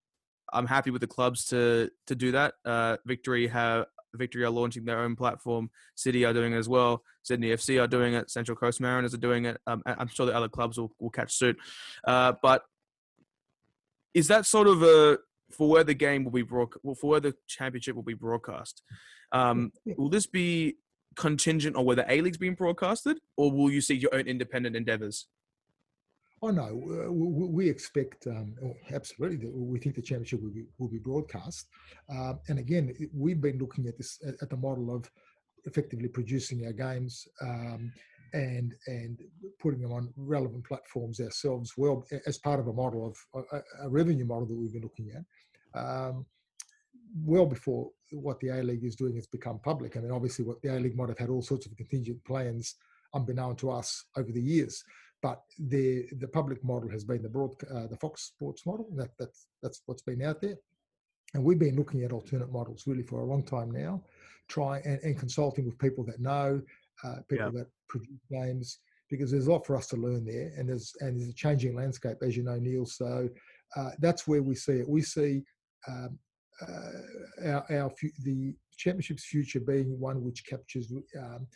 I'm 0.52 0.66
happy 0.66 0.90
with 0.90 1.00
the 1.00 1.06
clubs 1.06 1.44
to 1.46 1.90
to 2.06 2.14
do 2.14 2.32
that. 2.32 2.54
Uh, 2.64 2.96
Victory 3.06 3.46
have 3.48 3.86
Victory 4.14 4.44
are 4.44 4.50
launching 4.50 4.84
their 4.84 5.00
own 5.00 5.16
platform. 5.16 5.70
City 5.94 6.24
are 6.24 6.32
doing 6.32 6.52
it 6.52 6.58
as 6.58 6.68
well. 6.68 7.02
Sydney 7.22 7.48
FC 7.48 7.82
are 7.82 7.86
doing 7.86 8.14
it. 8.14 8.30
Central 8.30 8.56
Coast 8.56 8.80
Mariners 8.80 9.14
are 9.14 9.18
doing 9.18 9.44
it. 9.44 9.58
Um, 9.66 9.82
I'm 9.86 10.08
sure 10.08 10.26
the 10.26 10.34
other 10.34 10.48
clubs 10.48 10.78
will, 10.78 10.92
will 10.98 11.10
catch 11.10 11.34
suit. 11.34 11.56
Uh, 12.06 12.32
but 12.42 12.64
is 14.14 14.28
that 14.28 14.46
sort 14.46 14.66
of 14.66 14.82
a 14.82 15.18
for 15.50 15.68
where 15.68 15.84
the 15.84 15.94
game 15.94 16.24
will 16.24 16.32
be 16.32 16.42
broad, 16.42 16.68
for 16.82 17.10
where 17.10 17.20
the 17.20 17.34
championship 17.48 17.96
will 17.96 18.02
be 18.02 18.14
broadcast? 18.14 18.82
Um, 19.32 19.72
will 19.84 20.08
this 20.08 20.26
be 20.26 20.76
contingent 21.16 21.76
on 21.76 21.84
whether 21.84 22.04
A 22.08 22.20
League's 22.20 22.38
being 22.38 22.54
broadcasted, 22.54 23.18
or 23.36 23.50
will 23.50 23.70
you 23.70 23.80
see 23.80 23.94
your 23.94 24.14
own 24.14 24.26
independent 24.26 24.76
endeavors? 24.76 25.26
Oh 26.42 26.48
no, 26.48 26.74
we 27.10 27.68
expect 27.68 28.26
um, 28.26 28.54
oh, 28.64 28.72
absolutely. 28.94 29.46
We 29.52 29.78
think 29.78 29.94
the 29.94 30.02
championship 30.02 30.40
will 30.42 30.50
be 30.50 30.64
will 30.78 30.88
be 30.88 30.98
broadcast, 30.98 31.68
um, 32.08 32.40
and 32.48 32.58
again, 32.58 32.94
we've 33.14 33.42
been 33.42 33.58
looking 33.58 33.86
at 33.88 33.98
this 33.98 34.18
at 34.40 34.48
the 34.48 34.56
model 34.56 34.94
of 34.94 35.10
effectively 35.66 36.08
producing 36.08 36.64
our 36.64 36.72
games 36.72 37.28
um, 37.42 37.92
and 38.32 38.74
and 38.86 39.18
putting 39.60 39.82
them 39.82 39.92
on 39.92 40.14
relevant 40.16 40.64
platforms 40.64 41.20
ourselves. 41.20 41.74
Well, 41.76 42.06
as 42.26 42.38
part 42.38 42.58
of 42.58 42.68
a 42.68 42.72
model 42.72 43.06
of 43.34 43.44
a, 43.52 43.84
a 43.84 43.88
revenue 43.90 44.24
model 44.24 44.46
that 44.46 44.56
we've 44.56 44.72
been 44.72 44.82
looking 44.82 45.10
at, 45.14 45.78
um, 45.78 46.24
well 47.22 47.44
before 47.44 47.90
what 48.12 48.40
the 48.40 48.48
A 48.48 48.62
League 48.62 48.84
is 48.84 48.96
doing 48.96 49.14
has 49.16 49.26
become 49.26 49.58
public. 49.58 49.94
I 49.96 50.00
mean, 50.00 50.10
obviously, 50.10 50.46
what 50.46 50.62
the 50.62 50.74
A 50.74 50.80
League 50.80 50.96
might 50.96 51.10
have 51.10 51.18
had 51.18 51.28
all 51.28 51.42
sorts 51.42 51.66
of 51.66 51.76
contingent 51.76 52.24
plans 52.24 52.76
unbeknown 53.14 53.56
to 53.56 53.70
us 53.70 54.04
over 54.16 54.32
the 54.32 54.40
years. 54.40 54.82
But 55.22 55.42
the 55.58 56.06
the 56.18 56.28
public 56.28 56.64
model 56.64 56.88
has 56.90 57.04
been 57.04 57.22
the 57.22 57.28
broad 57.28 57.52
uh, 57.74 57.86
the 57.86 57.96
Fox 57.96 58.22
Sports 58.22 58.64
model. 58.64 58.86
That 58.96 59.10
that's 59.18 59.48
that's 59.62 59.82
what's 59.86 60.02
been 60.02 60.22
out 60.22 60.40
there, 60.40 60.56
and 61.34 61.44
we've 61.44 61.58
been 61.58 61.76
looking 61.76 62.04
at 62.04 62.12
alternate 62.12 62.50
models 62.50 62.86
really 62.86 63.02
for 63.02 63.20
a 63.20 63.26
long 63.26 63.42
time 63.42 63.70
now, 63.70 64.02
try 64.48 64.78
and, 64.84 64.98
and 65.02 65.18
consulting 65.18 65.66
with 65.66 65.78
people 65.78 66.04
that 66.04 66.20
know, 66.20 66.62
uh, 67.04 67.16
people 67.28 67.52
yeah. 67.52 67.58
that 67.58 67.66
produce 67.88 68.24
games, 68.30 68.78
because 69.10 69.30
there's 69.30 69.46
a 69.46 69.52
lot 69.52 69.66
for 69.66 69.76
us 69.76 69.88
to 69.88 69.96
learn 69.96 70.24
there, 70.24 70.52
and 70.56 70.68
there's 70.68 70.94
and 71.00 71.18
there's 71.18 71.28
a 71.28 71.34
changing 71.34 71.74
landscape, 71.74 72.16
as 72.22 72.36
you 72.36 72.42
know, 72.42 72.58
Neil. 72.58 72.86
So 72.86 73.28
uh, 73.76 73.90
that's 73.98 74.26
where 74.26 74.42
we 74.42 74.54
see 74.54 74.78
it. 74.80 74.88
We 74.88 75.02
see 75.02 75.42
um, 75.86 76.18
uh, 76.66 77.46
our, 77.46 77.64
our 77.70 77.92
the 78.24 78.54
championship's 78.76 79.24
future 79.24 79.60
being 79.60 79.98
one 80.00 80.22
which 80.24 80.46
captures 80.46 80.90
um, 81.18 81.46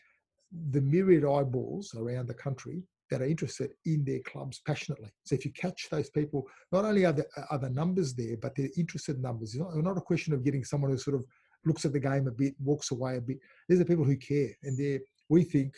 the 0.71 0.81
myriad 0.81 1.25
eyeballs 1.25 1.95
around 1.97 2.29
the 2.29 2.35
country 2.35 2.83
that 3.11 3.21
are 3.21 3.27
interested 3.27 3.71
in 3.85 4.05
their 4.05 4.21
clubs 4.21 4.61
passionately. 4.67 5.11
So 5.25 5.35
if 5.35 5.45
you 5.45 5.53
catch 5.53 5.89
those 5.91 6.11
people, 6.11 6.47
not 6.73 6.85
only 6.85 7.05
are 7.05 7.13
the, 7.13 7.27
are 7.51 7.59
the 7.59 7.71
numbers 7.71 8.15
there, 8.15 8.37
but 8.41 8.55
they're 8.57 8.71
interested 8.77 9.21
numbers. 9.21 9.55
It's 9.55 9.61
not, 9.61 9.77
not 9.77 9.99
a 9.99 10.03
question 10.03 10.33
of 10.33 10.45
getting 10.45 10.65
someone 10.65 10.91
who 10.91 10.99
sort 10.99 11.17
of 11.17 11.25
looks 11.65 11.85
at 11.85 11.93
the 11.93 12.01
game 12.01 12.27
a 12.27 12.31
bit, 12.31 12.55
walks 12.63 12.91
away 12.91 13.17
a 13.17 13.21
bit. 13.21 13.39
These 13.69 13.81
are 13.81 13.85
people 13.85 14.05
who 14.05 14.17
care, 14.17 14.51
and 14.63 14.77
they 14.79 15.01
we 15.29 15.45
think. 15.45 15.75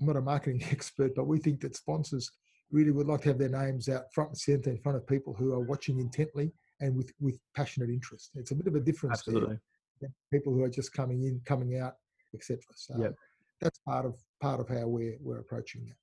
I'm 0.00 0.06
not 0.06 0.16
a 0.16 0.22
marketing 0.22 0.64
expert, 0.70 1.14
but 1.14 1.26
we 1.26 1.38
think 1.38 1.60
that 1.60 1.76
sponsors 1.76 2.28
really 2.72 2.90
would 2.90 3.06
like 3.06 3.20
to 3.20 3.28
have 3.28 3.38
their 3.38 3.50
names 3.50 3.88
out 3.88 4.12
front 4.12 4.30
and 4.30 4.38
center 4.38 4.70
in 4.70 4.78
front 4.78 4.96
of 4.96 5.06
people 5.06 5.34
who 5.34 5.52
are 5.52 5.60
watching 5.60 6.00
intently 6.00 6.52
and 6.80 6.96
with 6.96 7.12
with 7.20 7.38
passionate 7.54 7.90
interest. 7.90 8.30
It's 8.34 8.50
a 8.50 8.54
bit 8.54 8.66
of 8.66 8.74
a 8.74 8.80
difference 8.80 9.18
Absolutely. 9.18 9.58
there. 10.00 10.10
People 10.32 10.52
who 10.52 10.64
are 10.64 10.70
just 10.70 10.92
coming 10.92 11.24
in, 11.24 11.40
coming 11.44 11.78
out, 11.78 11.94
etc. 12.34 12.58
So 12.74 12.94
yep. 12.98 13.14
that's 13.60 13.78
part 13.86 14.04
of 14.04 14.16
part 14.40 14.60
of 14.60 14.68
how 14.68 14.86
we're 14.88 15.16
we're 15.20 15.38
approaching 15.38 15.86
it. 15.86 15.94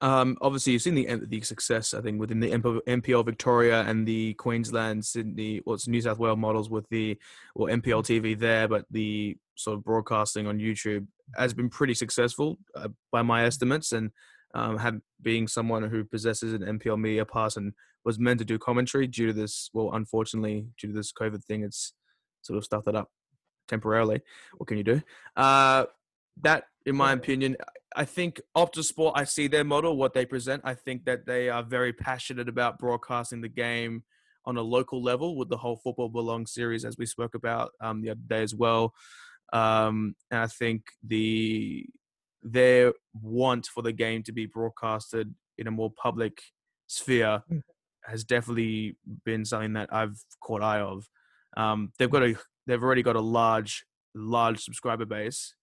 Um, 0.00 0.36
obviously, 0.42 0.74
you've 0.74 0.82
seen 0.82 0.94
the 0.94 1.20
the 1.26 1.40
success, 1.40 1.94
I 1.94 2.02
think, 2.02 2.20
within 2.20 2.40
the 2.40 2.50
NPL 2.50 3.24
Victoria 3.24 3.80
and 3.82 4.06
the 4.06 4.34
Queensland, 4.34 5.04
Sydney, 5.04 5.62
well, 5.64 5.74
it's 5.74 5.88
New 5.88 6.00
South 6.00 6.18
Wales 6.18 6.38
models 6.38 6.68
with 6.68 6.88
the 6.90 7.18
well 7.54 7.74
NPL 7.74 8.04
TV 8.04 8.38
there, 8.38 8.68
but 8.68 8.84
the 8.90 9.36
sort 9.54 9.78
of 9.78 9.84
broadcasting 9.84 10.46
on 10.46 10.58
YouTube 10.58 11.06
has 11.36 11.54
been 11.54 11.70
pretty 11.70 11.94
successful 11.94 12.58
uh, 12.74 12.88
by 13.10 13.22
my 13.22 13.44
estimates. 13.44 13.92
And 13.92 14.10
um, 14.54 14.78
have, 14.78 15.00
being 15.22 15.48
someone 15.48 15.82
who 15.82 16.04
possesses 16.04 16.52
an 16.52 16.78
NPL 16.78 17.00
media 17.00 17.24
pass 17.24 17.56
and 17.56 17.72
was 18.04 18.18
meant 18.18 18.38
to 18.38 18.44
do 18.44 18.58
commentary 18.58 19.06
due 19.06 19.26
to 19.28 19.32
this, 19.32 19.70
well, 19.72 19.90
unfortunately, 19.92 20.66
due 20.78 20.88
to 20.88 20.94
this 20.94 21.12
COVID 21.12 21.42
thing, 21.44 21.62
it's 21.62 21.92
sort 22.42 22.56
of 22.56 22.64
stuffed 22.64 22.86
it 22.86 22.94
up 22.94 23.10
temporarily. 23.66 24.20
What 24.56 24.66
can 24.68 24.78
you 24.78 24.84
do? 24.84 25.02
Uh, 25.36 25.86
that, 26.42 26.64
in 26.84 26.96
my 26.96 27.12
opinion, 27.12 27.56
I 27.96 28.04
think 28.04 28.40
Optus 28.54 28.84
Sport, 28.84 29.14
I 29.16 29.24
see 29.24 29.48
their 29.48 29.64
model, 29.64 29.96
what 29.96 30.12
they 30.12 30.26
present. 30.26 30.62
I 30.64 30.74
think 30.74 31.06
that 31.06 31.24
they 31.24 31.48
are 31.48 31.62
very 31.62 31.94
passionate 31.94 32.48
about 32.48 32.78
broadcasting 32.78 33.40
the 33.40 33.48
game 33.48 34.04
on 34.44 34.58
a 34.58 34.62
local 34.62 35.02
level 35.02 35.34
with 35.34 35.48
the 35.48 35.56
whole 35.56 35.76
Football 35.76 36.10
Belong 36.10 36.46
series, 36.46 36.84
as 36.84 36.98
we 36.98 37.06
spoke 37.06 37.34
about 37.34 37.72
um, 37.80 38.02
the 38.02 38.10
other 38.10 38.20
day 38.26 38.42
as 38.42 38.54
well. 38.54 38.92
Um, 39.52 40.14
and 40.30 40.40
I 40.40 40.46
think 40.46 40.82
the 41.02 41.86
their 42.42 42.92
want 43.14 43.66
for 43.66 43.82
the 43.82 43.92
game 43.92 44.22
to 44.24 44.32
be 44.32 44.46
broadcasted 44.46 45.34
in 45.58 45.66
a 45.66 45.70
more 45.70 45.90
public 45.90 46.38
sphere 46.86 47.42
mm. 47.50 47.62
has 48.04 48.24
definitely 48.24 48.96
been 49.24 49.44
something 49.44 49.72
that 49.72 49.88
I've 49.90 50.16
caught 50.40 50.62
eye 50.62 50.80
of. 50.80 51.08
Um, 51.56 51.92
they've 51.98 52.10
got 52.10 52.22
a 52.22 52.36
they've 52.66 52.82
already 52.82 53.02
got 53.02 53.16
a 53.16 53.20
large 53.20 53.86
large 54.14 54.60
subscriber 54.60 55.06
base 55.06 55.54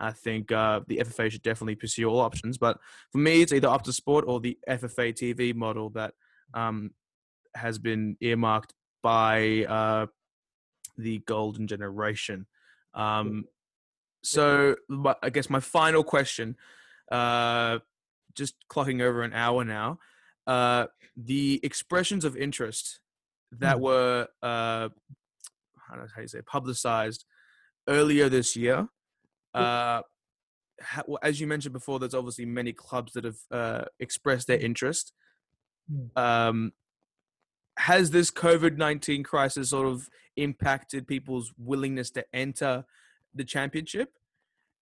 I 0.00 0.12
think 0.12 0.50
uh, 0.50 0.80
the 0.86 0.98
FFA 0.98 1.30
should 1.30 1.42
definitely 1.42 1.76
pursue 1.76 2.08
all 2.08 2.20
options. 2.20 2.58
But 2.58 2.78
for 3.12 3.18
me, 3.18 3.42
it's 3.42 3.52
either 3.52 3.68
Optus 3.68 3.94
Sport 3.94 4.24
or 4.26 4.40
the 4.40 4.58
FFA 4.68 5.12
TV 5.12 5.54
model 5.54 5.90
that 5.90 6.14
um, 6.54 6.92
has 7.54 7.78
been 7.78 8.16
earmarked 8.20 8.74
by 9.02 9.64
uh, 9.64 10.06
the 10.96 11.18
golden 11.18 11.66
generation. 11.66 12.46
Um, 12.94 13.44
so 14.22 14.76
I 15.22 15.30
guess 15.30 15.48
my 15.48 15.60
final 15.60 16.02
question, 16.02 16.56
uh, 17.10 17.78
just 18.34 18.54
clocking 18.70 19.02
over 19.02 19.22
an 19.22 19.32
hour 19.32 19.64
now, 19.64 19.98
uh, 20.46 20.86
the 21.16 21.60
expressions 21.62 22.24
of 22.24 22.36
interest 22.36 23.00
that 23.52 23.76
mm. 23.76 23.80
were 23.80 24.28
uh, 24.42 24.88
how 25.88 25.96
do 25.96 26.22
you 26.22 26.28
say 26.28 26.40
publicized 26.42 27.24
earlier 27.88 28.28
this 28.28 28.56
year 28.56 28.88
uh, 29.54 30.02
well, 31.06 31.18
as 31.22 31.40
you 31.40 31.46
mentioned 31.46 31.72
before, 31.72 31.98
there's 31.98 32.14
obviously 32.14 32.46
many 32.46 32.72
clubs 32.72 33.12
that 33.12 33.24
have 33.24 33.38
uh, 33.50 33.84
expressed 33.98 34.46
their 34.46 34.58
mm. 34.58 34.62
interest. 34.64 35.12
Mm. 35.92 36.18
Um, 36.18 36.72
has 37.78 38.10
this 38.10 38.30
COVID 38.30 38.76
19 38.76 39.22
crisis 39.22 39.70
sort 39.70 39.86
of 39.86 40.08
impacted 40.36 41.06
people's 41.06 41.52
willingness 41.58 42.10
to 42.12 42.24
enter 42.32 42.84
the 43.34 43.44
championship? 43.44 44.12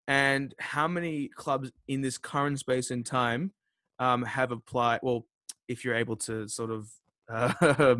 And 0.06 0.54
how 0.58 0.88
many 0.88 1.28
clubs 1.28 1.70
in 1.86 2.00
this 2.00 2.16
current 2.16 2.58
space 2.58 2.90
and 2.90 3.04
time 3.04 3.52
um, 3.98 4.22
have 4.24 4.52
applied? 4.52 5.00
Well, 5.02 5.26
if 5.68 5.84
you're 5.84 5.94
able 5.94 6.16
to 6.16 6.48
sort 6.48 6.70
of 6.70 6.90
uh, 7.28 7.52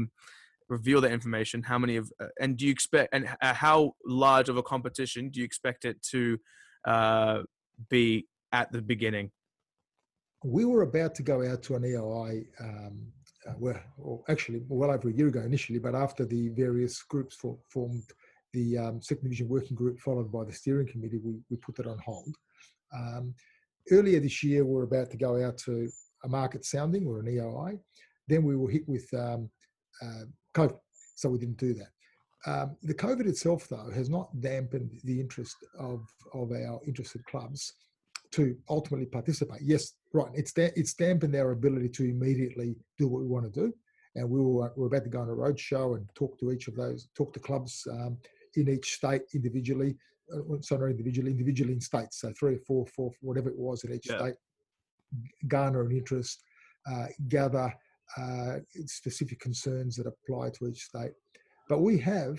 reveal 0.69 1.01
that 1.01 1.13
information, 1.13 1.63
how 1.63 1.79
many 1.79 1.97
of, 1.97 2.13
uh, 2.21 2.27
and 2.41 2.57
do 2.57 2.67
you 2.67 2.73
expect, 2.73 3.15
and 3.15 3.29
uh, 3.43 3.55
how 3.55 3.93
large 4.05 4.49
of 4.49 4.57
a 4.57 4.63
competition 4.63 5.31
do 5.31 5.41
you 5.41 5.45
expect 5.45 5.85
it 5.85 6.01
to 6.03 6.39
uh, 6.87 7.41
be 7.89 8.27
at 8.53 8.71
the 8.73 8.83
beginning? 8.83 9.31
We 10.45 10.65
were 10.65 10.83
about 10.83 11.15
to 11.17 11.23
go 11.23 11.47
out 11.47 11.63
to 11.65 11.77
an 11.77 11.83
EOI, 11.83 12.45
um, 12.61 13.07
uh, 13.49 13.55
well, 13.59 14.25
actually, 14.29 14.63
well 14.69 14.91
over 14.91 15.09
a 15.09 15.13
year 15.13 15.29
ago 15.29 15.41
initially, 15.41 15.79
but 15.79 15.95
after 15.95 16.25
the 16.25 16.51
various 16.51 17.03
groups 17.03 17.35
for, 17.35 17.59
formed 17.69 18.05
the 18.53 18.79
um, 18.79 19.03
second 19.03 19.25
division 19.25 19.49
working 19.49 19.77
group, 19.77 19.99
followed 19.99 20.31
by 20.31 20.45
the 20.45 20.53
steering 20.53 20.87
committee, 20.87 21.19
we, 21.19 21.35
we 21.51 21.57
put 21.57 21.75
that 21.77 21.87
on 21.87 21.99
hold. 21.99 22.35
Um, 22.95 23.35
earlier 23.91 24.21
this 24.21 24.43
year, 24.43 24.65
we 24.65 24.81
are 24.81 24.85
about 24.85 25.11
to 25.11 25.17
go 25.17 25.45
out 25.45 25.59
to 25.59 25.89
a 26.25 26.29
market 26.29 26.65
sounding 26.65 27.07
or 27.07 27.21
an 27.21 27.27
EOI. 27.27 27.79
Then 28.27 28.45
we 28.45 28.57
were 28.57 28.71
hit 28.71 28.89
with 28.89 29.13
um, 29.15 29.51
uh, 30.03 30.25
COVID, 30.55 30.79
so 31.15 31.29
we 31.29 31.39
didn't 31.39 31.59
do 31.59 31.75
that. 31.75 31.89
Um, 32.47 32.77
the 32.83 32.95
COVID 32.95 33.27
itself, 33.27 33.69
though, 33.69 33.91
has 33.95 34.09
not 34.09 34.41
dampened 34.41 35.01
the 35.05 35.21
interest 35.21 35.57
of, 35.79 36.07
of 36.33 36.53
our 36.53 36.81
interested 36.87 37.25
clubs 37.27 37.73
to 38.33 38.57
ultimately 38.69 39.07
participate. 39.07 39.61
Yes, 39.63 39.95
right. 40.13 40.31
It's 40.35 40.53
da- 40.53 40.73
it's 40.77 40.95
dampened 40.95 41.35
our 41.35 41.53
ability 41.53 41.89
to 41.91 42.05
immediately 42.05 42.77
do 42.99 43.09
what 43.09 43.23
we 43.23 43.27
want 43.27 43.53
to 43.53 43.61
do, 43.61 43.75
and 44.15 44.29
we 44.29 44.41
were 44.41 44.73
we're 44.77 44.87
about 44.87 45.05
to 45.05 45.11
go 45.11 45.21
on 45.21 45.31
a 45.31 45.33
roadshow 45.33 45.97
and 45.97 46.07
talk 46.15 46.39
to 46.39 46.53
each 46.53 46.69
of 46.69 46.77
those, 46.77 47.09
talk 47.17 47.33
to 47.35 47.41
clubs 47.41 47.87
um, 47.91 48.19
in 48.55 48.69
each 48.69 48.95
state 48.95 49.23
individually. 49.35 49.97
Uh, 50.33 50.61
sorry, 50.61 50.91
individually, 50.91 51.31
individually 51.31 51.73
in 51.73 51.81
states. 51.81 52.21
So 52.21 52.33
three 52.39 52.57
or 52.57 52.59
four, 52.59 52.87
four, 52.87 53.11
whatever 53.23 53.49
it 53.49 53.59
was 53.59 53.85
in 53.85 53.95
each 53.95 54.11
yeah. 54.11 54.19
state, 54.19 54.35
garner 55.47 55.83
an 55.83 55.97
interest, 55.97 56.43
uh, 56.87 57.07
gather 57.29 57.75
uh, 58.17 58.57
specific 58.87 59.39
concerns 59.41 59.97
that 59.97 60.07
apply 60.07 60.51
to 60.51 60.69
each 60.69 60.83
state 60.85 61.13
but 61.69 61.81
we 61.81 61.99
have 61.99 62.39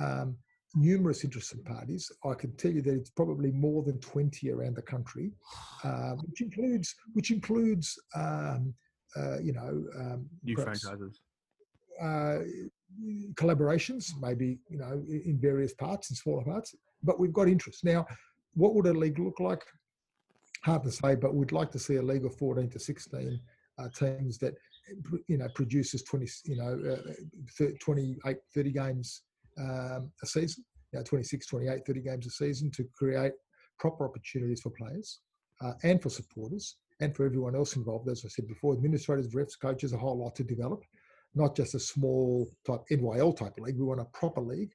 um, 0.00 0.36
numerous 0.74 1.24
interested 1.24 1.64
parties. 1.64 2.10
I 2.24 2.34
can 2.34 2.56
tell 2.56 2.72
you 2.72 2.82
that 2.82 2.94
it's 2.94 3.10
probably 3.10 3.52
more 3.52 3.82
than 3.82 4.00
20 4.00 4.50
around 4.50 4.76
the 4.76 4.82
country, 4.82 5.32
um, 5.84 6.18
which 6.26 6.40
includes 6.40 6.94
which 7.12 7.30
includes 7.30 7.98
um, 8.16 8.74
uh, 9.16 9.38
you 9.40 9.52
know 9.52 9.84
um, 9.98 10.26
New 10.42 10.56
perhaps, 10.56 10.82
franchises. 10.82 11.20
uh, 12.00 12.38
collaborations, 13.34 14.10
maybe 14.20 14.58
you 14.68 14.78
know 14.78 15.02
in 15.08 15.38
various 15.40 15.74
parts, 15.74 16.10
in 16.10 16.16
smaller 16.16 16.44
parts. 16.44 16.74
But 17.02 17.20
we've 17.20 17.32
got 17.32 17.48
interest 17.48 17.84
now. 17.84 18.06
What 18.54 18.74
would 18.74 18.86
a 18.86 18.92
league 18.92 19.18
look 19.18 19.40
like? 19.40 19.62
Hard 20.64 20.84
to 20.84 20.92
say, 20.92 21.16
but 21.16 21.34
we'd 21.34 21.52
like 21.52 21.70
to 21.72 21.78
see 21.78 21.96
a 21.96 22.02
league 22.02 22.24
of 22.24 22.36
14 22.36 22.70
to 22.70 22.78
16 22.78 23.40
uh, 23.78 23.88
teams 23.88 24.38
that 24.38 24.54
you 25.28 25.38
know 25.38 25.48
produces 25.54 26.02
20 26.02 26.26
you 26.44 26.56
know 26.56 26.96
uh, 27.60 27.64
28 27.80 28.36
30 28.54 28.72
games 28.72 29.22
um, 29.58 30.10
a 30.22 30.26
season. 30.26 30.64
You 30.92 30.98
know 30.98 31.04
26 31.04 31.46
28 31.46 31.86
30 31.86 32.00
games 32.00 32.26
a 32.26 32.30
season 32.30 32.70
to 32.72 32.84
create 32.96 33.32
proper 33.78 34.04
opportunities 34.04 34.60
for 34.60 34.70
players 34.70 35.20
uh, 35.60 35.72
and 35.82 36.02
for 36.02 36.10
supporters 36.10 36.76
and 37.00 37.14
for 37.16 37.24
everyone 37.24 37.56
else 37.56 37.76
involved 37.76 38.08
as 38.08 38.24
i 38.24 38.28
said 38.28 38.46
before 38.46 38.74
administrators 38.74 39.34
refs 39.34 39.58
coaches 39.60 39.92
a 39.92 39.98
whole 39.98 40.18
lot 40.18 40.34
to 40.36 40.44
develop. 40.44 40.82
Not 41.34 41.56
just 41.56 41.74
a 41.74 41.78
small 41.78 42.46
type 42.66 42.82
nyl 42.90 43.34
type 43.34 43.54
league. 43.58 43.78
We 43.78 43.86
want 43.86 44.00
a 44.00 44.04
proper 44.04 44.42
league. 44.42 44.72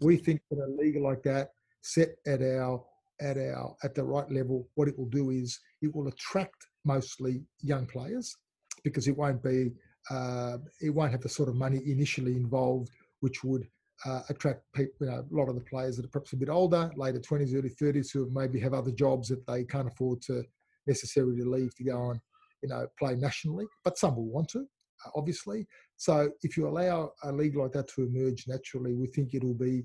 We 0.00 0.16
think 0.16 0.40
that 0.50 0.58
a 0.58 0.66
league 0.82 1.00
like 1.00 1.22
that 1.22 1.50
set 1.82 2.16
at 2.26 2.42
our 2.42 2.82
at 3.20 3.36
our 3.36 3.76
at 3.84 3.94
the 3.94 4.02
right 4.02 4.30
level 4.30 4.68
what 4.74 4.88
it 4.88 4.98
will 4.98 5.08
do 5.08 5.30
is 5.30 5.60
it 5.80 5.94
will 5.94 6.08
attract 6.08 6.66
mostly 6.84 7.44
young 7.60 7.86
players 7.86 8.36
because 8.84 9.08
it 9.08 9.16
won't 9.16 9.42
be 9.42 9.72
uh, 10.10 10.58
it 10.80 10.90
won't 10.90 11.12
have 11.12 11.20
the 11.20 11.28
sort 11.28 11.48
of 11.48 11.54
money 11.54 11.80
initially 11.86 12.36
involved 12.36 12.90
which 13.20 13.44
would 13.44 13.66
uh, 14.04 14.22
attract 14.30 14.62
people 14.74 15.06
you 15.06 15.06
know 15.06 15.24
a 15.30 15.34
lot 15.34 15.48
of 15.48 15.54
the 15.54 15.60
players 15.60 15.96
that 15.96 16.04
are 16.04 16.08
perhaps 16.08 16.32
a 16.32 16.36
bit 16.36 16.48
older 16.48 16.90
later 16.96 17.20
20s 17.20 17.54
early 17.54 17.70
30s 17.70 18.12
who 18.12 18.28
maybe 18.32 18.58
have 18.58 18.74
other 18.74 18.90
jobs 18.90 19.28
that 19.28 19.46
they 19.46 19.64
can't 19.64 19.88
afford 19.88 20.20
to 20.20 20.42
necessarily 20.86 21.42
leave 21.42 21.74
to 21.76 21.84
go 21.84 22.10
and 22.10 22.20
you 22.62 22.68
know 22.68 22.86
play 22.98 23.14
nationally 23.14 23.66
but 23.84 23.98
some 23.98 24.16
will 24.16 24.26
want 24.26 24.48
to 24.48 24.66
uh, 25.04 25.10
obviously. 25.16 25.66
So 25.96 26.30
if 26.42 26.56
you 26.56 26.68
allow 26.68 27.12
a 27.24 27.32
league 27.32 27.56
like 27.56 27.72
that 27.72 27.88
to 27.88 28.02
emerge 28.02 28.44
naturally 28.48 28.94
we 28.94 29.06
think 29.06 29.34
it'll 29.34 29.54
be 29.54 29.84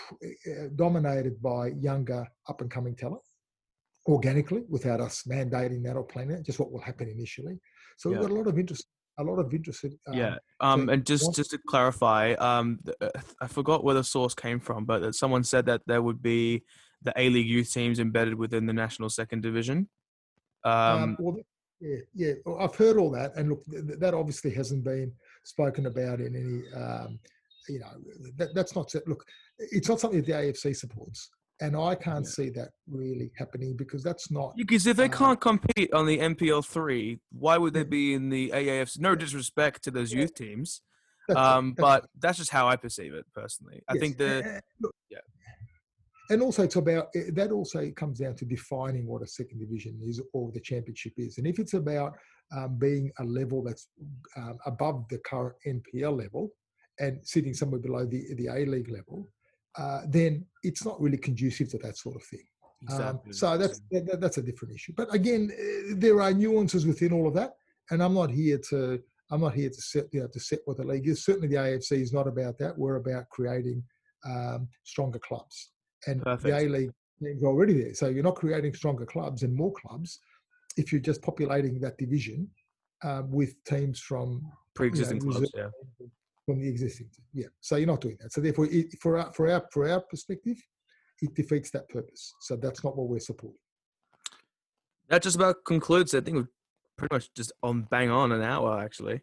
uh, 0.00 0.68
dominated 0.74 1.40
by 1.40 1.68
younger 1.68 2.26
up 2.48 2.60
and 2.60 2.70
coming 2.70 2.96
talent 2.96 3.22
organically 4.06 4.64
without 4.68 5.00
us 5.00 5.22
mandating 5.28 5.82
that 5.84 5.96
or 5.96 6.04
planning 6.04 6.36
it, 6.36 6.44
just 6.44 6.58
what 6.58 6.70
will 6.72 6.80
happen 6.80 7.08
initially. 7.08 7.58
So 7.96 8.10
we've 8.10 8.20
got 8.20 8.30
a 8.30 8.34
lot 8.34 8.46
of 8.46 8.58
interest, 8.58 8.86
a 9.18 9.24
lot 9.24 9.38
of 9.38 9.52
interest. 9.52 9.84
Um, 9.84 10.14
yeah. 10.14 10.36
Um, 10.60 10.88
and 10.88 11.06
just 11.06 11.34
just 11.34 11.50
to 11.50 11.58
clarify, 11.66 12.32
um, 12.34 12.80
uh, 13.00 13.08
I 13.40 13.46
forgot 13.46 13.84
where 13.84 13.94
the 13.94 14.04
source 14.04 14.34
came 14.34 14.60
from, 14.60 14.84
but 14.84 15.00
that 15.00 15.14
someone 15.14 15.44
said 15.44 15.66
that 15.66 15.82
there 15.86 16.02
would 16.02 16.22
be 16.22 16.64
the 17.02 17.12
A 17.16 17.28
League 17.28 17.46
youth 17.46 17.72
teams 17.72 17.98
embedded 17.98 18.34
within 18.34 18.66
the 18.66 18.72
national 18.72 19.10
second 19.10 19.42
division. 19.42 19.88
Um, 20.64 21.02
Um, 21.02 21.16
well, 21.20 21.36
yeah, 21.80 21.96
yeah, 22.14 22.32
well, 22.46 22.58
I've 22.60 22.74
heard 22.74 22.96
all 22.96 23.10
that, 23.10 23.36
and 23.36 23.50
look, 23.50 23.64
th- 23.66 23.98
that 23.98 24.14
obviously 24.14 24.50
hasn't 24.52 24.84
been 24.84 25.12
spoken 25.44 25.86
about 25.86 26.20
in 26.20 26.34
any. 26.34 26.82
Um, 26.82 27.18
you 27.68 27.80
know, 27.80 27.88
that, 28.36 28.54
that's 28.54 28.74
not 28.74 28.92
look. 29.06 29.24
It's 29.58 29.88
not 29.88 30.00
something 30.00 30.20
that 30.20 30.26
the 30.26 30.32
AAFC 30.32 30.76
supports, 30.76 31.30
and 31.64 31.76
I 31.76 31.94
can't 31.94 32.24
Yeah. 32.26 32.30
see 32.30 32.50
that 32.50 32.70
really 32.86 33.30
happening 33.38 33.74
because 33.76 34.02
that's 34.02 34.30
not. 34.30 34.54
because 34.56 34.86
if 34.86 34.96
they 34.96 35.06
uh, 35.06 35.18
can't 35.22 35.40
compete 35.40 35.92
on 35.92 36.06
the 36.06 36.18
NPL 36.18 36.62
three, 36.62 37.20
why 37.32 37.56
would 37.56 37.72
they 37.74 37.84
be 37.84 38.12
in 38.14 38.28
the 38.28 38.50
AAFC? 38.50 38.98
No 39.00 39.14
disrespect 39.14 39.82
to 39.84 39.90
those 39.90 40.12
Yeah. 40.12 40.20
youth 40.20 40.34
teams, 40.34 40.82
that's 41.28 41.36
right, 41.36 41.56
um, 41.56 41.74
that's 41.76 41.80
but 42.02 42.10
that's 42.18 42.38
just 42.38 42.50
how 42.50 42.68
I 42.68 42.76
perceive 42.76 43.14
it 43.14 43.26
personally. 43.34 43.82
I 43.88 43.94
Yes, 43.94 44.00
think 44.00 44.18
the 44.18 44.32
a- 44.44 44.56
a- 44.58 44.62
look, 44.80 44.94
yeah. 45.10 45.18
And 46.30 46.40
also, 46.42 46.62
it's 46.62 46.76
about 46.76 47.12
that. 47.12 47.50
Also, 47.52 47.80
it 47.80 47.96
comes 47.96 48.18
down 48.18 48.34
to 48.36 48.44
defining 48.46 49.06
what 49.06 49.22
a 49.22 49.26
second 49.26 49.58
division 49.58 49.98
is 50.02 50.22
or 50.32 50.50
the 50.52 50.60
championship 50.60 51.12
is. 51.18 51.36
And 51.38 51.46
if 51.46 51.58
it's 51.58 51.74
about 51.74 52.16
um, 52.56 52.78
being 52.78 53.10
a 53.18 53.24
level 53.24 53.62
that's 53.62 53.88
um, 54.36 54.58
above 54.66 55.06
the 55.10 55.18
current 55.18 55.54
NPL 55.66 56.16
level 56.16 56.50
and 56.98 57.18
sitting 57.26 57.52
somewhere 57.54 57.80
below 57.80 58.06
the 58.06 58.22
the 58.36 58.46
A 58.46 58.64
League 58.64 58.90
level, 58.90 59.28
uh, 59.76 60.02
then 60.08 60.44
it's 60.62 60.84
not 60.84 61.00
really 61.00 61.18
conducive 61.18 61.68
to 61.70 61.78
that 61.78 61.96
sort 61.96 62.16
of 62.16 62.22
thing. 62.22 62.44
Um, 62.90 62.98
Exactly. 62.98 63.32
so 63.32 63.58
that's 63.58 63.80
that, 63.90 64.06
that- 64.06 64.20
that's 64.20 64.38
a 64.38 64.42
different 64.42 64.74
issue. 64.74 64.92
But 64.96 65.12
again, 65.14 65.50
eh, 65.56 65.94
there 65.96 66.20
are 66.20 66.32
nuances 66.32 66.86
within 66.86 67.12
all 67.12 67.26
of 67.26 67.34
that, 67.34 67.54
and 67.90 68.02
I'm 68.02 68.14
not 68.14 68.30
here 68.30 68.58
to 68.70 69.00
I'm 69.30 69.40
not 69.40 69.54
here 69.54 69.70
to 69.70 69.80
set 69.80 70.06
you 70.12 70.20
know 70.20 70.28
to 70.28 70.40
set 70.40 70.60
what 70.66 70.76
the 70.76 70.84
league 70.84 71.08
is. 71.08 71.24
Certainly, 71.24 71.48
the 71.48 71.56
AAFC 71.56 71.92
is 71.92 72.12
not 72.12 72.28
about 72.28 72.58
that. 72.58 72.76
We're 72.76 72.96
about 72.96 73.28
creating 73.30 73.82
um, 74.26 74.68
stronger 74.84 75.18
clubs, 75.18 75.70
and 76.06 76.22
Perfect. 76.22 76.42
the 76.44 76.58
A 76.58 76.68
League 76.68 76.90
are 77.42 77.46
already 77.46 77.72
there. 77.82 77.94
So 77.94 78.08
you're 78.08 78.22
not 78.22 78.36
creating 78.36 78.74
stronger 78.74 79.06
clubs 79.06 79.42
and 79.44 79.54
more 79.54 79.72
clubs 79.72 80.18
if 80.76 80.92
you're 80.92 81.00
just 81.00 81.22
populating 81.22 81.80
that 81.80 81.96
division 81.96 82.48
um, 83.02 83.30
with 83.30 83.62
teams 83.64 84.00
from 84.00 84.42
pre-existing 84.74 85.20
you 85.20 85.26
know, 85.26 85.32
clubs. 85.32 85.52
Yeah. 85.56 85.68
From 86.44 86.60
the 86.60 86.68
existing 86.68 87.08
team. 87.14 87.24
Yeah, 87.32 87.48
so 87.60 87.76
you're 87.76 87.86
not 87.86 88.00
doing 88.00 88.16
that. 88.20 88.32
So 88.32 88.40
therefore, 88.40 88.66
it, 88.70 88.86
for 89.00 89.18
our 89.18 89.32
for 89.32 89.50
our 89.50 89.64
for 89.72 89.88
our 89.88 90.00
perspective, 90.00 90.56
it 91.20 91.34
defeats 91.34 91.70
that 91.70 91.88
purpose. 91.88 92.34
So 92.40 92.56
that's 92.56 92.84
not 92.84 92.96
what 92.96 93.08
we're 93.08 93.20
supporting. 93.20 93.58
that 95.08 95.22
just 95.22 95.36
about 95.36 95.64
concludes. 95.64 96.14
I 96.14 96.20
think 96.20 96.36
we're 96.36 96.48
pretty 96.96 97.14
much 97.14 97.32
just 97.34 97.52
on 97.62 97.82
bang 97.90 98.10
on 98.10 98.32
an 98.32 98.42
hour 98.42 98.80
actually. 98.80 99.22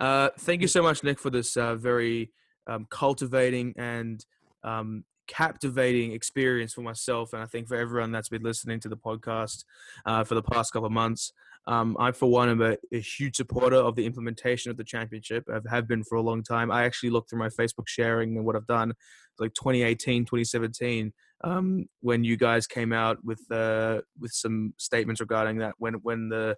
Uh, 0.00 0.30
thank 0.40 0.62
you 0.62 0.68
so 0.68 0.82
much, 0.82 1.04
Nick, 1.04 1.18
for 1.18 1.30
this 1.30 1.56
uh, 1.56 1.76
very 1.76 2.32
um, 2.66 2.86
cultivating 2.90 3.74
and 3.76 4.24
um, 4.64 5.04
captivating 5.26 6.12
experience 6.12 6.72
for 6.72 6.82
myself, 6.82 7.32
and 7.32 7.42
I 7.42 7.46
think 7.46 7.68
for 7.68 7.76
everyone 7.76 8.12
that's 8.12 8.28
been 8.28 8.42
listening 8.42 8.80
to 8.80 8.88
the 8.88 8.96
podcast 8.96 9.64
uh, 10.04 10.24
for 10.24 10.34
the 10.34 10.42
past 10.42 10.72
couple 10.72 10.86
of 10.86 10.92
months. 10.92 11.32
Um, 11.66 11.96
I, 12.00 12.10
for 12.10 12.28
one, 12.28 12.48
am 12.48 12.60
a, 12.60 12.76
a 12.92 12.98
huge 12.98 13.36
supporter 13.36 13.76
of 13.76 13.94
the 13.94 14.04
implementation 14.04 14.70
of 14.70 14.76
the 14.76 14.84
championship. 14.84 15.44
I 15.48 15.60
have 15.70 15.86
been 15.86 16.02
for 16.02 16.16
a 16.16 16.22
long 16.22 16.42
time. 16.42 16.72
I 16.72 16.84
actually 16.84 17.10
looked 17.10 17.30
through 17.30 17.38
my 17.38 17.48
Facebook 17.48 17.86
sharing 17.86 18.36
and 18.36 18.44
what 18.44 18.56
I've 18.56 18.66
done, 18.66 18.94
like 19.38 19.54
2018, 19.54 20.24
2017 20.24 21.12
um, 21.44 21.86
when 22.00 22.24
you 22.24 22.36
guys 22.36 22.66
came 22.66 22.92
out 22.92 23.18
with 23.24 23.40
uh, 23.50 24.00
with 24.18 24.32
some 24.32 24.74
statements 24.76 25.20
regarding 25.20 25.58
that 25.58 25.74
when 25.78 25.94
when 25.94 26.28
the 26.28 26.56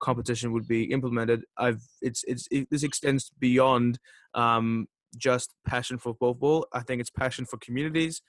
competition 0.00 0.52
would 0.52 0.68
be 0.68 0.84
implemented. 0.84 1.44
I've 1.56 1.82
it's 2.02 2.24
it's 2.26 2.46
it, 2.50 2.68
this 2.70 2.82
extends 2.82 3.30
beyond 3.38 3.98
um, 4.34 4.86
just 5.16 5.54
passion 5.66 5.98
for 5.98 6.14
football. 6.14 6.66
I 6.72 6.80
think 6.80 7.00
it's 7.00 7.10
passion 7.10 7.46
for 7.46 7.58
communities. 7.58 8.22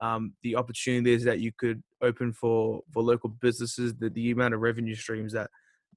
Um, 0.00 0.34
the 0.42 0.54
opportunities 0.54 1.24
that 1.24 1.40
you 1.40 1.50
could 1.56 1.82
open 2.02 2.32
for 2.32 2.82
for 2.92 3.02
local 3.02 3.30
businesses, 3.30 3.94
the, 3.94 4.10
the 4.10 4.30
amount 4.30 4.54
of 4.54 4.60
revenue 4.60 4.94
streams 4.94 5.32
that 5.32 5.50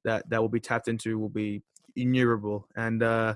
that 0.03 0.29
that 0.29 0.41
will 0.41 0.49
be 0.49 0.59
tapped 0.59 0.87
into 0.87 1.19
will 1.19 1.29
be 1.29 1.61
innumerable, 1.95 2.67
and 2.75 3.03
uh, 3.03 3.35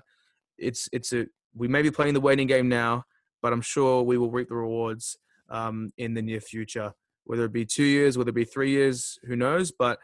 it's 0.57 0.89
it's 0.91 1.13
a 1.13 1.27
we 1.55 1.67
may 1.67 1.81
be 1.81 1.91
playing 1.91 2.13
the 2.13 2.21
waiting 2.21 2.47
game 2.47 2.67
now, 2.67 3.05
but 3.41 3.53
I'm 3.53 3.61
sure 3.61 4.03
we 4.03 4.17
will 4.17 4.31
reap 4.31 4.49
the 4.49 4.55
rewards 4.55 5.17
um, 5.49 5.91
in 5.97 6.13
the 6.13 6.21
near 6.21 6.41
future. 6.41 6.93
Whether 7.23 7.45
it 7.45 7.53
be 7.53 7.65
two 7.65 7.83
years, 7.83 8.17
whether 8.17 8.29
it 8.29 8.35
be 8.35 8.45
three 8.45 8.71
years, 8.71 9.17
who 9.25 9.35
knows? 9.35 9.71
But 9.71 9.99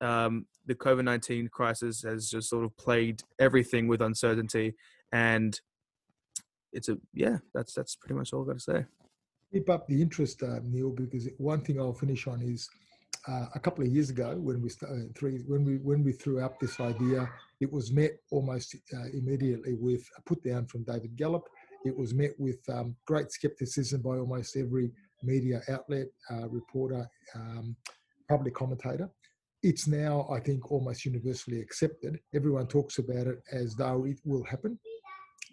um, 0.00 0.46
the 0.66 0.74
COVID 0.74 1.04
nineteen 1.04 1.48
crisis 1.48 2.02
has 2.02 2.30
just 2.30 2.48
sort 2.48 2.64
of 2.64 2.76
plagued 2.76 3.24
everything 3.38 3.88
with 3.88 4.00
uncertainty, 4.00 4.74
and 5.12 5.60
it's 6.72 6.88
a 6.88 6.98
yeah. 7.12 7.38
That's 7.52 7.74
that's 7.74 7.96
pretty 7.96 8.14
much 8.14 8.32
all 8.32 8.42
I've 8.42 8.48
got 8.48 8.54
to 8.54 8.60
say. 8.60 8.84
Keep 9.52 9.68
up 9.68 9.86
the 9.86 10.00
interest, 10.00 10.42
uh, 10.42 10.60
Neil, 10.64 10.90
because 10.90 11.28
one 11.36 11.60
thing 11.60 11.78
I'll 11.78 11.92
finish 11.92 12.26
on 12.26 12.40
is 12.40 12.68
uh, 13.28 13.46
a 13.54 13.60
couple 13.60 13.84
of 13.84 13.90
years 13.90 14.10
ago 14.10 14.34
when 14.36 14.62
we 14.62 14.68
started, 14.68 15.14
three 15.14 15.40
when 15.46 15.64
we 15.64 15.76
when 15.76 16.02
we 16.02 16.12
threw 16.12 16.40
up 16.40 16.58
this 16.58 16.80
idea, 16.80 17.30
it 17.60 17.70
was 17.70 17.92
met 17.92 18.12
almost 18.30 18.74
uh, 18.94 19.08
immediately 19.12 19.74
with 19.74 20.08
a 20.16 20.22
put 20.22 20.42
down 20.42 20.66
from 20.66 20.84
David 20.84 21.16
Gallop. 21.16 21.44
It 21.84 21.96
was 21.96 22.14
met 22.14 22.32
with 22.38 22.58
um, 22.70 22.96
great 23.06 23.30
skepticism 23.30 24.00
by 24.00 24.16
almost 24.16 24.56
every 24.56 24.90
media 25.22 25.60
outlet, 25.68 26.06
uh, 26.30 26.48
reporter, 26.48 27.06
um, 27.34 27.76
public 28.28 28.54
commentator. 28.54 29.10
It's 29.62 29.86
now, 29.86 30.26
I 30.32 30.40
think, 30.40 30.72
almost 30.72 31.04
universally 31.04 31.60
accepted. 31.60 32.18
Everyone 32.34 32.66
talks 32.66 32.98
about 32.98 33.26
it 33.28 33.38
as 33.52 33.74
though 33.76 34.04
it 34.06 34.18
will 34.24 34.44
happen. 34.44 34.78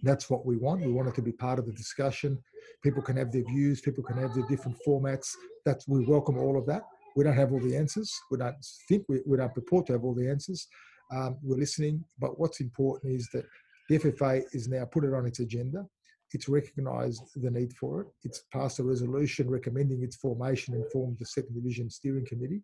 That's 0.04 0.30
what 0.30 0.46
we 0.46 0.58
want. 0.58 0.86
We 0.86 0.92
want 0.92 1.10
it 1.10 1.16
to 1.16 1.22
be 1.22 1.32
part 1.32 1.60
of 1.60 1.66
the 1.66 1.74
discussion. 1.74 2.38
People 2.84 3.02
can 3.02 3.18
have 3.18 3.32
their 3.32 3.44
views. 3.44 3.82
People 3.82 4.04
can 4.04 4.18
have 4.18 4.34
their 4.34 4.48
different 4.48 4.78
formats. 4.88 5.30
That's 5.66 5.88
we 5.88 6.06
welcome 6.06 6.38
all 6.38 6.58
of 6.58 6.66
that. 6.68 6.84
We 7.16 7.24
don't 7.24 7.36
have 7.36 7.52
all 7.52 7.60
the 7.60 7.76
answers. 7.76 8.18
We 8.32 8.38
don't 8.38 8.56
think 8.88 9.04
we, 9.10 9.22
we 9.26 9.38
don't 9.38 9.54
purport 9.54 9.88
to 9.88 9.94
have 9.94 10.04
all 10.04 10.14
the 10.14 10.30
answers. 10.30 10.68
Um, 11.12 11.38
we're 11.42 11.58
listening 11.58 12.04
but 12.20 12.40
what's 12.40 12.60
important 12.60 13.14
is 13.14 13.28
that 13.34 13.44
the 13.90 13.98
ffa 13.98 14.44
is 14.54 14.68
now 14.68 14.86
put 14.86 15.04
it 15.04 15.14
on 15.14 15.26
its 15.26 15.40
agenda. 15.40 15.86
It's 16.32 16.48
recognised 16.48 17.24
the 17.36 17.50
need 17.50 17.74
for 17.74 18.02
it. 18.02 18.08
It's 18.24 18.44
passed 18.54 18.78
a 18.78 18.84
resolution 18.84 19.50
recommending 19.50 20.04
its 20.04 20.16
formation 20.16 20.76
and 20.76 20.86
formed 20.92 21.18
the 21.20 21.26
second 21.26 21.56
division 21.56 21.90
steering 21.90 22.28
committee. 22.28 22.62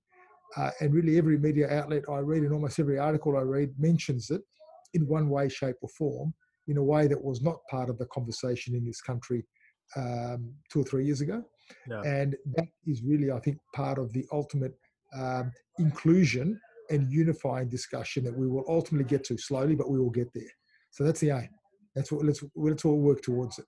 Uh, 0.56 0.70
and 0.80 0.94
really 0.94 1.18
every 1.18 1.40
media 1.40 1.68
outlet 1.70 2.04
i 2.10 2.20
read 2.20 2.44
and 2.44 2.54
almost 2.54 2.80
every 2.80 3.00
article 3.00 3.36
i 3.36 3.42
read 3.42 3.74
mentions 3.80 4.30
it 4.30 4.42
in 4.94 5.08
one 5.08 5.28
way 5.28 5.50
shape 5.50 5.76
or 5.82 5.90
form 5.90 6.34
in 6.68 6.78
a 6.78 6.84
way 6.84 7.08
that 7.08 7.24
was 7.24 7.42
not 7.42 7.58
part 7.70 7.90
of 7.90 7.98
the 7.98 8.06
conversation 8.08 8.76
in 8.76 8.86
this 8.86 9.02
country 9.02 9.46
um, 9.96 10.54
two 10.72 10.82
or 10.82 10.84
three 10.84 11.06
years 11.06 11.22
ago. 11.22 11.44
Yeah. 11.90 12.02
And 12.02 12.36
that 12.56 12.68
is 12.86 13.02
really, 13.04 13.32
I 13.32 13.40
think, 13.40 13.58
part 13.74 13.98
of 13.98 14.12
the 14.14 14.26
ultimate 14.32 14.74
um, 15.16 15.52
inclusion 15.80 16.60
and 16.90 17.12
unifying 17.12 17.70
discussion 17.70 18.24
that 18.24 18.38
we 18.38 18.48
will 18.48 18.66
ultimately 18.68 19.08
get 19.08 19.24
to 19.26 19.38
slowly, 19.38 19.76
but 19.76 19.90
we 19.90 20.00
will 20.00 20.12
get 20.12 20.32
there. 20.34 20.44
So 20.92 21.04
that's 21.04 21.20
the 21.20 21.32
aim. 21.32 21.50
That's 21.96 22.12
what 22.12 22.26
let's 22.26 22.44
let's 22.56 22.86
all 22.86 23.00
work 23.00 23.22
towards 23.22 23.58
it. 23.58 23.66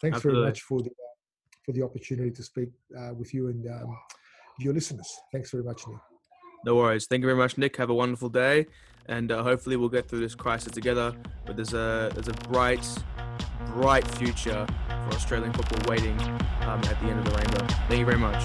Thanks 0.00 0.16
Absolutely. 0.16 0.42
very 0.42 0.50
much 0.50 0.62
for 0.62 0.80
the 0.82 0.90
for 1.64 1.72
the 1.72 1.82
opportunity 1.82 2.30
to 2.30 2.42
speak 2.42 2.70
uh, 2.98 3.12
with 3.14 3.34
you 3.34 3.48
and 3.48 3.66
um, 3.66 3.96
your 4.58 4.72
listeners. 4.72 5.08
Thanks 5.32 5.50
very 5.50 5.64
much, 5.64 5.86
Neil. 5.86 6.00
No 6.64 6.74
worries. 6.74 7.06
Thank 7.06 7.22
you 7.22 7.26
very 7.26 7.38
much, 7.38 7.56
Nick. 7.56 7.76
Have 7.76 7.90
a 7.90 7.94
wonderful 7.94 8.28
day, 8.28 8.66
and 9.06 9.30
uh, 9.30 9.42
hopefully 9.42 9.76
we'll 9.76 9.88
get 9.88 10.08
through 10.08 10.20
this 10.20 10.34
crisis 10.34 10.72
together. 10.72 11.14
But 11.46 11.56
there's 11.56 11.72
a 11.72 12.10
there's 12.14 12.28
a 12.28 12.34
bright, 12.48 12.86
bright 13.74 14.06
future 14.16 14.66
for 14.88 15.14
Australian 15.14 15.52
football 15.52 15.90
waiting 15.90 16.18
um, 16.62 16.80
at 16.84 17.00
the 17.00 17.06
end 17.06 17.20
of 17.20 17.24
the 17.24 17.38
rainbow. 17.38 17.66
Thank 17.88 18.00
you 18.00 18.06
very 18.06 18.18
much. 18.18 18.42